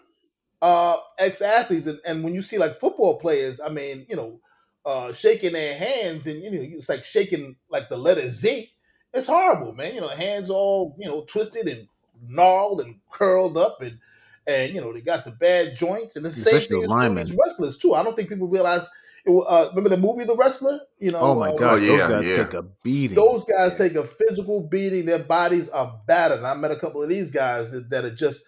uh, 0.62 0.96
ex 1.18 1.42
athletes, 1.42 1.88
and, 1.88 1.98
and 2.06 2.22
when 2.22 2.34
you 2.34 2.40
see 2.40 2.56
like 2.56 2.80
football 2.80 3.18
players, 3.18 3.60
I 3.60 3.68
mean, 3.68 4.06
you 4.08 4.16
know, 4.16 4.40
uh, 4.86 5.12
shaking 5.12 5.52
their 5.52 5.74
hands, 5.74 6.26
and 6.26 6.42
you 6.42 6.50
know, 6.50 6.60
it's 6.62 6.88
like 6.88 7.02
shaking 7.02 7.56
like 7.68 7.88
the 7.88 7.98
letter 7.98 8.30
Z. 8.30 8.70
It's 9.12 9.26
horrible, 9.26 9.74
man. 9.74 9.94
You 9.94 10.00
know, 10.00 10.08
hands 10.08 10.48
all 10.48 10.96
you 10.98 11.08
know 11.08 11.24
twisted 11.24 11.66
and 11.66 11.88
gnarled 12.22 12.80
and 12.80 13.00
curled 13.10 13.58
up, 13.58 13.82
and 13.82 13.98
and 14.46 14.72
you 14.72 14.80
know 14.80 14.92
they 14.92 15.00
got 15.00 15.24
the 15.24 15.32
bad 15.32 15.76
joints, 15.76 16.14
and 16.14 16.24
the 16.24 16.30
same 16.30 16.60
thing 16.68 16.86
these 17.16 17.36
wrestlers 17.36 17.76
too. 17.76 17.94
I 17.94 18.04
don't 18.04 18.14
think 18.14 18.28
people 18.28 18.48
realize. 18.48 18.88
It, 19.24 19.30
uh, 19.30 19.68
remember 19.70 19.90
the 19.90 19.96
movie 19.96 20.24
The 20.24 20.36
Wrestler? 20.36 20.80
You 20.98 21.12
know, 21.12 21.20
oh 21.20 21.34
my 21.38 21.50
uh, 21.50 21.56
god, 21.56 21.74
oh, 21.74 21.76
yeah, 21.76 21.96
those 21.96 22.10
guys 22.10 22.24
yeah. 22.24 22.36
take 22.36 22.54
a 22.54 22.62
beating. 22.82 23.14
Those 23.14 23.44
guys 23.44 23.72
yeah. 23.72 23.78
take 23.78 23.94
a 23.94 24.04
physical 24.04 24.62
beating. 24.62 25.06
Their 25.06 25.20
bodies 25.20 25.68
are 25.68 26.00
battered. 26.06 26.42
I 26.42 26.54
met 26.54 26.70
a 26.70 26.76
couple 26.76 27.02
of 27.02 27.08
these 27.08 27.30
guys 27.30 27.72
that 27.72 28.04
are 28.04 28.14
just 28.14 28.44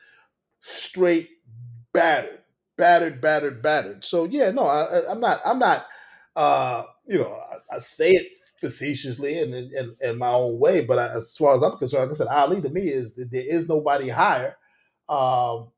straight 0.59 1.29
battered, 1.93 2.41
battered, 2.77 3.21
battered, 3.21 3.63
battered. 3.63 4.05
So 4.05 4.25
yeah, 4.25 4.51
no, 4.51 4.65
I, 4.65 5.11
am 5.11 5.21
not. 5.21 5.41
I'm 5.45 5.59
not. 5.59 5.87
Uh, 6.35 6.85
you 7.07 7.19
know, 7.19 7.31
I, 7.31 7.77
I 7.77 7.79
say 7.79 8.11
it 8.11 8.27
facetiously 8.61 9.41
and 9.41 9.55
in, 9.55 9.97
in, 10.01 10.19
my 10.19 10.31
own 10.31 10.59
way, 10.59 10.85
but 10.85 10.99
I, 10.99 11.09
as 11.09 11.37
far 11.37 11.55
as 11.55 11.63
I'm 11.63 11.77
concerned, 11.77 12.05
like 12.05 12.13
I 12.13 12.19
said, 12.19 12.29
Ali 12.29 12.61
to 12.63 12.71
me 12.71 12.89
is 12.89 13.15
there 13.15 13.29
is 13.33 13.69
nobody 13.69 14.09
higher. 14.09 14.57
Um, 15.09 15.69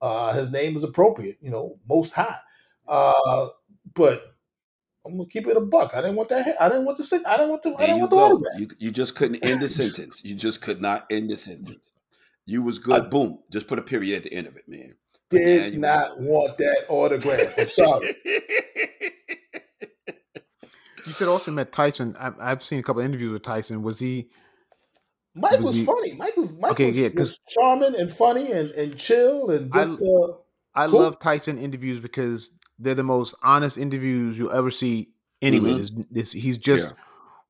uh, 0.00 0.34
his 0.34 0.52
name 0.52 0.76
is 0.76 0.84
appropriate. 0.84 1.38
You 1.40 1.50
know, 1.50 1.78
most 1.88 2.12
high. 2.12 2.38
Uh, 2.86 3.48
but 3.94 4.33
I'm 5.06 5.16
gonna 5.16 5.28
keep 5.28 5.46
it 5.46 5.56
a 5.56 5.60
buck. 5.60 5.94
I 5.94 6.00
didn't 6.00 6.16
want 6.16 6.30
that. 6.30 6.56
I 6.60 6.68
didn't 6.68 6.84
want 6.84 6.98
the. 6.98 7.22
I 7.26 7.36
didn't 7.36 7.50
want 7.50 7.62
the. 7.62 7.74
I 7.74 7.86
didn't 7.86 7.98
want 7.98 8.10
the 8.10 8.16
autograph. 8.16 8.60
You, 8.60 8.68
you 8.78 8.90
just 8.90 9.16
couldn't 9.16 9.46
end 9.46 9.60
the 9.60 9.68
sentence. 9.68 10.24
You 10.24 10.34
just 10.34 10.62
could 10.62 10.80
not 10.80 11.06
end 11.10 11.30
the 11.30 11.36
sentence. 11.36 11.90
You 12.46 12.62
was 12.62 12.78
good. 12.78 13.02
I, 13.02 13.08
Boom. 13.08 13.38
Just 13.50 13.68
put 13.68 13.78
a 13.78 13.82
period 13.82 14.16
at 14.16 14.22
the 14.22 14.32
end 14.32 14.46
of 14.46 14.56
it, 14.56 14.68
man 14.68 14.94
did 15.34 15.78
not 15.78 16.20
want 16.20 16.58
that 16.58 16.84
autograph. 16.88 17.58
I'm 17.58 17.68
sorry. 17.68 18.14
You 21.06 21.12
said 21.12 21.28
also 21.28 21.50
met 21.50 21.70
Tyson. 21.70 22.16
I, 22.18 22.48
have 22.48 22.64
seen 22.64 22.78
a 22.78 22.82
couple 22.82 23.02
interviews 23.02 23.30
with 23.30 23.42
Tyson. 23.42 23.82
Was 23.82 23.98
he? 23.98 24.30
Mike 25.34 25.58
was, 25.58 25.64
was 25.64 25.74
he, 25.74 25.84
funny. 25.84 26.14
Mike 26.14 26.34
was 26.34 26.54
Mike 26.54 26.72
okay, 26.72 26.86
was, 26.86 26.96
yeah, 26.96 27.08
was 27.14 27.38
charming 27.46 27.94
and 27.94 28.10
funny 28.10 28.50
and, 28.50 28.70
and 28.70 28.96
chill 28.96 29.50
and 29.50 29.70
just. 29.70 30.02
I, 30.02 30.06
uh, 30.06 30.32
I 30.74 30.86
cool. 30.86 31.00
love 31.00 31.20
Tyson 31.20 31.58
interviews 31.58 32.00
because 32.00 32.52
they're 32.78 32.94
the 32.94 33.02
most 33.02 33.34
honest 33.42 33.78
interviews 33.78 34.38
you'll 34.38 34.52
ever 34.52 34.70
see. 34.70 35.10
Anyway, 35.42 35.70
mm-hmm. 35.70 35.78
this, 35.78 36.06
this, 36.10 36.32
he's 36.32 36.58
just 36.58 36.88
yeah. 36.88 36.94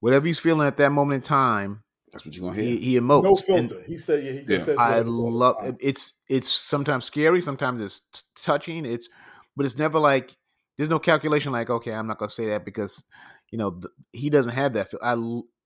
whatever 0.01 0.27
he's 0.27 0.39
feeling 0.39 0.66
at 0.66 0.77
that 0.79 0.91
moment 0.91 1.25
in 1.25 1.29
time. 1.29 1.83
That's 2.12 2.25
what 2.25 2.37
you're 2.37 2.49
gonna 2.49 2.62
hear. 2.62 2.70
He, 2.70 2.77
he 2.79 2.99
emotes. 2.99 3.25
No 3.25 3.35
filter. 3.35 3.77
And 3.77 3.87
he 3.87 3.97
said, 3.97 4.25
"Yeah." 4.25 4.33
He 4.33 4.39
just 4.39 4.51
yeah. 4.51 4.59
says. 4.59 4.77
I 4.79 5.01
love 5.01 5.57
it. 5.64 5.77
It's 5.81 6.12
it's 6.29 6.49
sometimes 6.49 7.05
scary, 7.05 7.41
sometimes 7.43 7.81
it's 7.81 8.01
t- 8.12 8.20
touching. 8.37 8.87
It's 8.87 9.09
but 9.57 9.66
it's 9.66 9.79
never 9.79 9.99
like 9.99 10.37
there's 10.77 10.91
no 10.91 10.99
calculation. 10.99 11.53
Like, 11.53 11.70
okay, 11.70 11.93
I'm 11.93 12.07
not 12.07 12.18
gonna 12.18 12.29
say 12.29 12.47
that 12.47 12.64
because 12.64 13.05
you 13.51 13.59
know 13.59 13.72
th- 13.72 13.93
he 14.12 14.31
doesn't 14.31 14.53
have 14.53 14.72
that. 14.75 14.91
Feel. 14.91 15.01
I 15.03 15.14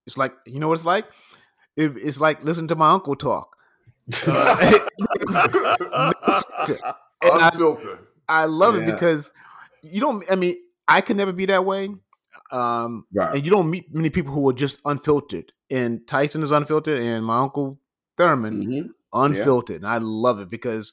it's 0.07 0.17
like 0.17 0.33
you 0.47 0.59
know 0.59 0.69
what 0.69 0.75
it's 0.75 0.85
like. 0.85 1.05
It, 1.77 1.93
it's 1.97 2.21
like 2.21 2.43
listen 2.43 2.67
to 2.69 2.77
my 2.77 2.93
uncle 2.93 3.15
talk. 3.15 3.55
Uh, 4.27 4.57
I, 7.23 7.97
I, 8.29 8.45
love 8.47 8.77
yeah. 8.77 8.83
it 8.83 8.87
because 8.93 9.31
you 9.91 10.01
don't. 10.01 10.24
I 10.30 10.34
mean, 10.34 10.57
I 10.86 11.01
could 11.01 11.16
never 11.16 11.32
be 11.32 11.47
that 11.47 11.64
way. 11.64 11.89
Um, 12.51 13.05
right. 13.12 13.36
And 13.36 13.45
you 13.45 13.51
don't 13.51 13.70
meet 13.70 13.95
many 13.95 14.11
people 14.11 14.32
who 14.32 14.49
are 14.49 14.55
just 14.55 14.80
unfiltered. 14.84 15.53
And 15.70 16.07
Tyson 16.07 16.43
is 16.43 16.51
unfiltered, 16.51 17.01
and 17.03 17.24
my 17.24 17.39
uncle 17.39 17.78
Thurman 18.16 18.64
mm-hmm. 18.64 18.86
unfiltered, 19.12 19.82
yeah. 19.82 19.89
and 19.89 19.95
I 19.95 19.99
love 19.99 20.41
it 20.41 20.49
because 20.49 20.93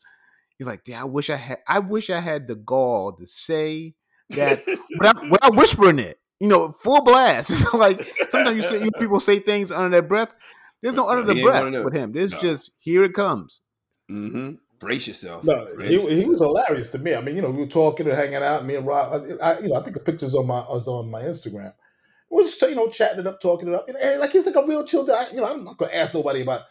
he's 0.57 0.67
like, 0.67 0.81
"Yeah, 0.85 1.01
I 1.01 1.05
wish 1.05 1.29
I 1.29 1.37
had. 1.37 1.59
I 1.67 1.79
wish 1.79 2.09
I 2.09 2.19
had 2.19 2.47
the 2.47 2.55
gall 2.55 3.13
to 3.13 3.25
say 3.25 3.95
that 4.31 4.59
without, 4.99 5.29
without 5.29 5.55
whispering 5.55 5.99
it. 5.99 6.19
You 6.39 6.47
know, 6.47 6.71
full 6.71 7.01
blast. 7.01 7.49
It's 7.51 7.73
like 7.73 8.05
sometimes 8.29 8.57
you 8.57 8.61
say 8.63 8.89
people 8.99 9.19
say 9.19 9.39
things 9.39 9.71
under 9.71 9.89
their 9.89 10.01
breath. 10.01 10.33
There's 10.81 10.95
no 10.95 11.07
under 11.09 11.33
the 11.33 11.41
breath 11.41 11.83
with 11.83 11.93
him. 11.93 12.11
There's 12.11 12.33
no. 12.33 12.39
just 12.39 12.71
here 12.79 13.03
it 13.03 13.13
comes. 13.13 13.61
Mm-hmm. 14.11 14.55
Brace 14.80 15.07
yourself. 15.07 15.43
No, 15.43 15.67
Brace 15.73 15.88
he, 15.88 15.93
yourself. 15.95 16.11
he 16.11 16.26
was 16.26 16.39
hilarious 16.39 16.89
to 16.91 16.99
me. 16.99 17.15
I 17.15 17.21
mean, 17.21 17.36
you 17.36 17.41
know, 17.41 17.49
we 17.49 17.59
were 17.59 17.67
talking 17.67 18.07
and 18.07 18.15
hanging 18.15 18.36
out. 18.36 18.65
Me 18.65 18.76
and 18.76 18.86
Rob, 18.86 19.26
I, 19.41 19.59
you 19.59 19.69
know, 19.69 19.76
I 19.76 19.84
think 19.84 19.95
the 19.95 20.01
pictures 20.01 20.36
on 20.36 20.47
my 20.47 20.59
was 20.59 20.88
on 20.88 21.09
my 21.09 21.21
Instagram. 21.21 21.73
We 22.30 22.41
are 22.41 22.45
just 22.45 22.61
you 22.61 22.76
know 22.76 22.89
chatting 22.89 23.19
it 23.19 23.28
up, 23.28 23.39
talking 23.39 23.69
it 23.69 23.76
up. 23.76 23.86
You 23.88 23.93
know, 23.93 24.19
like 24.19 24.32
he's 24.32 24.45
like 24.45 24.55
a 24.55 24.67
real 24.67 24.86
chill 24.86 25.05
guy. 25.05 25.28
You 25.30 25.38
know, 25.38 25.51
I'm 25.51 25.63
not 25.63 25.78
gonna 25.78 25.93
ask 25.93 26.13
nobody 26.13 26.41
about 26.41 26.63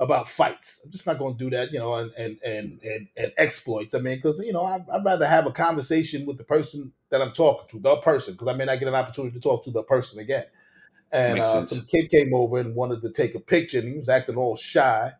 about 0.00 0.28
fights. 0.28 0.80
I'm 0.84 0.90
just 0.90 1.06
not 1.06 1.18
gonna 1.18 1.36
do 1.36 1.50
that. 1.50 1.72
You 1.72 1.78
know, 1.78 1.94
and 1.94 2.10
and 2.16 2.38
and 2.44 2.80
and, 2.82 3.08
and 3.16 3.32
exploits. 3.36 3.94
I 3.94 3.98
mean, 3.98 4.16
because 4.16 4.40
you 4.40 4.52
know, 4.52 4.62
I, 4.64 4.78
I'd 4.92 5.04
rather 5.04 5.26
have 5.26 5.46
a 5.46 5.52
conversation 5.52 6.26
with 6.26 6.38
the 6.38 6.44
person 6.44 6.92
that 7.10 7.22
I'm 7.22 7.32
talking 7.32 7.68
to, 7.68 7.78
the 7.78 7.96
person, 7.96 8.34
because 8.34 8.48
I 8.48 8.54
may 8.54 8.64
not 8.64 8.78
get 8.78 8.88
an 8.88 8.94
opportunity 8.94 9.34
to 9.34 9.40
talk 9.40 9.64
to 9.64 9.70
the 9.70 9.82
person 9.82 10.18
again. 10.18 10.46
And 11.12 11.38
uh, 11.38 11.60
some 11.60 11.86
kid 11.86 12.10
came 12.10 12.34
over 12.34 12.58
and 12.58 12.74
wanted 12.74 13.02
to 13.02 13.10
take 13.10 13.36
a 13.36 13.40
picture, 13.40 13.78
and 13.78 13.88
he 13.88 13.96
was 13.96 14.08
acting 14.08 14.36
all 14.36 14.56
shy 14.56 15.12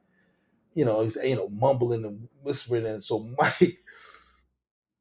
you 0.75 0.85
know, 0.85 1.03
he's 1.03 1.17
you 1.17 1.37
know 1.37 1.49
mumbling 1.49 2.05
and 2.05 2.29
whispering, 2.43 2.87
and 2.87 3.03
so 3.03 3.21
Mike 3.39 3.79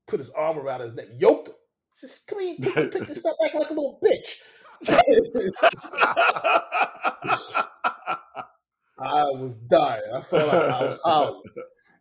put 0.07 0.19
his 0.19 0.29
arm 0.31 0.59
around 0.59 0.81
his 0.81 0.93
neck, 0.93 1.07
yoked 1.17 1.49
him. 1.49 1.55
He 1.91 2.07
says, 2.07 2.21
"Come 2.27 2.39
here, 2.39 2.55
take 2.61 2.75
the 2.75 2.99
picture, 2.99 3.15
stop 3.15 3.35
acting 3.43 3.59
like 3.59 3.69
a 3.69 3.73
little 3.73 3.99
bitch." 4.03 4.37
I 8.99 9.23
was 9.31 9.55
dying. 9.55 10.01
I 10.13 10.21
felt 10.21 10.47
like 10.47 10.69
I 10.69 10.85
was 10.85 10.99
out. 11.05 11.41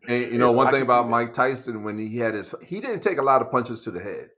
And 0.09 0.33
you 0.33 0.39
know, 0.39 0.53
one 0.53 0.73
thing 0.73 0.83
about 0.83 1.09
Mike 1.09 1.35
Tyson 1.35 1.85
when 1.85 1.99
he 1.99 2.18
had 2.18 2.35
his, 2.35 2.55
he 2.64 2.81
didn't 2.81 3.01
take 3.01 3.18
a 3.18 3.23
lot 3.23 3.41
of 3.41 3.51
punches 3.51 3.81
to 3.83 3.91
the 3.91 4.01
head. 4.01 4.31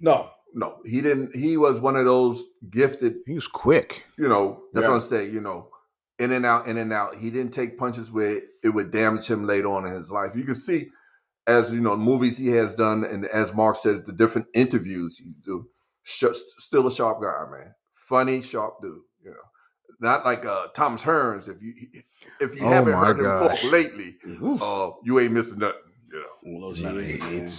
No, 0.00 0.30
no, 0.54 0.78
he 0.84 1.00
didn't. 1.00 1.36
He 1.36 1.56
was 1.56 1.80
one 1.80 1.96
of 1.96 2.04
those 2.04 2.44
gifted. 2.70 3.16
He 3.26 3.34
was 3.34 3.46
quick. 3.46 4.04
You 4.18 4.28
know, 4.28 4.62
that's 4.72 4.84
yeah. 4.84 4.90
what 4.90 4.96
I'm 4.96 5.02
saying. 5.02 5.34
You 5.34 5.40
know, 5.40 5.68
in 6.22 6.30
and 6.30 6.46
out, 6.46 6.68
in 6.68 6.78
and 6.78 6.92
out. 6.92 7.16
He 7.16 7.30
didn't 7.30 7.52
take 7.52 7.76
punches 7.76 8.10
where 8.10 8.40
it 8.62 8.68
would 8.68 8.92
damage 8.92 9.26
him 9.26 9.44
later 9.44 9.72
on 9.72 9.86
in 9.86 9.92
his 9.92 10.10
life. 10.10 10.36
You 10.36 10.44
can 10.44 10.54
see, 10.54 10.90
as 11.46 11.74
you 11.74 11.80
know, 11.80 11.96
movies 11.96 12.38
he 12.38 12.48
has 12.48 12.74
done, 12.74 13.04
and 13.04 13.26
as 13.26 13.52
Mark 13.54 13.76
says, 13.76 14.04
the 14.04 14.12
different 14.12 14.46
interviews 14.54 15.18
he 15.18 15.32
do. 15.44 15.68
Still 16.04 16.86
a 16.86 16.92
sharp 16.92 17.20
guy, 17.20 17.44
man. 17.50 17.74
Funny, 17.94 18.40
sharp 18.40 18.80
dude. 18.80 19.00
You 19.24 19.30
know, 19.30 19.36
not 20.00 20.24
like 20.24 20.44
uh, 20.44 20.68
Thomas 20.74 21.02
Hearns. 21.02 21.48
If 21.48 21.60
you 21.60 21.74
if 22.40 22.54
you 22.54 22.66
oh 22.66 22.68
haven't 22.68 22.94
heard 22.94 23.18
gosh. 23.18 23.62
him 23.62 23.70
talk 23.70 23.72
lately, 23.72 24.16
uh, 24.60 24.90
you 25.04 25.18
ain't 25.18 25.32
missing 25.32 25.58
nothing. 25.58 25.80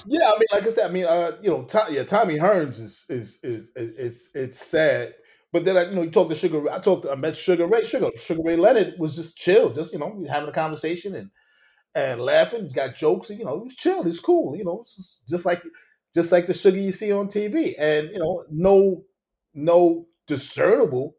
yeah, 0.07 0.27
I 0.27 0.37
mean, 0.37 0.47
like 0.51 0.63
I 0.63 0.71
said, 0.71 0.89
I 0.89 0.93
mean, 0.93 1.05
uh, 1.05 1.31
you 1.41 1.49
know, 1.49 1.63
Tom, 1.63 1.87
yeah, 1.89 2.03
Tommy 2.03 2.37
Hearns 2.37 2.79
is 2.79 3.05
is 3.09 3.39
is 3.43 3.71
is, 3.75 3.93
is 3.93 4.29
it's 4.35 4.65
sad 4.65 5.15
but 5.53 5.65
then 5.65 5.77
I, 5.77 5.83
you 5.83 5.95
know, 5.95 6.01
you 6.01 6.09
talk 6.09 6.29
to 6.29 6.35
Sugar. 6.35 6.67
I 6.69 6.79
talked. 6.79 7.05
I 7.05 7.13
met 7.13 7.37
Sugar 7.37 7.67
Ray. 7.67 7.85
Sugar 7.85 8.09
Sugar 8.17 8.41
Ray 8.43 8.57
Leonard 8.57 8.95
was 8.97 9.15
just 9.15 9.37
chill. 9.37 9.71
Just 9.71 9.93
you 9.93 9.99
know, 9.99 10.25
having 10.27 10.49
a 10.49 10.51
conversation 10.51 11.13
and 11.13 11.29
and 11.93 12.19
laughing. 12.19 12.71
Got 12.73 12.95
jokes. 12.95 13.29
And, 13.29 13.37
you 13.37 13.45
know, 13.45 13.59
he 13.59 13.63
was 13.65 13.75
chill. 13.75 14.01
He's 14.01 14.19
cool. 14.19 14.57
You 14.57 14.65
know, 14.65 14.83
just, 14.83 15.27
just 15.29 15.45
like 15.45 15.61
just 16.15 16.31
like 16.31 16.47
the 16.47 16.55
Sugar 16.55 16.79
you 16.79 16.91
see 16.91 17.11
on 17.11 17.27
TV. 17.27 17.75
And 17.77 18.09
you 18.09 18.17
know, 18.17 18.45
no 18.49 19.03
no 19.53 20.07
discernible 20.25 21.17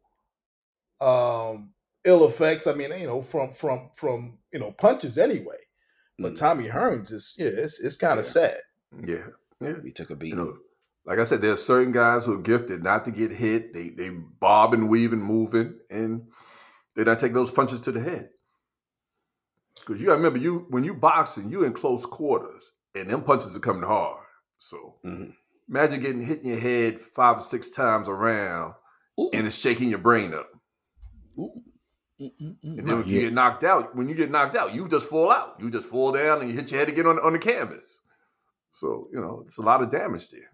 um 1.01 1.71
ill 2.05 2.27
effects. 2.27 2.67
I 2.67 2.75
mean, 2.75 2.91
you 2.91 3.07
know, 3.07 3.23
from 3.23 3.53
from 3.53 3.91
from 3.95 4.39
you 4.53 4.59
know 4.59 4.73
punches 4.73 5.17
anyway. 5.17 5.59
But 6.19 6.33
mm. 6.33 6.39
Tommy 6.39 6.67
Hearns 6.67 7.13
is 7.13 7.35
yeah, 7.39 7.51
it's 7.53 7.79
it's 7.79 7.97
kind 7.97 8.19
of 8.19 8.27
yeah. 8.27 8.31
sad. 8.31 8.57
Yeah, 9.07 9.27
yeah, 9.61 9.75
he 9.81 9.93
took 9.93 10.11
a 10.11 10.17
beat. 10.17 10.31
You 10.31 10.37
know, 10.37 10.57
like 11.07 11.19
I 11.19 11.25
said, 11.25 11.43
there's 11.43 11.63
certain 11.63 11.93
guys 11.93 12.25
who 12.25 12.35
are 12.35 12.43
gifted 12.43 12.83
not 12.83 13.05
to 13.05 13.11
get 13.11 13.31
hit. 13.31 13.75
They 13.75 13.91
they 13.91 14.11
bob 14.11 14.75
and 14.75 14.89
weave 14.89 15.13
and 15.13 15.23
moving, 15.23 15.79
and 15.91 16.29
they 16.97 17.05
don't 17.05 17.21
take 17.21 17.35
those 17.35 17.51
punches 17.51 17.81
to 17.83 17.93
the 17.93 18.01
head. 18.01 18.31
Because 19.81 20.01
you 20.01 20.07
got 20.07 20.13
to 20.13 20.19
remember, 20.19 20.39
you 20.39 20.67
when 20.71 20.85
you 20.85 20.95
boxing, 20.95 21.51
you 21.51 21.65
in 21.65 21.73
close 21.73 22.07
quarters, 22.07 22.73
and 22.95 23.11
them 23.11 23.23
punches 23.23 23.57
are 23.57 23.61
coming 23.61 23.83
hard. 23.83 24.25
So 24.57 24.97
mm-hmm. 25.05 25.31
imagine 25.69 26.01
getting 26.01 26.23
hit 26.23 26.43
in 26.43 26.49
your 26.49 26.61
head 26.61 27.01
five 27.01 27.39
or 27.39 27.43
six 27.43 27.69
times 27.69 28.09
around, 28.09 28.75
Ooh. 29.21 29.31
and 29.33 29.47
it's 29.47 29.59
shaking 29.59 29.91
your 29.91 29.99
brain 29.99 30.33
up. 30.33 30.49
And 32.19 32.33
then 32.89 33.01
if 33.01 33.09
you 33.09 33.21
get 33.21 33.33
knocked 33.33 33.65
out, 33.65 33.95
when 33.97 34.09
you 34.09 34.15
get 34.15 34.31
knocked 34.31 34.57
out, 34.57 34.75
you 34.75 34.89
just 34.89 35.07
fall 35.07 35.31
out. 35.31 35.57
You 35.59 35.71
just 35.71 35.87
fall 35.87 36.13
down 36.13 36.41
and 36.41 36.49
you 36.49 36.57
hit 36.57 36.71
your 36.71 36.81
head 36.81 36.89
again 36.89 37.07
on, 37.07 37.19
on 37.19 37.33
the 37.33 37.39
canvas. 37.39 38.03
So, 38.73 39.09
you 39.13 39.21
know, 39.21 39.43
it's 39.47 39.59
a 39.59 39.63
lot 39.63 39.83
of 39.83 39.91
damage 39.91 40.29
there. 40.31 40.51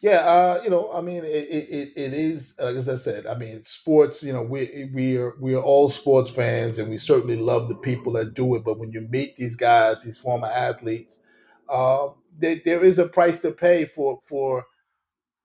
Yeah, 0.00 0.18
uh, 0.18 0.60
you 0.62 0.70
know, 0.70 0.92
I 0.92 1.00
mean, 1.00 1.24
it, 1.24 1.28
it, 1.28 1.92
it 1.96 2.12
is 2.12 2.54
like 2.60 2.76
as 2.76 2.88
I 2.88 2.94
said. 2.94 3.26
I 3.26 3.36
mean, 3.36 3.64
sports. 3.64 4.22
You 4.22 4.32
know, 4.32 4.42
we 4.42 4.90
we 4.94 5.16
are 5.16 5.34
we 5.40 5.54
are 5.54 5.62
all 5.62 5.88
sports 5.88 6.30
fans, 6.30 6.78
and 6.78 6.88
we 6.88 6.98
certainly 6.98 7.36
love 7.36 7.68
the 7.68 7.74
people 7.76 8.12
that 8.12 8.34
do 8.34 8.54
it. 8.54 8.64
But 8.64 8.78
when 8.78 8.92
you 8.92 9.02
meet 9.10 9.36
these 9.36 9.56
guys, 9.56 10.02
these 10.04 10.18
former 10.18 10.46
athletes, 10.46 11.22
uh, 11.68 12.08
they, 12.38 12.56
there 12.56 12.84
is 12.84 12.98
a 13.00 13.08
price 13.08 13.40
to 13.40 13.50
pay 13.50 13.86
for 13.86 14.20
for 14.24 14.66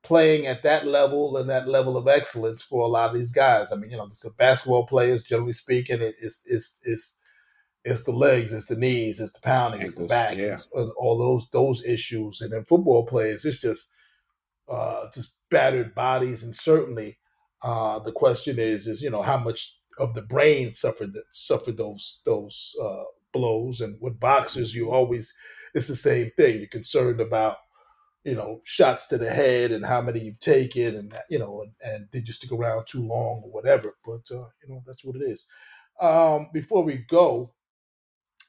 playing 0.03 0.45
at 0.45 0.63
that 0.63 0.85
level 0.85 1.37
and 1.37 1.49
that 1.49 1.67
level 1.67 1.97
of 1.97 2.07
excellence 2.07 2.61
for 2.61 2.83
a 2.83 2.87
lot 2.87 3.09
of 3.09 3.15
these 3.15 3.31
guys. 3.31 3.71
I 3.71 3.75
mean, 3.75 3.89
you 3.89 3.97
know, 3.97 4.09
so 4.13 4.29
basketball 4.37 4.85
players, 4.85 5.23
generally 5.23 5.53
speaking, 5.53 6.01
it, 6.01 6.15
it's 6.21 6.43
it's 6.45 6.79
it's 6.83 7.19
it's 7.83 8.03
the 8.03 8.11
legs, 8.11 8.53
it's 8.53 8.67
the 8.67 8.75
knees, 8.75 9.19
it's 9.19 9.33
the 9.33 9.41
pounding, 9.41 9.81
it's 9.81 9.95
the 9.95 10.05
back, 10.05 10.37
yeah. 10.37 10.53
it's 10.53 10.69
all 10.71 11.17
those 11.17 11.47
those 11.51 11.83
issues. 11.85 12.41
And 12.41 12.53
then 12.53 12.65
football 12.65 13.05
players, 13.05 13.45
it's 13.45 13.59
just 13.59 13.87
uh, 14.69 15.07
just 15.13 15.33
battered 15.49 15.95
bodies, 15.95 16.43
and 16.43 16.53
certainly 16.53 17.17
uh, 17.61 17.99
the 17.99 18.11
question 18.11 18.59
is 18.59 18.87
is 18.87 19.01
you 19.01 19.09
know 19.09 19.21
how 19.21 19.37
much 19.37 19.75
of 19.99 20.13
the 20.15 20.21
brain 20.21 20.73
suffered 20.73 21.15
suffered 21.31 21.77
those 21.77 22.21
those 22.25 22.75
uh, 22.81 23.03
blows. 23.31 23.81
And 23.81 23.97
with 24.01 24.19
boxers, 24.19 24.73
you 24.73 24.91
always 24.91 25.33
it's 25.73 25.87
the 25.87 25.95
same 25.95 26.31
thing. 26.37 26.59
You're 26.59 26.67
concerned 26.67 27.21
about 27.21 27.57
you 28.23 28.35
know, 28.35 28.61
shots 28.63 29.07
to 29.07 29.17
the 29.17 29.29
head 29.29 29.71
and 29.71 29.85
how 29.85 30.01
many 30.01 30.21
you've 30.21 30.39
taken 30.39 30.95
and, 30.95 31.13
you 31.29 31.37
know, 31.37 31.61
and, 31.61 31.73
and 31.83 32.11
did 32.11 32.27
you 32.27 32.33
stick 32.33 32.51
around 32.51 32.85
too 32.87 33.05
long 33.05 33.41
or 33.43 33.51
whatever. 33.51 33.95
But, 34.05 34.31
uh, 34.31 34.47
you 34.61 34.69
know, 34.69 34.81
that's 34.85 35.03
what 35.03 35.17
it 35.17 35.23
is. 35.23 35.45
Um, 35.99 36.47
before 36.53 36.83
we 36.83 36.97
go, 37.09 37.53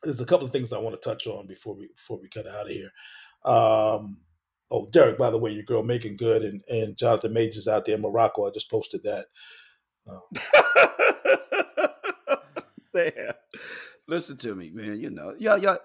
there's 0.03 0.21
a 0.21 0.27
couple 0.27 0.47
of 0.47 0.53
things 0.53 0.73
I 0.73 0.79
want 0.79 1.01
to 1.01 1.09
touch 1.09 1.27
on 1.27 1.47
before 1.47 1.75
we 1.75 1.89
before 1.89 2.19
we 2.21 2.29
cut 2.29 2.47
out 2.47 2.67
of 2.67 2.73
here. 2.73 2.91
Um, 3.45 4.19
oh, 4.71 4.89
Derek, 4.93 5.19
by 5.19 5.31
the 5.31 5.39
way, 5.39 5.53
your 5.53 5.65
girl 5.65 5.83
Meagan 5.83 6.17
Good 6.17 6.43
and, 6.43 6.63
and 6.69 6.97
Jonathan 6.97 7.33
Majors 7.33 7.69
out 7.69 7.87
there 7.87 7.97
in 7.97 8.03
Morocco. 8.03 8.47
I 8.47 8.51
just 8.53 8.71
posted 8.71 9.03
that. 9.05 9.27
Um, 10.07 10.21
there. 12.95 13.35
Listen 14.07 14.37
to 14.39 14.55
me, 14.55 14.71
man. 14.71 15.01
You 15.01 15.11
know, 15.11 15.35
yeah, 15.39 15.57
yeah. 15.57 15.77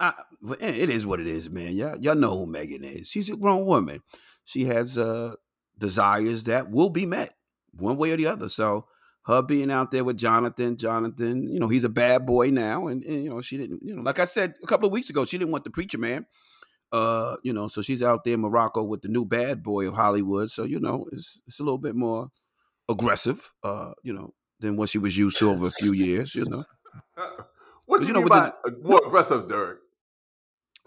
I, 0.00 0.12
it 0.60 0.90
is 0.90 1.04
what 1.04 1.20
it 1.20 1.26
is, 1.26 1.50
man. 1.50 1.72
Y'all, 1.72 1.98
y'all 1.98 2.14
know 2.14 2.36
who 2.36 2.46
Meagan 2.46 2.84
is. 2.84 3.08
She's 3.08 3.30
a 3.30 3.36
grown 3.36 3.66
woman. 3.66 4.00
She 4.44 4.64
has 4.66 4.96
uh, 4.96 5.34
desires 5.76 6.44
that 6.44 6.70
will 6.70 6.90
be 6.90 7.04
met 7.04 7.34
one 7.72 7.96
way 7.96 8.12
or 8.12 8.16
the 8.16 8.26
other. 8.26 8.48
So 8.48 8.86
her 9.26 9.42
being 9.42 9.70
out 9.70 9.90
there 9.90 10.04
with 10.04 10.16
Jonathan, 10.16 10.76
Jonathan, 10.76 11.48
you 11.48 11.58
know, 11.58 11.68
he's 11.68 11.84
a 11.84 11.88
bad 11.88 12.26
boy 12.26 12.50
now, 12.50 12.86
and, 12.86 13.04
and 13.04 13.24
you 13.24 13.30
know, 13.30 13.40
she 13.40 13.56
didn't, 13.56 13.80
you 13.82 13.96
know, 13.96 14.02
like 14.02 14.18
I 14.18 14.24
said 14.24 14.54
a 14.62 14.66
couple 14.66 14.86
of 14.86 14.92
weeks 14.92 15.10
ago, 15.10 15.24
she 15.24 15.36
didn't 15.36 15.50
want 15.50 15.64
the 15.64 15.70
preacher 15.70 15.98
man. 15.98 16.26
Uh, 16.90 17.36
you 17.42 17.52
know, 17.52 17.68
so 17.68 17.82
she's 17.82 18.02
out 18.02 18.24
there 18.24 18.34
in 18.34 18.40
Morocco 18.40 18.82
with 18.82 19.02
the 19.02 19.08
new 19.08 19.24
bad 19.24 19.62
boy 19.62 19.88
of 19.88 19.94
Hollywood. 19.94 20.50
So 20.50 20.64
you 20.64 20.80
know, 20.80 21.06
it's 21.12 21.40
it's 21.46 21.60
a 21.60 21.64
little 21.64 21.78
bit 21.78 21.94
more 21.94 22.28
aggressive, 22.88 23.52
uh, 23.62 23.92
you 24.02 24.12
know, 24.12 24.32
than 24.60 24.76
what 24.76 24.88
she 24.88 24.98
was 24.98 25.16
used 25.16 25.38
to 25.38 25.50
over 25.50 25.66
a 25.66 25.70
few 25.70 25.92
years. 25.92 26.34
You 26.34 26.46
know. 26.48 26.62
what 27.86 28.00
do 28.00 28.06
you, 28.06 28.08
you 28.08 28.14
know, 28.14 28.20
mean 28.20 28.28
by 28.28 28.52
the, 28.64 28.78
more 28.82 29.02
aggressive, 29.06 29.48
Derek? 29.48 29.78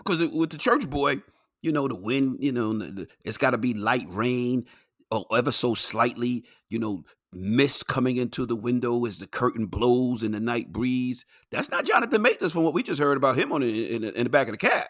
because 0.04 0.32
with 0.32 0.50
the 0.50 0.58
church 0.58 0.90
boy, 0.90 1.22
you 1.62 1.72
know, 1.72 1.88
the 1.88 1.96
wind, 1.96 2.38
you 2.42 2.52
know, 2.52 2.74
the, 2.78 2.86
the, 2.86 3.08
it's 3.24 3.38
got 3.38 3.52
to 3.52 3.58
be 3.58 3.74
light 3.74 4.08
rain 4.10 4.66
or 5.12 5.26
ever 5.36 5.52
so 5.52 5.74
slightly, 5.74 6.46
you 6.70 6.80
know, 6.80 7.04
mist 7.34 7.88
coming 7.88 8.18
into 8.18 8.46
the 8.46 8.56
window 8.56 9.06
as 9.06 9.20
the 9.20 9.28
curtain 9.28 9.66
blows 9.68 10.24
in 10.24 10.32
the 10.32 10.40
night 10.40 10.72
breeze. 10.72 11.26
That's 11.52 11.70
not 11.70 11.86
Jonathan 11.86 12.22
Mathis 12.22 12.52
from 12.52 12.64
what 12.64 12.74
we 12.74 12.84
just 12.84 13.00
heard 13.00 13.18
about 13.18 13.38
him 13.38 13.52
on 13.52 13.62
the, 13.62 13.96
in, 13.96 14.02
the, 14.02 14.18
in 14.18 14.24
the 14.26 14.30
back 14.30 14.48
of 14.48 14.54
the 14.54 14.58
cab. 14.58 14.88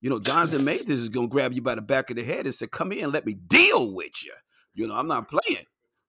You 0.00 0.10
know, 0.10 0.18
Jonathan 0.18 0.64
Mathis 0.64 0.88
is 0.88 1.08
going 1.08 1.28
to 1.28 1.32
grab 1.32 1.52
you 1.52 1.62
by 1.62 1.74
the 1.74 1.82
back 1.82 2.10
of 2.10 2.16
the 2.16 2.24
head 2.24 2.46
and 2.46 2.54
say, 2.54 2.66
come 2.66 2.90
here 2.90 3.04
and 3.04 3.12
let 3.12 3.26
me 3.26 3.34
deal 3.34 3.92
with 3.92 4.24
you. 4.24 4.32
You 4.74 4.88
know, 4.88 4.94
I'm 4.94 5.08
not 5.08 5.28
playing. 5.28 5.66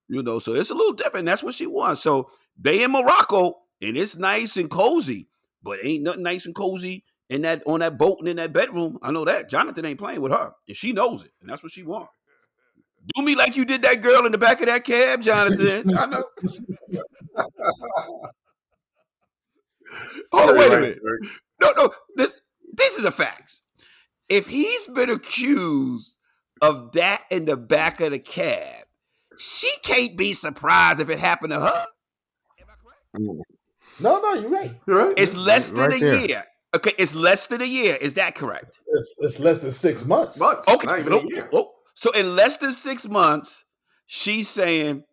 You 0.07 0.23
know, 0.23 0.39
so 0.39 0.53
it's 0.53 0.69
a 0.69 0.75
little 0.75 0.93
different. 0.93 1.25
That's 1.25 1.43
what 1.43 1.53
she 1.53 1.67
wants. 1.67 2.01
So 2.01 2.29
they 2.59 2.83
in 2.83 2.91
Morocco 2.91 3.55
and 3.81 3.97
it's 3.97 4.17
nice 4.17 4.57
and 4.57 4.69
cozy, 4.69 5.27
but 5.63 5.79
ain't 5.83 6.03
nothing 6.03 6.23
nice 6.23 6.45
and 6.45 6.55
cozy 6.55 7.03
in 7.29 7.41
that 7.43 7.63
on 7.65 7.79
that 7.79 7.97
boat 7.97 8.19
and 8.19 8.27
in 8.27 8.35
that 8.37 8.53
bedroom. 8.53 8.99
I 9.01 9.11
know 9.11 9.25
that 9.25 9.49
Jonathan 9.49 9.85
ain't 9.85 9.99
playing 9.99 10.21
with 10.21 10.31
her, 10.31 10.51
and 10.67 10.77
she 10.77 10.91
knows 10.91 11.23
it, 11.23 11.31
and 11.41 11.49
that's 11.49 11.63
what 11.63 11.71
she 11.71 11.83
wants. 11.83 12.11
Do 13.15 13.23
me 13.23 13.35
like 13.35 13.55
you 13.55 13.65
did 13.65 13.81
that 13.81 14.01
girl 14.01 14.25
in 14.25 14.31
the 14.31 14.37
back 14.37 14.61
of 14.61 14.67
that 14.67 14.83
cab, 14.83 15.21
Jonathan. 15.21 15.85
I 15.97 16.07
know. 16.07 16.23
Hold 20.31 20.49
on, 20.51 20.57
wait 20.57 20.71
a 20.71 20.79
minute. 20.79 20.99
No, 21.61 21.71
no, 21.75 21.91
this 22.15 22.39
this 22.73 22.97
is 22.97 23.05
a 23.05 23.11
fact. 23.11 23.60
If 24.31 24.47
he's 24.47 24.87
been 24.87 25.09
accused 25.09 26.15
of 26.61 26.93
that 26.93 27.23
in 27.29 27.43
the 27.43 27.57
back 27.57 27.99
of 27.99 28.11
the 28.11 28.19
cab, 28.19 28.85
she 29.37 29.69
can't 29.83 30.15
be 30.15 30.31
surprised 30.31 31.01
if 31.01 31.09
it 31.09 31.19
happened 31.19 31.51
to 31.51 31.59
her. 31.59 31.85
Am 32.57 32.65
I 32.69 32.73
correct? 32.81 33.51
No, 33.99 34.21
no, 34.21 34.33
you're 34.35 34.49
right. 34.49 34.73
You're 34.87 34.97
right. 34.97 35.13
It's 35.17 35.35
less 35.35 35.71
than 35.71 35.79
right 35.89 35.97
a 35.97 35.99
there. 35.99 36.25
year. 36.25 36.43
Okay, 36.73 36.93
it's 36.97 37.13
less 37.13 37.47
than 37.47 37.61
a 37.61 37.65
year. 37.65 37.97
Is 37.99 38.13
that 38.13 38.35
correct? 38.35 38.79
It's, 38.87 39.15
it's 39.17 39.39
less 39.39 39.59
than 39.59 39.71
six 39.71 40.05
months. 40.05 40.39
Months. 40.39 40.65
Okay. 40.69 41.03
Oh, 41.09 41.47
oh, 41.51 41.71
so 41.93 42.11
in 42.11 42.33
less 42.33 42.55
than 42.55 42.71
six 42.71 43.05
months, 43.09 43.65
she's 44.05 44.47
saying, 44.47 45.03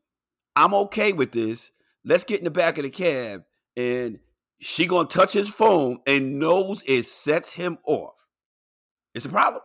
"I'm 0.54 0.74
okay 0.74 1.12
with 1.12 1.32
this. 1.32 1.72
Let's 2.04 2.22
get 2.22 2.38
in 2.38 2.44
the 2.44 2.52
back 2.52 2.78
of 2.78 2.84
the 2.84 2.90
cab." 2.90 3.42
And 3.76 4.20
she 4.60 4.86
gonna 4.86 5.08
touch 5.08 5.32
his 5.32 5.48
phone 5.48 5.98
and 6.06 6.38
knows 6.38 6.84
it 6.86 7.02
sets 7.02 7.52
him 7.54 7.78
off. 7.84 8.17
It's 9.14 9.24
a 9.24 9.30
problem, 9.30 9.62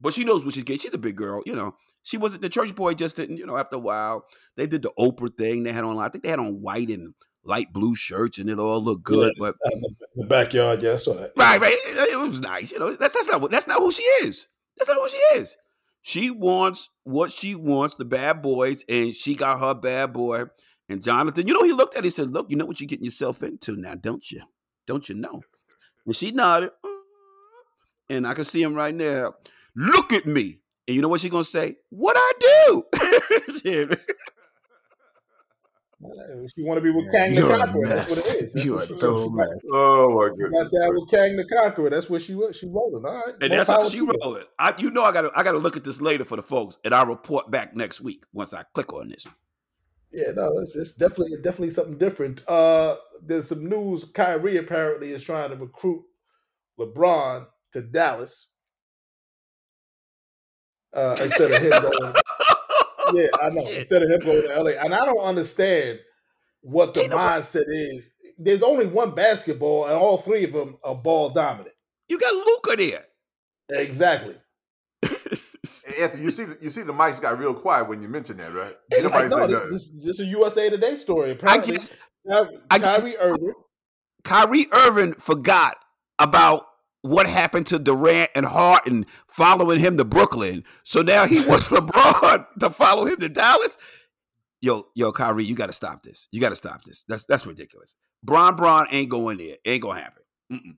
but 0.00 0.14
she 0.14 0.24
knows 0.24 0.44
what 0.44 0.54
she's 0.54 0.64
getting. 0.64 0.80
She's 0.80 0.94
a 0.94 0.98
big 0.98 1.16
girl, 1.16 1.42
you 1.46 1.54
know. 1.54 1.74
She 2.02 2.18
wasn't 2.18 2.42
the 2.42 2.48
church 2.48 2.74
boy. 2.74 2.94
Just 2.94 3.16
didn't, 3.16 3.36
you 3.36 3.46
know. 3.46 3.56
After 3.56 3.76
a 3.76 3.80
while, 3.80 4.24
they 4.56 4.66
did 4.66 4.82
the 4.82 4.92
Oprah 4.98 5.36
thing. 5.36 5.64
They 5.64 5.72
had 5.72 5.82
on, 5.82 5.98
I 5.98 6.08
think 6.08 6.22
they 6.22 6.30
had 6.30 6.38
on 6.38 6.62
white 6.62 6.88
and 6.88 7.14
light 7.46 7.72
blue 7.72 7.94
shirts 7.94 8.38
and 8.38 8.50
it 8.50 8.58
all 8.58 8.82
looked 8.82 9.04
good. 9.04 9.32
Yeah, 9.36 9.50
but 9.50 9.72
uh, 9.72 9.78
the 10.14 10.26
backyard, 10.26 10.82
yeah, 10.82 10.92
I 10.92 10.96
saw 10.96 11.14
that. 11.14 11.32
Right, 11.36 11.60
right. 11.60 11.76
It, 11.86 12.18
was 12.18 12.40
nice. 12.40 12.72
You 12.72 12.78
know, 12.78 12.94
that's 12.94 13.14
that's 13.14 13.28
not 13.28 13.50
that's 13.50 13.66
not 13.66 13.78
who 13.78 13.92
she 13.92 14.02
is. 14.02 14.48
That's 14.76 14.88
not 14.88 14.98
who 14.98 15.08
she 15.08 15.38
is. 15.38 15.56
She 16.02 16.30
wants 16.30 16.90
what 17.04 17.32
she 17.32 17.54
wants, 17.54 17.94
the 17.94 18.04
bad 18.04 18.42
boys, 18.42 18.84
and 18.88 19.14
she 19.14 19.34
got 19.34 19.60
her 19.60 19.74
bad 19.74 20.12
boy. 20.12 20.44
And 20.88 21.02
Jonathan, 21.02 21.48
you 21.48 21.54
know, 21.54 21.64
he 21.64 21.72
looked 21.72 21.94
at 21.94 22.00
it, 22.00 22.04
he 22.04 22.10
said, 22.10 22.30
Look, 22.30 22.50
you 22.50 22.56
know 22.56 22.64
what 22.64 22.80
you're 22.80 22.86
getting 22.86 23.04
yourself 23.04 23.42
into 23.42 23.76
now, 23.76 23.94
don't 23.94 24.30
you? 24.30 24.42
Don't 24.86 25.08
you 25.08 25.16
know? 25.16 25.42
And 26.04 26.14
she 26.14 26.30
nodded. 26.30 26.70
And 28.08 28.26
I 28.26 28.34
can 28.34 28.44
see 28.44 28.62
him 28.62 28.74
right 28.74 28.94
now. 28.94 29.34
Look 29.74 30.12
at 30.12 30.26
me. 30.26 30.60
And 30.86 30.94
you 30.94 31.02
know 31.02 31.08
what 31.08 31.20
she's 31.20 31.30
gonna 31.30 31.44
say? 31.44 31.76
What 31.90 32.16
I 32.18 32.32
do? 32.40 33.96
She 36.54 36.62
want 36.62 36.76
to 36.76 36.82
be 36.82 36.90
with 36.90 37.10
Kang 37.10 37.34
the 37.34 37.40
Conqueror. 37.40 37.88
That's 37.88 38.10
what 38.10 38.18
it 38.18 38.44
is. 38.44 38.52
That's 38.52 38.64
you 38.64 38.78
are 38.78 38.86
so 38.86 39.30
mad. 39.30 39.48
Oh 39.72 40.14
my 40.14 40.28
goodness! 40.36 40.64
Got 40.64 40.70
that 40.70 40.94
with 40.94 41.10
Kang 41.10 41.36
the 41.36 41.44
Conqueror. 41.46 41.90
That's 41.90 42.10
what 42.10 42.20
she 42.20 42.34
was. 42.34 42.56
She 42.56 42.66
rolling. 42.66 43.04
All 43.04 43.14
right, 43.14 43.34
and 43.40 43.52
that's 43.52 43.68
how 43.68 43.88
she 43.88 44.00
rolling. 44.00 44.44
I, 44.58 44.74
you 44.78 44.90
know, 44.90 45.02
I 45.02 45.12
got 45.12 45.22
to, 45.22 45.30
I 45.34 45.42
got 45.42 45.52
to 45.52 45.58
look 45.58 45.76
at 45.76 45.84
this 45.84 46.00
later 46.00 46.24
for 46.24 46.36
the 46.36 46.42
folks, 46.42 46.76
and 46.84 46.94
I'll 46.94 47.06
report 47.06 47.50
back 47.50 47.74
next 47.74 48.02
week 48.02 48.24
once 48.34 48.52
I 48.52 48.64
click 48.74 48.92
on 48.92 49.08
this. 49.08 49.26
Yeah, 50.12 50.32
no, 50.34 50.52
it's, 50.58 50.76
it's 50.76 50.92
definitely 50.92 51.38
definitely 51.42 51.70
something 51.70 51.96
different. 51.96 52.46
Uh, 52.46 52.96
there's 53.22 53.48
some 53.48 53.66
news. 53.66 54.04
Kyrie 54.04 54.58
apparently 54.58 55.12
is 55.12 55.24
trying 55.24 55.50
to 55.50 55.56
recruit 55.56 56.04
LeBron 56.78 57.46
to 57.76 57.82
Dallas 57.82 58.48
uh, 60.96 61.16
instead 61.22 61.50
of 61.50 61.62
him 61.62 61.70
going 61.70 62.14
yeah, 63.12 63.26
I 63.40 63.48
know. 63.50 63.66
Instead 63.68 64.02
of 64.02 64.10
him 64.10 64.20
going 64.20 64.42
to 64.42 64.62
LA, 64.62 64.70
and 64.82 64.94
I 64.94 65.04
don't 65.04 65.24
understand 65.24 66.00
what 66.62 66.94
the 66.94 67.02
Ain't 67.02 67.12
mindset 67.12 67.60
nobody. 67.66 67.96
is. 67.96 68.10
There's 68.38 68.62
only 68.62 68.86
one 68.86 69.14
basketball, 69.14 69.86
and 69.86 69.94
all 69.94 70.18
three 70.18 70.44
of 70.44 70.52
them 70.52 70.78
are 70.82 70.94
ball 70.94 71.30
dominant. 71.30 71.74
You 72.08 72.18
got 72.18 72.34
Luka 72.34 72.76
there. 72.76 73.04
Exactly. 73.70 74.34
Anthony, 76.00 76.24
you 76.24 76.30
see, 76.30 76.44
the, 76.44 76.58
you 76.60 76.70
see, 76.70 76.82
the 76.82 76.92
mics 76.92 77.20
got 77.20 77.38
real 77.38 77.54
quiet 77.54 77.88
when 77.88 78.02
you 78.02 78.08
mentioned 78.08 78.40
that, 78.40 78.52
right? 78.52 78.76
It's 78.90 79.06
like, 79.06 79.30
no, 79.30 79.46
this, 79.46 79.64
this, 79.64 79.90
this, 79.92 80.06
is 80.06 80.20
a 80.20 80.24
USA 80.24 80.68
Today 80.68 80.94
story. 80.94 81.32
Apparently, 81.32 81.72
I 81.72 81.76
guess, 81.76 81.90
I 82.70 82.78
guess, 82.78 83.00
Kyrie 83.02 83.16
Irving. 83.16 83.52
Kyrie 84.24 84.66
Irving 84.72 85.14
forgot 85.14 85.76
about 86.18 86.65
what 87.06 87.26
happened 87.26 87.66
to 87.68 87.78
Durant 87.78 88.30
and 88.34 88.46
Harden 88.46 89.06
following 89.26 89.78
him 89.78 89.96
to 89.96 90.04
Brooklyn. 90.04 90.64
So 90.82 91.02
now 91.02 91.26
he 91.26 91.40
wants 91.46 91.68
LeBron 91.68 92.46
to 92.60 92.70
follow 92.70 93.06
him 93.06 93.18
to 93.20 93.28
Dallas. 93.28 93.76
Yo, 94.60 94.86
yo, 94.94 95.12
Kyrie, 95.12 95.44
you 95.44 95.54
got 95.54 95.66
to 95.66 95.72
stop 95.72 96.02
this. 96.02 96.28
You 96.32 96.40
got 96.40 96.50
to 96.50 96.56
stop 96.56 96.84
this. 96.84 97.04
That's 97.08 97.26
that's 97.26 97.46
ridiculous. 97.46 97.96
Bron 98.22 98.56
Bron 98.56 98.86
ain't 98.90 99.10
going 99.10 99.38
there. 99.38 99.56
Ain't 99.64 99.82
gonna 99.82 100.00
happen. 100.00 100.22
Mm-mm. 100.52 100.76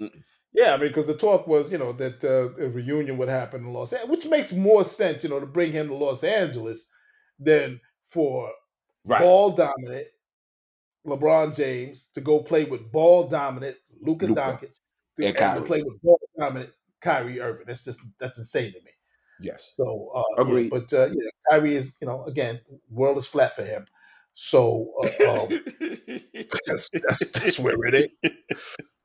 Mm-mm. 0.00 0.22
Yeah, 0.54 0.74
I 0.74 0.76
mean, 0.76 0.88
because 0.88 1.06
the 1.06 1.14
talk 1.14 1.46
was, 1.46 1.72
you 1.72 1.78
know, 1.78 1.92
that 1.94 2.22
uh, 2.22 2.52
a 2.62 2.68
reunion 2.68 3.16
would 3.16 3.30
happen 3.30 3.62
in 3.62 3.72
Los 3.72 3.92
Angeles, 3.94 4.10
which 4.10 4.26
makes 4.26 4.52
more 4.52 4.84
sense, 4.84 5.22
you 5.22 5.30
know, 5.30 5.40
to 5.40 5.46
bring 5.46 5.72
him 5.72 5.88
to 5.88 5.94
Los 5.94 6.24
Angeles 6.24 6.84
than 7.38 7.80
for 8.08 8.50
right. 9.06 9.20
ball 9.20 9.52
dominant 9.52 10.08
LeBron 11.06 11.56
James 11.56 12.08
to 12.14 12.20
go 12.20 12.40
play 12.40 12.64
with 12.64 12.92
ball 12.92 13.28
dominant 13.28 13.76
Luka, 14.02 14.26
Luka. 14.26 14.40
Doncic 14.40 14.78
and, 15.18 15.36
to 15.36 15.62
play 15.62 15.82
with 15.82 16.00
ball 16.02 16.20
dominant 16.38 16.70
Kyrie 17.00 17.40
Irving. 17.40 17.64
That's 17.66 17.84
just 17.84 18.00
that's 18.18 18.38
insane 18.38 18.72
to 18.72 18.80
me. 18.80 18.90
Yes. 19.40 19.74
So 19.76 20.12
uh, 20.14 20.42
agree. 20.42 20.64
Yeah, 20.64 20.68
but 20.70 20.92
uh, 20.92 21.06
yeah, 21.06 21.30
Kyrie 21.50 21.76
is, 21.76 21.96
you 22.00 22.06
know, 22.06 22.24
again, 22.24 22.60
world 22.90 23.18
is 23.18 23.26
flat 23.26 23.56
for 23.56 23.64
him. 23.64 23.86
So 24.34 24.92
uh, 25.02 25.30
um, 25.30 25.62
that's, 26.66 26.90
that's 26.90 27.30
that's 27.30 27.58
where 27.58 27.84
it 27.84 28.10
is. 28.22 28.32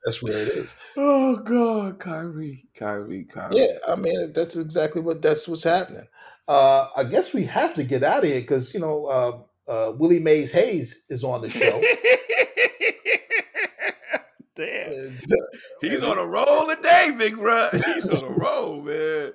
That's 0.05 0.23
where 0.23 0.37
it 0.37 0.47
is. 0.47 0.73
Oh 0.95 1.37
God, 1.37 1.99
Kyrie, 1.99 2.69
Kyrie, 2.73 3.25
Kyrie. 3.25 3.55
Yeah, 3.55 3.77
I 3.87 3.95
mean 3.95 4.31
that's 4.33 4.55
exactly 4.55 5.01
what 5.01 5.21
that's 5.21 5.47
what's 5.47 5.63
happening. 5.63 6.07
Uh, 6.47 6.87
I 6.95 7.03
guess 7.03 7.33
we 7.33 7.43
have 7.43 7.73
to 7.73 7.83
get 7.83 8.03
out 8.03 8.23
of 8.23 8.29
here 8.29 8.39
because 8.39 8.73
you 8.73 8.79
know 8.79 9.05
uh, 9.05 9.69
uh, 9.69 9.91
Willie 9.97 10.19
Mays 10.19 10.53
Hayes 10.53 11.01
is 11.09 11.25
on 11.25 11.41
the 11.41 11.49
show. 11.49 11.81
And, 14.97 15.19
he's 15.81 16.03
on 16.03 16.17
a 16.17 16.25
roll 16.25 16.67
today, 16.67 17.11
big 17.17 17.35
bro. 17.35 17.69
He's 17.73 18.23
on 18.23 18.31
a 18.31 18.35
roll, 18.37 18.81
man. 18.81 19.33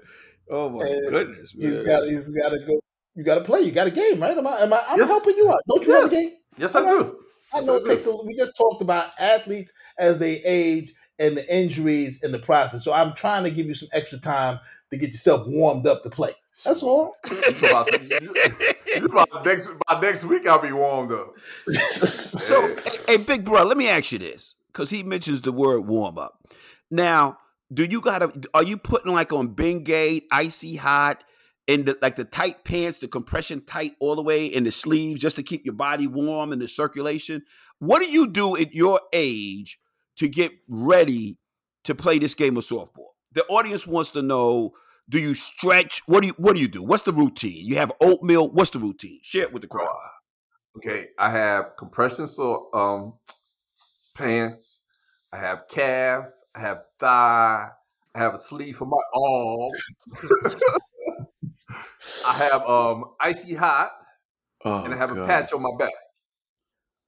Oh 0.51 0.69
my 0.69 0.87
goodness, 1.09 1.55
man. 1.55 1.73
He's 1.73 1.87
got 1.87 2.09
he's 2.09 2.29
got 2.29 2.51
to 2.51 2.59
go. 2.67 2.81
You 3.15 3.25
got 3.25 3.37
to 3.37 3.45
play. 3.45 3.61
You 3.61 3.73
got 3.73 3.87
a 3.87 3.91
game, 3.91 4.21
right? 4.21 4.37
Am 4.37 4.47
I? 4.47 4.61
Am 4.61 4.73
I? 4.73 4.83
I'm 4.89 4.99
yes. 4.99 5.09
helping 5.09 5.37
you 5.37 5.51
out. 5.51 5.61
Don't 5.69 5.87
you 5.87 5.93
yes. 5.93 6.03
have 6.03 6.13
a 6.13 6.15
game? 6.15 6.31
Yes, 6.59 6.75
I 6.75 6.89
do. 6.89 7.19
I 7.55 7.61
know 7.61 7.77
it 7.77 7.87
takes. 7.87 8.07
A, 8.07 8.17
we 8.25 8.35
just 8.35 8.57
talked 8.57 8.83
about 8.83 9.11
athletes 9.19 9.73
as 9.99 10.19
they 10.19 10.43
age 10.43 10.93
and 11.19 11.37
the 11.37 11.55
injuries 11.55 12.23
in 12.23 12.33
the 12.33 12.39
process. 12.39 12.83
So 12.83 12.93
I'm 12.93 13.15
trying 13.15 13.45
to 13.45 13.51
give 13.51 13.67
you 13.67 13.75
some 13.75 13.89
extra 13.93 14.19
time 14.19 14.59
to 14.91 14.97
get 14.97 15.11
yourself 15.11 15.47
warmed 15.47 15.87
up 15.87 16.03
to 16.03 16.11
play. 16.11 16.35
That's 16.65 16.83
all. 16.83 17.15
about, 17.59 17.89
about, 19.05 19.45
next 19.45 19.69
about 19.69 20.03
next 20.03 20.25
week, 20.25 20.47
I'll 20.47 20.61
be 20.61 20.73
warmed 20.73 21.13
up. 21.13 21.35
so, 21.69 22.77
hey, 23.07 23.19
big 23.19 23.45
bro, 23.45 23.65
let 23.65 23.77
me 23.77 23.89
ask 23.89 24.13
you 24.13 24.19
this 24.19 24.55
because 24.73 24.91
he 24.91 25.03
mentions 25.03 25.43
the 25.43 25.53
word 25.53 25.83
warm 25.83 26.19
up. 26.19 26.39
Now, 26.91 27.39
do 27.73 27.85
you 27.85 28.01
gotta? 28.01 28.33
Are 28.55 28.63
you 28.63 28.77
putting 28.77 29.13
like 29.13 29.33
on 29.33 29.55
Bengay, 29.55 30.23
icy 30.31 30.77
hot? 30.77 31.23
and 31.69 31.87
the 31.87 31.99
like 32.03 32.17
the 32.17 32.25
tight 32.25 32.65
pants, 32.65 32.99
the 32.99 33.09
compression 33.09 33.65
tight 33.65 33.93
all 34.01 34.17
the 34.17 34.23
way 34.23 34.47
in 34.47 34.65
the 34.65 34.71
sleeves 34.71 35.21
just 35.21 35.37
to 35.37 35.43
keep 35.43 35.65
your 35.65 35.75
body 35.75 36.07
warm 36.07 36.53
and 36.53 36.61
the 36.61 36.69
circulation. 36.69 37.43
What 37.79 38.01
do 38.01 38.11
you 38.11 38.29
do 38.29 38.57
at 38.57 38.75
your 38.75 39.01
age 39.13 39.79
to 40.17 40.29
get 40.29 40.53
ready 40.69 41.39
to 41.85 41.95
play 41.95 42.19
this 42.19 42.35
game 42.35 42.57
of 42.57 42.65
softball? 42.65 43.11
The 43.33 43.45
audience 43.45 43.87
wants 43.87 44.11
to 44.13 44.23
know 44.23 44.73
do 45.09 45.21
you 45.21 45.35
stretch? 45.35 46.03
What 46.07 46.23
do 46.23 46.29
you 46.29 46.35
what 46.37 46.57
do 46.57 46.63
you 46.63 46.69
do? 46.69 46.83
What's 46.83 47.03
the 47.03 47.13
routine? 47.13 47.67
You 47.67 47.77
have 47.77 47.93
oatmeal. 48.01 48.51
What's 48.53 48.71
the 48.71 48.79
routine? 48.79 49.21
Share 49.23 49.43
it 49.43 49.53
with 49.53 49.63
the 49.63 49.69
crowd. 49.69 49.89
Okay, 50.77 51.09
I 51.19 51.31
have 51.31 51.77
compression 51.79 52.27
so 52.27 52.69
um 52.73 53.15
pants. 54.15 54.83
I 55.33 55.39
have 55.39 55.69
calf. 55.69 56.27
I 56.55 56.61
have 56.61 56.83
thigh. 56.99 57.71
I 58.15 58.19
have 58.19 58.35
a 58.35 58.39
sleeve 58.39 58.77
for 58.77 58.85
my 58.85 58.99
arm. 59.15 59.71
I 62.27 62.35
have 62.35 62.69
um 62.69 63.05
icy 63.19 63.55
hot, 63.55 63.93
oh, 64.65 64.85
and 64.85 64.93
I 64.93 64.97
have 64.97 65.15
God. 65.15 65.25
a 65.25 65.27
patch 65.27 65.53
on 65.53 65.63
my 65.63 65.71
back. 65.79 65.93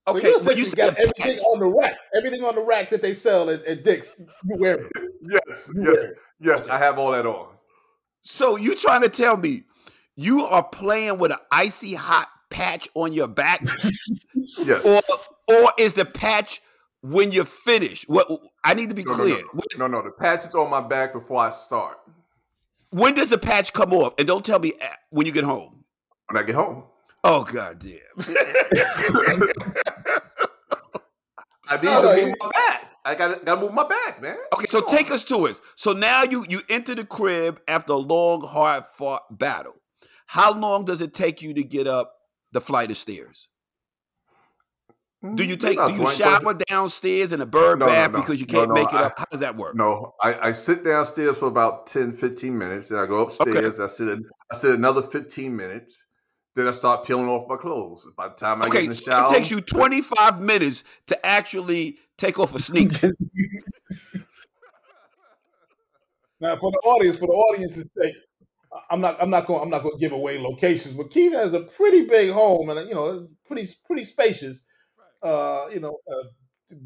Okay, 0.07 0.33
so 0.39 0.51
you, 0.53 0.65
you 0.65 0.73
got 0.73 0.97
everything 0.99 1.39
on 1.39 1.61
the 1.61 1.67
rack. 1.67 1.97
Everything 2.17 2.45
on 2.45 2.55
the 2.55 2.61
rack 2.61 2.91
that 2.91 3.01
they 3.01 3.15
sell 3.15 3.49
at, 3.49 3.65
at 3.65 3.85
Dick's, 3.85 4.11
you 4.19 4.57
wear 4.59 4.75
it. 4.77 4.93
yes, 5.23 5.71
you 5.75 5.83
yes, 5.83 6.03
it. 6.05 6.17
yes. 6.41 6.67
I 6.69 6.79
have 6.79 6.99
all 6.99 7.13
that 7.13 7.27
on. 7.27 7.55
So 8.23 8.57
you 8.57 8.75
trying 8.75 9.03
to 9.03 9.09
tell 9.09 9.37
me 9.37 9.65
you 10.17 10.45
are 10.45 10.63
playing 10.63 11.19
with 11.19 11.33
an 11.33 11.39
icy 11.51 11.95
hot 11.95 12.29
patch 12.51 12.89
on 12.95 13.13
your 13.13 13.29
back? 13.29 13.63
yes. 14.35 14.85
Or 14.87 15.55
or 15.55 15.73
is 15.79 15.95
the 15.95 16.05
patch 16.05 16.61
when 17.05 17.31
you 17.31 17.45
finish? 17.45 18.05
What 18.09 18.27
I 18.65 18.73
need 18.75 18.89
to 18.89 18.95
be 18.95 19.05
no, 19.05 19.15
clear. 19.15 19.37
No 19.55 19.63
no. 19.79 19.87
no, 19.87 19.99
no. 19.99 20.03
The 20.03 20.11
patch 20.11 20.47
is 20.47 20.55
on 20.55 20.71
my 20.71 20.81
back 20.81 21.13
before 21.13 21.43
I 21.43 21.51
start. 21.51 21.99
When 22.91 23.15
does 23.15 23.29
the 23.31 23.39
patch 23.39 23.73
come 23.73 23.93
off? 23.93 24.15
And 24.19 24.27
don't 24.27 24.45
tell 24.45 24.59
me 24.59 24.73
uh, 24.81 24.87
when 25.11 25.27
you 25.27 25.33
get 25.33 25.45
home. 25.45 25.85
When 26.31 26.43
I 26.43 26.47
get 26.47 26.55
home. 26.55 26.85
Oh 27.23 27.45
god 27.45 27.79
damn. 27.79 27.99
I 31.67 31.77
need 31.77 31.83
to 31.83 32.27
move 32.27 32.35
my 32.41 32.51
back. 32.51 32.91
I 33.07 33.15
gotta 33.15 33.45
got 33.45 33.57
to 33.57 33.61
move 33.61 33.75
my 33.75 33.87
back, 33.87 34.23
man. 34.23 34.37
Okay, 34.55 34.67
so 34.71 34.81
take 34.81 35.11
us 35.11 35.23
to 35.25 35.45
it. 35.47 35.61
So 35.77 35.93
now 35.93 36.23
you 36.23 36.47
you 36.49 36.61
enter 36.71 36.95
the 36.95 37.05
crib 37.05 37.61
after 37.69 37.93
a 37.93 37.97
long, 37.97 38.41
hard 38.43 38.87
fought 38.87 39.39
battle. 39.39 39.75
How 40.27 40.55
long 40.55 40.87
does 40.87 41.03
it 41.03 41.13
take 41.13 41.43
you 41.43 41.53
to 41.53 41.63
get 41.63 41.87
up 41.87 42.15
the 42.53 42.63
flight 42.63 42.91
of 42.91 42.97
stairs? 42.97 43.49
Do 45.25 45.43
you 45.43 45.57
mm, 45.57 45.61
take? 45.61 45.79
Do 45.79 45.95
you 45.95 46.07
shower 46.11 46.53
downstairs 46.69 47.33
in 47.33 47.41
a 47.41 47.47
bird 47.47 47.79
no, 47.79 47.87
bath 47.87 48.13
no, 48.13 48.19
no. 48.19 48.23
because 48.23 48.39
you 48.41 48.47
can't 48.47 48.71
make 48.71 48.93
it 48.93 49.01
up? 49.01 49.19
How 49.19 49.25
does 49.31 49.41
that 49.41 49.57
work? 49.57 49.75
No, 49.75 50.13
I, 50.21 50.49
I, 50.49 50.53
sit 50.53 50.85
downstairs 50.85 51.39
for 51.39 51.47
about 51.47 51.87
10, 51.87 52.13
15 52.13 52.59
minutes, 52.59 52.91
and 52.91 53.01
I 53.01 53.07
go 53.07 53.23
upstairs. 53.23 53.81
Okay. 53.81 53.85
I 53.85 53.87
sit. 53.87 54.19
I 54.53 54.57
sit 54.57 54.75
another 54.75 55.01
fifteen 55.01 55.57
minutes. 55.57 56.05
Then 56.55 56.69
I 56.69 56.73
start 56.73 57.07
peeling 57.07 57.29
off 57.29 57.49
my 57.49 57.57
clothes. 57.57 58.07
By 58.15 58.29
the 58.29 58.35
time 58.35 58.61
I 58.61 58.67
okay, 58.67 58.81
get 58.81 58.85
in 58.85 58.91
the 58.91 58.97
shower, 58.97 59.33
it 59.33 59.35
takes 59.35 59.51
you 59.51 59.63
twenty 59.63 60.03
five 60.03 60.43
minutes 60.43 60.85
to 61.07 61.27
actually 61.27 61.97
take 62.19 62.39
off 62.39 62.55
a 62.55 62.59
sneaker. 62.59 63.15
now, 66.39 66.57
for 66.57 66.71
the 66.71 66.81
audience, 66.85 67.17
for 67.17 67.29
the 67.29 67.33
audience's 67.33 67.91
sake, 67.99 68.13
I'm 68.91 69.01
not. 69.01 69.17
I'm 69.23 69.31
not 69.31 69.47
going. 69.47 69.63
I'm 69.63 69.71
not 69.71 69.83
going 69.83 69.97
to 69.97 70.01
give 70.01 70.13
away 70.13 70.39
locations. 70.39 70.95
But 70.95 71.11
Keith 71.11 71.33
has 71.33 71.55
a 71.55 71.61
pretty 71.61 72.05
big 72.05 72.31
home, 72.31 72.69
and 72.69 72.87
you 72.87 72.95
know, 72.95 73.27
pretty 73.47 73.67
pretty 73.87 74.05
spacious 74.05 74.65
uh, 75.25 75.69
you 75.73 75.81
know, 75.81 75.99
uh, 76.11 76.29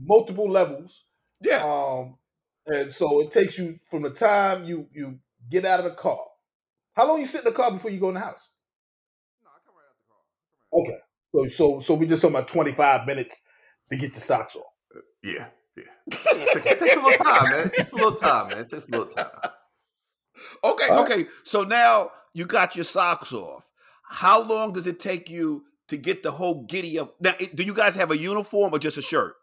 multiple 0.04 0.48
levels. 0.48 1.04
Yeah. 1.42 1.62
Um, 1.62 2.16
and 2.66 2.92
so 2.92 3.20
it 3.20 3.32
takes 3.32 3.58
you 3.58 3.78
from 3.90 4.02
the 4.02 4.10
time 4.10 4.64
you 4.64 4.88
you 4.92 5.18
get 5.50 5.64
out 5.64 5.80
of 5.80 5.84
the 5.84 5.92
car. 5.92 6.20
How 6.94 7.06
long 7.08 7.20
you 7.20 7.26
sit 7.26 7.40
in 7.40 7.44
the 7.44 7.52
car 7.52 7.70
before 7.70 7.90
you 7.90 8.00
go 8.00 8.08
in 8.08 8.14
the 8.14 8.20
house? 8.20 8.48
No, 9.42 9.50
I 9.50 9.58
come 9.66 9.76
right 9.76 9.84
out 9.88 9.96
the 10.00 10.92
car. 10.92 11.44
Okay. 11.44 11.48
So 11.50 11.78
so 11.78 11.80
so 11.80 11.94
we 11.94 12.06
just 12.06 12.22
talking 12.22 12.36
about 12.36 12.48
25 12.48 13.06
minutes 13.06 13.42
to 13.90 13.96
get 13.96 14.14
the 14.14 14.20
socks 14.20 14.56
off. 14.56 14.62
Uh, 14.94 15.00
yeah. 15.22 15.48
Yeah. 15.76 15.84
it 16.08 16.78
takes 16.78 16.96
a 16.96 17.00
little 17.00 17.24
time, 17.24 17.50
man. 17.50 17.66
It 17.66 17.74
takes 17.74 17.92
a 17.92 17.96
little 17.96 18.12
time, 18.12 18.48
man. 18.48 18.58
It 18.58 18.68
takes 18.68 18.88
a 18.88 18.90
little 18.90 19.06
time. 19.06 19.26
Okay, 20.64 20.90
right. 20.90 21.00
okay. 21.00 21.26
So 21.44 21.62
now 21.62 22.10
you 22.34 22.46
got 22.46 22.76
your 22.76 22.84
socks 22.84 23.32
off. 23.32 23.68
How 24.04 24.42
long 24.42 24.72
does 24.72 24.86
it 24.86 25.00
take 25.00 25.28
you 25.28 25.64
to 25.88 25.96
get 25.96 26.22
the 26.22 26.30
whole 26.30 26.64
giddy 26.64 26.98
up. 26.98 27.14
Now, 27.20 27.34
do 27.54 27.62
you 27.62 27.74
guys 27.74 27.96
have 27.96 28.10
a 28.10 28.18
uniform 28.18 28.72
or 28.72 28.78
just 28.78 28.98
a 28.98 29.02
shirt? 29.02 29.34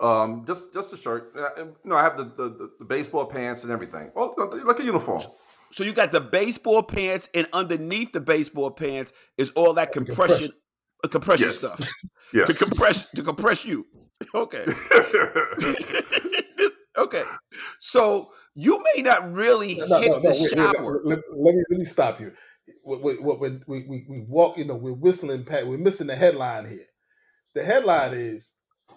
Um, 0.00 0.44
just 0.46 0.72
just 0.72 0.92
a 0.92 0.96
shirt. 0.96 1.32
Uh, 1.36 1.66
no, 1.84 1.96
I 1.96 2.02
have 2.02 2.16
the, 2.16 2.24
the, 2.24 2.70
the 2.78 2.84
baseball 2.84 3.26
pants 3.26 3.64
and 3.64 3.72
everything. 3.72 4.10
Well, 4.14 4.34
like 4.64 4.78
a 4.78 4.84
uniform. 4.84 5.20
So 5.72 5.84
you 5.84 5.92
got 5.92 6.10
the 6.10 6.20
baseball 6.20 6.82
pants, 6.82 7.28
and 7.34 7.46
underneath 7.52 8.12
the 8.12 8.20
baseball 8.20 8.70
pants 8.70 9.12
is 9.38 9.50
all 9.50 9.74
that 9.74 9.92
compression, 9.92 10.52
uh, 11.04 11.08
compression 11.08 11.48
yes. 11.48 11.58
stuff. 11.58 11.88
yes. 12.32 12.46
To 12.48 12.64
compress 12.64 13.10
to 13.12 13.22
compress 13.22 13.64
you. 13.64 13.86
Okay. 14.34 14.66
okay. 16.98 17.22
So 17.78 18.32
you 18.54 18.84
may 18.94 19.00
not 19.00 19.32
really 19.32 19.76
no, 19.88 19.98
hit 19.98 20.10
no, 20.10 20.18
no, 20.18 20.20
the 20.20 20.28
wait, 20.28 20.50
shower. 20.50 21.00
Wait, 21.02 21.16
let, 21.16 21.18
let, 21.34 21.54
me 21.54 21.62
let 21.70 21.78
me 21.78 21.84
stop 21.86 22.20
you 22.20 22.30
what, 22.98 23.22
what, 23.22 23.40
we, 23.40 23.84
we, 23.86 24.04
we 24.08 24.24
walk, 24.28 24.58
you 24.58 24.64
know, 24.64 24.74
we're 24.74 24.92
whistling, 24.92 25.46
we're 25.48 25.78
missing 25.78 26.08
the 26.08 26.16
headline 26.16 26.66
here. 26.66 26.86
The 27.54 27.62
headline 27.62 28.14
is 28.14 28.52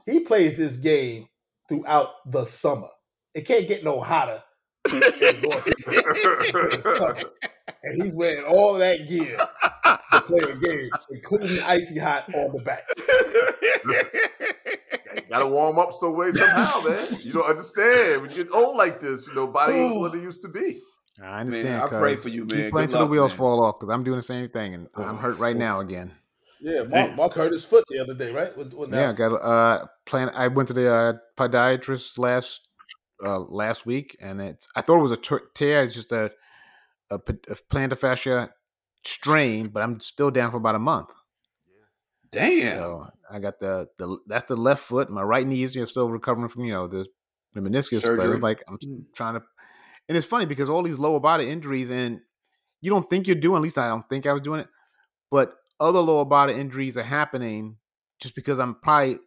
he 0.06 0.22
plays 0.22 0.58
this 0.58 0.78
game 0.78 1.28
throughout 1.70 2.10
the 2.26 2.46
summer. 2.46 2.90
It 3.34 3.42
can't 3.42 3.68
get 3.68 3.84
no 3.84 4.00
hotter. 4.02 4.42
and 7.84 8.02
he's 8.02 8.14
wearing 8.14 8.44
all 8.46 8.74
that 8.76 9.08
gear 9.08 9.38
to 10.12 10.22
play 10.22 10.42
a 10.42 10.56
game, 10.56 10.90
including 11.12 11.60
icy 11.64 12.00
hot 12.00 12.34
on 12.36 12.52
the 12.52 12.62
back. 12.64 12.84
gotta 15.30 15.48
warm 15.48 15.80
up 15.80 15.94
some 15.94 16.16
way 16.16 16.32
somehow, 16.32 16.90
man. 16.90 16.98
You 17.26 17.34
don't 17.34 17.50
understand. 17.50 18.22
When 18.22 18.32
you 18.32 18.44
get 18.44 18.52
old 18.54 18.76
like 18.76 19.00
this, 19.00 19.28
you 19.28 19.34
know, 19.36 19.48
body 19.48 19.74
ain't 19.74 20.00
what 20.00 20.14
it 20.16 20.22
used 20.22 20.42
to 20.42 20.50
be. 20.50 20.82
I 21.22 21.42
understand. 21.42 21.80
Man, 21.80 21.82
I 21.82 21.88
pray 21.88 22.16
for 22.16 22.30
you, 22.30 22.46
man. 22.46 22.64
Keep 22.64 22.72
playing 22.72 22.90
till 22.90 23.00
the 23.00 23.06
wheels 23.06 23.32
man. 23.32 23.38
fall 23.38 23.64
off 23.64 23.80
because 23.80 23.94
I'm 23.94 24.04
doing 24.04 24.18
the 24.18 24.24
same 24.24 24.50
thing 24.50 24.74
and 24.74 24.88
I'm 24.96 25.18
hurt 25.18 25.38
right 25.38 25.56
now 25.56 25.80
again. 25.80 26.12
Yeah, 26.60 26.84
Mark, 26.88 27.16
Mark 27.16 27.34
hurt 27.34 27.52
his 27.52 27.66
foot 27.66 27.84
the 27.90 28.00
other 28.00 28.14
day, 28.14 28.32
right? 28.32 28.56
With, 28.58 28.74
with 28.74 28.92
yeah, 28.92 29.10
I 29.10 29.14
got 29.14 29.34
uh 29.34 29.86
plan. 30.06 30.30
I 30.34 30.48
went 30.48 30.68
to 30.70 30.74
the 30.74 30.92
uh, 30.92 31.14
podiatrist 31.38 32.18
last 32.18 32.68
uh 33.24 33.40
last 33.40 33.86
week, 33.86 34.16
and 34.22 34.42
it's 34.42 34.68
I 34.76 34.82
thought 34.82 35.00
it 35.00 35.02
was 35.02 35.12
a 35.12 35.40
tear. 35.54 35.84
It's 35.84 35.94
just 35.94 36.12
a 36.12 36.32
a, 37.12 37.16
a 37.16 37.56
plantar 37.72 37.98
fascia 37.98 38.52
strain, 39.06 39.68
but 39.68 39.84
I'm 39.84 40.00
still 40.00 40.32
down 40.32 40.52
for 40.52 40.58
about 40.58 40.76
a 40.76 40.80
month. 40.80 41.10
Damn. 42.32 42.78
So 42.78 43.08
I 43.30 43.40
got 43.40 43.60
the 43.60 43.90
the 43.98 44.18
that's 44.28 44.46
the 44.46 44.56
left 44.56 44.84
foot. 44.84 45.10
My 45.10 45.22
right 45.22 45.46
knee 45.46 45.64
is 45.64 45.76
you 45.76 45.82
know, 45.82 45.86
still 45.86 46.10
recovering 46.10 46.50
from 46.50 46.66
you 46.66 46.72
know 46.72 46.88
the 46.88 47.06
the 47.54 47.62
meniscus, 47.62 48.02
Surgery. 48.02 48.18
but 48.18 48.30
it's 48.32 48.42
like 48.42 48.64
I'm 48.68 48.78
mm. 48.78 49.04
trying 49.16 49.36
to. 49.36 49.42
And 50.10 50.18
it's 50.18 50.28
funny 50.28 50.46
because 50.46 50.70
all 50.70 50.84
these 50.84 51.00
lower 51.00 51.20
body 51.20 51.50
injuries, 51.50 51.90
and 51.90 52.22
you 52.82 52.90
don't 52.90 53.10
think 53.10 53.28
you're 53.28 53.36
doing. 53.36 53.58
At 53.58 53.62
least 53.62 53.78
I 53.78 53.88
don't 53.88 54.08
think 54.08 54.26
I 54.26 54.34
was 54.34 54.42
doing 54.42 54.60
it, 54.60 54.68
but 55.32 55.56
other 55.80 56.00
lower 56.00 56.26
body 56.26 56.54
injuries 56.54 56.98
are 56.98 57.04
happening 57.04 57.78
just 58.20 58.36
because 58.36 58.60
I'm 58.60 58.76
probably 58.76 59.20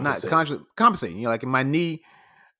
not 0.00 0.22
conscious 0.22 0.60
compensating. 0.76 1.18
You 1.18 1.24
know, 1.24 1.30
like 1.30 1.42
in 1.42 1.48
my 1.48 1.62
knee, 1.62 2.02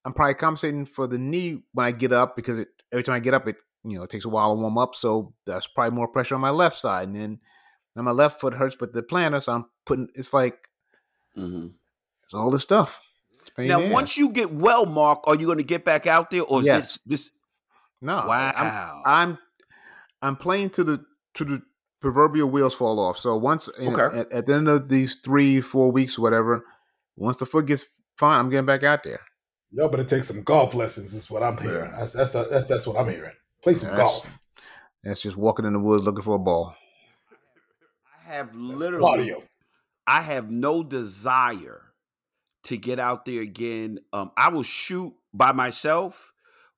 I'm 0.05 0.13
probably 0.13 0.35
compensating 0.35 0.87
for 0.87 1.07
the 1.07 1.19
knee 1.19 1.63
when 1.73 1.87
I 1.87 1.93
get 1.93 2.13
up 2.13 2.37
because 2.37 2.61
it, 2.61 2.69
every 2.93 3.03
time 3.03 3.15
I 3.15 3.21
get 3.21 3.35
up, 3.35 3.49
it 3.49 3.57
you 3.85 3.97
know 3.97 4.05
it 4.05 4.11
takes 4.11 4.25
a 4.25 4.29
while 4.29 4.55
to 4.55 4.61
warm 4.61 4.79
up, 4.79 4.95
so 4.95 5.35
that's 5.47 5.67
probably 5.67 5.97
more 5.97 6.09
pressure 6.09 6.35
on 6.35 6.41
my 6.41 6.51
left 6.51 6.77
side, 6.77 7.09
and 7.09 7.17
then 7.17 7.41
and 7.97 8.05
my 8.05 8.13
left 8.13 8.41
foot 8.41 8.55
hurts, 8.55 8.77
but 8.79 8.93
the 8.93 9.03
plantar, 9.03 9.43
so 9.43 9.53
I'm 9.53 9.65
putting 9.85 10.09
it's 10.15 10.33
like 10.33 10.69
mm-hmm. 11.37 11.69
it's 12.25 12.35
all 12.35 12.51
this 12.51 12.63
stuff. 12.63 13.01
Now, 13.57 13.91
once 13.91 14.17
you 14.17 14.29
get 14.29 14.53
well, 14.53 14.87
Mark, 14.87 15.25
are 15.27 15.35
you 15.35 15.47
going 15.47 15.59
to 15.59 15.65
get 15.65 15.85
back 15.85 16.07
out 16.07 16.31
there, 16.31 16.43
or 16.43 16.63
yes. 16.63 17.01
this 17.07 17.29
this? 17.29 17.31
No, 18.01 18.25
wow. 18.27 19.03
I'm, 19.05 19.31
I'm 19.31 19.39
I'm 20.21 20.37
playing 20.37 20.71
to 20.71 20.85
the 20.85 21.05
to 21.35 21.45
the 21.45 21.63
proverbial 22.01 22.49
wheels 22.49 22.75
fall 22.75 23.01
off. 23.01 23.19
So 23.19 23.37
once 23.37 23.69
okay. 23.69 23.89
know, 23.89 24.11
at, 24.13 24.33
at, 24.33 24.47
the 24.47 24.55
end 24.55 24.69
of 24.69 24.89
these 24.89 25.17
three 25.17 25.61
four 25.61 25.91
weeks, 25.91 26.19
whatever, 26.19 26.65
once 27.17 27.39
the 27.39 27.47
foot 27.47 27.67
gets 27.67 27.87
fine, 28.17 28.39
I'm 28.39 28.51
getting 28.51 28.67
back 28.67 28.83
out 28.83 29.05
there. 29.05 29.21
No, 29.73 29.89
but 29.89 30.01
it 30.01 30.09
takes 30.09 30.29
some 30.29 30.43
golf 30.43 30.75
lessons. 30.75 31.15
Is 31.15 31.31
what 31.31 31.43
I'm 31.43 31.57
hearing. 31.59 31.91
That's 31.93 32.13
that's, 32.13 32.33
that's, 32.33 32.67
that's 32.67 32.87
what 32.87 32.97
I'm 32.97 33.09
hearing. 33.09 33.35
Play 33.63 33.75
some 33.75 33.91
that's, 33.91 34.01
golf. 34.01 34.39
That's 35.05 35.21
just 35.21 35.37
walking 35.37 35.65
in 35.65 35.73
the 35.73 35.81
woods 35.81 36.05
looking 36.05 36.23
for 36.23 36.37
a 36.37 36.39
ball. 36.39 36.75
I 38.27 38.33
have 38.33 38.55
literally, 38.55 39.35
I 40.07 40.23
have 40.23 40.51
no 40.51 40.83
desire 40.83 41.83
to 42.65 42.77
get 42.77 42.99
out 42.99 43.25
there 43.25 43.43
again. 43.43 43.99
Um, 44.13 44.31
I 44.37 44.49
will 44.49 44.63
shoot 44.63 45.15
by 45.33 45.53
myself, 45.53 46.33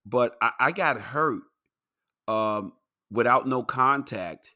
but 0.07 0.37
I, 0.41 0.53
I 0.59 0.73
got 0.73 1.01
hurt 1.01 1.43
um, 2.29 2.73
without 3.11 3.47
no 3.47 3.63
contact 3.63 4.55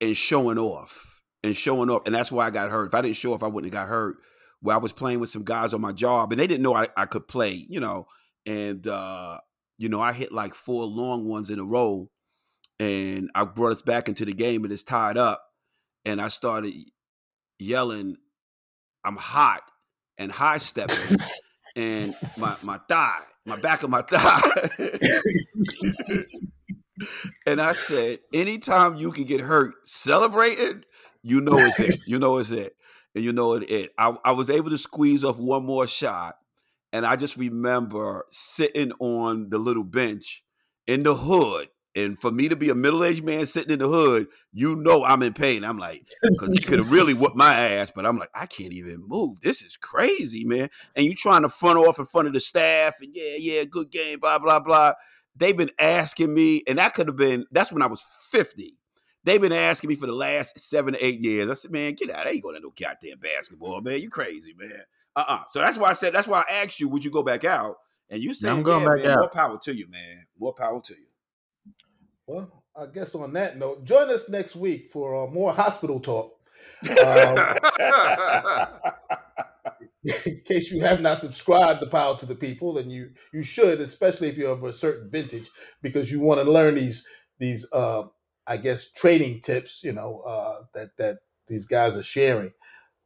and 0.00 0.16
showing 0.16 0.58
off 0.58 1.20
and 1.42 1.56
showing 1.56 1.90
off, 1.90 2.02
and 2.06 2.14
that's 2.14 2.32
why 2.32 2.46
I 2.46 2.50
got 2.50 2.70
hurt. 2.70 2.88
If 2.88 2.94
I 2.94 3.00
didn't 3.02 3.16
show 3.16 3.34
off, 3.34 3.42
I 3.42 3.46
wouldn't 3.46 3.72
have 3.72 3.82
got 3.82 3.88
hurt. 3.88 4.16
Where 4.62 4.76
I 4.76 4.78
was 4.78 4.92
playing 4.92 5.20
with 5.20 5.30
some 5.30 5.44
guys 5.44 5.72
on 5.72 5.80
my 5.80 5.92
job, 5.92 6.32
and 6.32 6.40
they 6.40 6.46
didn't 6.46 6.62
know 6.62 6.74
I, 6.74 6.88
I 6.96 7.06
could 7.06 7.26
play, 7.26 7.52
you 7.52 7.80
know, 7.80 8.06
and 8.44 8.86
uh, 8.86 9.38
you 9.78 9.88
know 9.88 10.02
I 10.02 10.12
hit 10.12 10.32
like 10.32 10.54
four 10.54 10.84
long 10.84 11.26
ones 11.26 11.48
in 11.48 11.58
a 11.58 11.64
row, 11.64 12.10
and 12.78 13.30
I 13.34 13.44
brought 13.44 13.72
us 13.72 13.82
back 13.82 14.08
into 14.08 14.26
the 14.26 14.34
game, 14.34 14.64
and 14.64 14.72
it's 14.72 14.82
tied 14.82 15.16
up, 15.16 15.42
and 16.04 16.20
I 16.20 16.28
started 16.28 16.74
yelling, 17.58 18.16
"I'm 19.02 19.16
hot," 19.16 19.62
and 20.18 20.30
high 20.30 20.58
stepping, 20.58 21.16
and 21.74 22.06
my 22.38 22.54
my 22.66 22.78
thigh, 22.86 23.18
my 23.46 23.60
back 23.60 23.82
of 23.82 23.90
my 23.90 24.02
thigh. 24.02 24.40
and 27.46 27.60
I 27.60 27.72
said, 27.72 28.20
anytime 28.32 28.96
you 28.96 29.12
can 29.12 29.24
get 29.24 29.40
hurt 29.40 29.74
celebrating, 29.84 30.84
you 31.22 31.40
know 31.40 31.56
it's 31.56 31.80
it. 31.80 32.00
You 32.06 32.18
know 32.18 32.38
it's 32.38 32.50
it. 32.50 32.74
And 33.14 33.24
you 33.24 33.32
know 33.32 33.54
it. 33.54 33.70
it. 33.70 33.90
I, 33.98 34.16
I 34.24 34.32
was 34.32 34.50
able 34.50 34.70
to 34.70 34.78
squeeze 34.78 35.24
off 35.24 35.38
one 35.38 35.64
more 35.64 35.86
shot. 35.86 36.36
And 36.92 37.06
I 37.06 37.16
just 37.16 37.36
remember 37.36 38.26
sitting 38.30 38.92
on 38.98 39.48
the 39.50 39.58
little 39.58 39.84
bench 39.84 40.42
in 40.86 41.02
the 41.02 41.14
hood 41.14 41.68
and 41.94 42.18
for 42.18 42.30
me 42.30 42.48
to 42.48 42.56
be 42.56 42.70
a 42.70 42.74
middle 42.74 43.02
aged 43.04 43.24
man 43.24 43.46
sitting 43.46 43.72
in 43.72 43.78
the 43.78 43.88
hood, 43.88 44.28
you 44.52 44.76
know 44.76 45.04
I'm 45.04 45.22
in 45.22 45.32
pain. 45.32 45.64
I'm 45.64 45.78
like, 45.78 46.08
because 46.22 46.50
you 46.54 46.68
could 46.68 46.78
have 46.78 46.92
really 46.92 47.14
whooped 47.18 47.36
my 47.36 47.54
ass, 47.54 47.90
but 47.94 48.06
I'm 48.06 48.18
like, 48.18 48.30
I 48.34 48.46
can't 48.46 48.72
even 48.72 49.02
move. 49.06 49.40
This 49.40 49.62
is 49.62 49.76
crazy, 49.76 50.44
man. 50.44 50.70
And 50.94 51.04
you 51.04 51.14
trying 51.14 51.42
to 51.42 51.48
front 51.48 51.78
off 51.78 51.98
in 51.98 52.06
front 52.06 52.28
of 52.28 52.34
the 52.34 52.40
staff, 52.40 52.94
and 53.00 53.14
yeah, 53.14 53.36
yeah, 53.38 53.64
good 53.64 53.90
game, 53.90 54.20
blah 54.20 54.38
blah 54.38 54.60
blah. 54.60 54.94
They've 55.36 55.56
been 55.56 55.70
asking 55.78 56.32
me, 56.32 56.62
and 56.66 56.78
that 56.78 56.94
could 56.94 57.08
have 57.08 57.16
been. 57.16 57.46
That's 57.50 57.72
when 57.72 57.82
I 57.82 57.86
was 57.86 58.04
50. 58.30 58.76
They've 59.24 59.40
been 59.40 59.52
asking 59.52 59.88
me 59.88 59.96
for 59.96 60.06
the 60.06 60.14
last 60.14 60.58
seven 60.58 60.94
to 60.94 61.04
eight 61.04 61.20
years. 61.20 61.50
I 61.50 61.52
said, 61.52 61.70
man, 61.70 61.92
get 61.92 62.10
out. 62.10 62.26
I 62.26 62.30
ain't 62.30 62.42
going 62.42 62.54
to 62.54 62.60
no 62.60 62.72
goddamn 62.78 63.18
basketball, 63.18 63.80
man. 63.82 64.00
You 64.00 64.08
crazy, 64.08 64.54
man. 64.56 64.82
Uh 65.14 65.24
uh 65.26 65.40
So 65.48 65.60
that's 65.60 65.76
why 65.76 65.90
I 65.90 65.92
said. 65.92 66.14
That's 66.14 66.28
why 66.28 66.42
I 66.48 66.62
asked 66.62 66.80
you, 66.80 66.88
would 66.88 67.04
you 67.04 67.10
go 67.10 67.22
back 67.22 67.44
out? 67.44 67.76
And 68.08 68.22
you 68.22 68.34
said, 68.34 68.50
I'm 68.50 68.62
going 68.62 68.82
yeah, 68.82 68.88
back 68.88 68.98
man, 68.98 69.10
out. 69.10 69.18
More 69.18 69.30
power 69.30 69.58
to 69.62 69.74
you, 69.74 69.88
man. 69.88 70.26
More 70.38 70.54
power 70.54 70.80
to 70.80 70.94
you. 70.94 71.06
Well, 72.30 72.62
I 72.76 72.86
guess 72.86 73.16
on 73.16 73.32
that 73.32 73.58
note, 73.58 73.84
join 73.84 74.08
us 74.08 74.28
next 74.28 74.54
week 74.54 74.86
for 74.92 75.24
uh, 75.24 75.26
more 75.32 75.52
hospital 75.52 75.98
talk. 75.98 76.38
Um, 77.04 77.56
in 80.04 80.40
case 80.44 80.70
you 80.70 80.80
have 80.80 81.00
not 81.00 81.20
subscribed 81.20 81.80
to 81.80 81.86
Power 81.86 82.16
to 82.18 82.26
the 82.26 82.36
People, 82.36 82.78
and 82.78 82.92
you 82.92 83.10
you 83.32 83.42
should, 83.42 83.80
especially 83.80 84.28
if 84.28 84.36
you're 84.36 84.52
of 84.52 84.62
a 84.62 84.72
certain 84.72 85.10
vintage, 85.10 85.50
because 85.82 86.12
you 86.12 86.20
want 86.20 86.40
to 86.40 86.48
learn 86.48 86.76
these 86.76 87.04
these 87.40 87.66
uh, 87.72 88.04
I 88.46 88.58
guess 88.58 88.92
training 88.92 89.40
tips, 89.40 89.80
you 89.82 89.92
know, 89.92 90.20
uh, 90.20 90.62
that 90.72 90.96
that 90.98 91.18
these 91.48 91.66
guys 91.66 91.96
are 91.96 92.02
sharing 92.04 92.52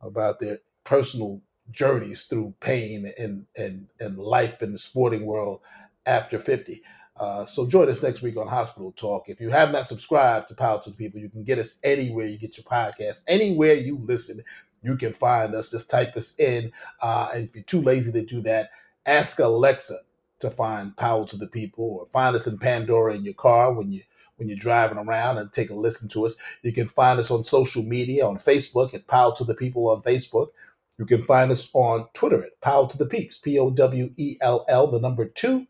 about 0.03 0.39
their 0.39 0.59
personal 0.85 1.41
journeys 1.71 2.25
through 2.25 2.53
pain 2.61 3.11
and 3.19 3.47
and 3.57 3.87
and 3.99 4.19
life 4.19 4.61
in 4.63 4.73
the 4.73 4.79
sporting 4.79 5.25
world 5.25 5.63
after 6.05 6.39
50. 6.39 6.83
Uh, 7.17 7.47
so 7.47 7.67
join 7.67 7.89
us 7.89 8.03
next 8.03 8.23
week 8.23 8.37
on 8.37 8.49
Hospital 8.49 8.93
Talk. 8.93 9.29
If 9.29 9.41
you 9.41 9.49
have 9.51 9.71
not 9.71 9.87
subscribed 9.87 10.49
to 10.49 10.55
Power 10.55 10.81
to 10.83 10.91
the 10.91 10.97
People, 10.97 11.21
you 11.21 11.31
can 11.31 11.45
get 11.45 11.59
us 11.59 11.79
anywhere 11.85 12.27
you 12.27 12.39
get 12.39 12.57
your 12.57 12.65
podcast, 12.65 13.23
anywhere 13.29 13.75
you 13.75 13.99
listen. 14.03 14.43
You 14.83 14.97
can 14.97 15.13
find 15.15 15.55
us. 15.55 15.71
Just 15.71 15.89
type 15.89 16.17
us 16.17 16.39
in. 16.39 16.73
Uh, 17.01 17.29
and 17.35 17.49
if 17.49 17.55
you're 17.55 17.65
too 17.65 17.83
lazy 17.83 18.11
to 18.13 18.25
do 18.25 18.41
that, 18.43 18.71
ask 19.07 19.39
Alexa 19.39 19.99
to 20.41 20.51
find 20.51 20.97
Power 20.97 21.25
to 21.27 21.37
the 21.37 21.47
People, 21.47 21.85
or 22.01 22.07
find 22.13 22.35
us 22.35 22.49
in 22.49 22.59
Pandora 22.59 23.15
in 23.15 23.25
your 23.25 23.35
car 23.35 23.73
when 23.73 23.93
you 23.93 24.03
when 24.37 24.49
you're 24.49 24.59
driving 24.59 24.99
around 24.99 25.39
and 25.39 25.53
take 25.53 25.71
a 25.71 25.75
listen 25.75 26.09
to 26.09 26.27
us. 26.27 26.35
You 26.63 26.73
can 26.73 26.89
find 26.89 27.21
us 27.21 27.31
on 27.31 27.45
social 27.45 27.85
media 27.85 28.27
on 28.27 28.39
Facebook 28.39 28.93
at 28.93 29.07
Power 29.07 29.33
to 29.37 29.45
the 29.45 29.55
People 29.55 29.89
on 29.89 30.03
Facebook. 30.03 30.49
You 30.99 31.07
can 31.07 31.23
find 31.23 31.53
us 31.53 31.71
on 31.73 32.09
Twitter 32.13 32.45
at 32.45 32.61
Power 32.61 32.89
to 32.89 32.99
the 32.99 33.07
Peeps, 33.07 33.39
P 33.39 33.57
O 33.61 33.71
W 33.71 34.13
E 34.17 34.37
L 34.41 34.65
L, 34.69 34.89
the 34.89 34.99
number 34.99 35.27
two 35.27 35.69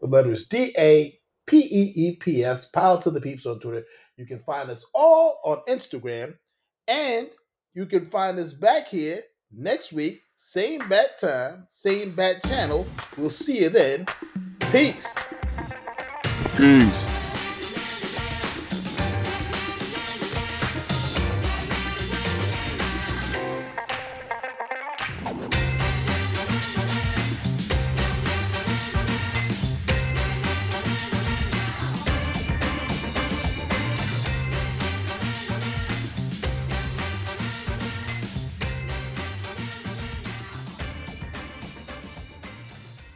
the 0.00 0.06
letters 0.06 0.46
D 0.46 0.74
A 0.78 1.18
P 1.46 1.58
E 1.58 1.92
E 1.94 2.16
P 2.16 2.44
S, 2.44 2.66
Power 2.66 3.00
to 3.02 3.10
the 3.10 3.20
Peeps 3.20 3.46
on 3.46 3.60
Twitter. 3.60 3.84
You 4.16 4.26
can 4.26 4.40
find 4.40 4.70
us 4.70 4.84
all 4.94 5.40
on 5.44 5.58
Instagram. 5.68 6.34
And 6.88 7.28
you 7.74 7.86
can 7.86 8.06
find 8.06 8.38
us 8.38 8.52
back 8.52 8.88
here 8.88 9.20
next 9.52 9.92
week, 9.92 10.20
same 10.34 10.88
bat 10.88 11.18
time, 11.18 11.66
same 11.68 12.14
bat 12.14 12.42
channel. 12.44 12.86
We'll 13.16 13.30
see 13.30 13.62
you 13.62 13.68
then. 13.68 14.06
Peace. 14.70 15.14
Peace. 16.56 17.15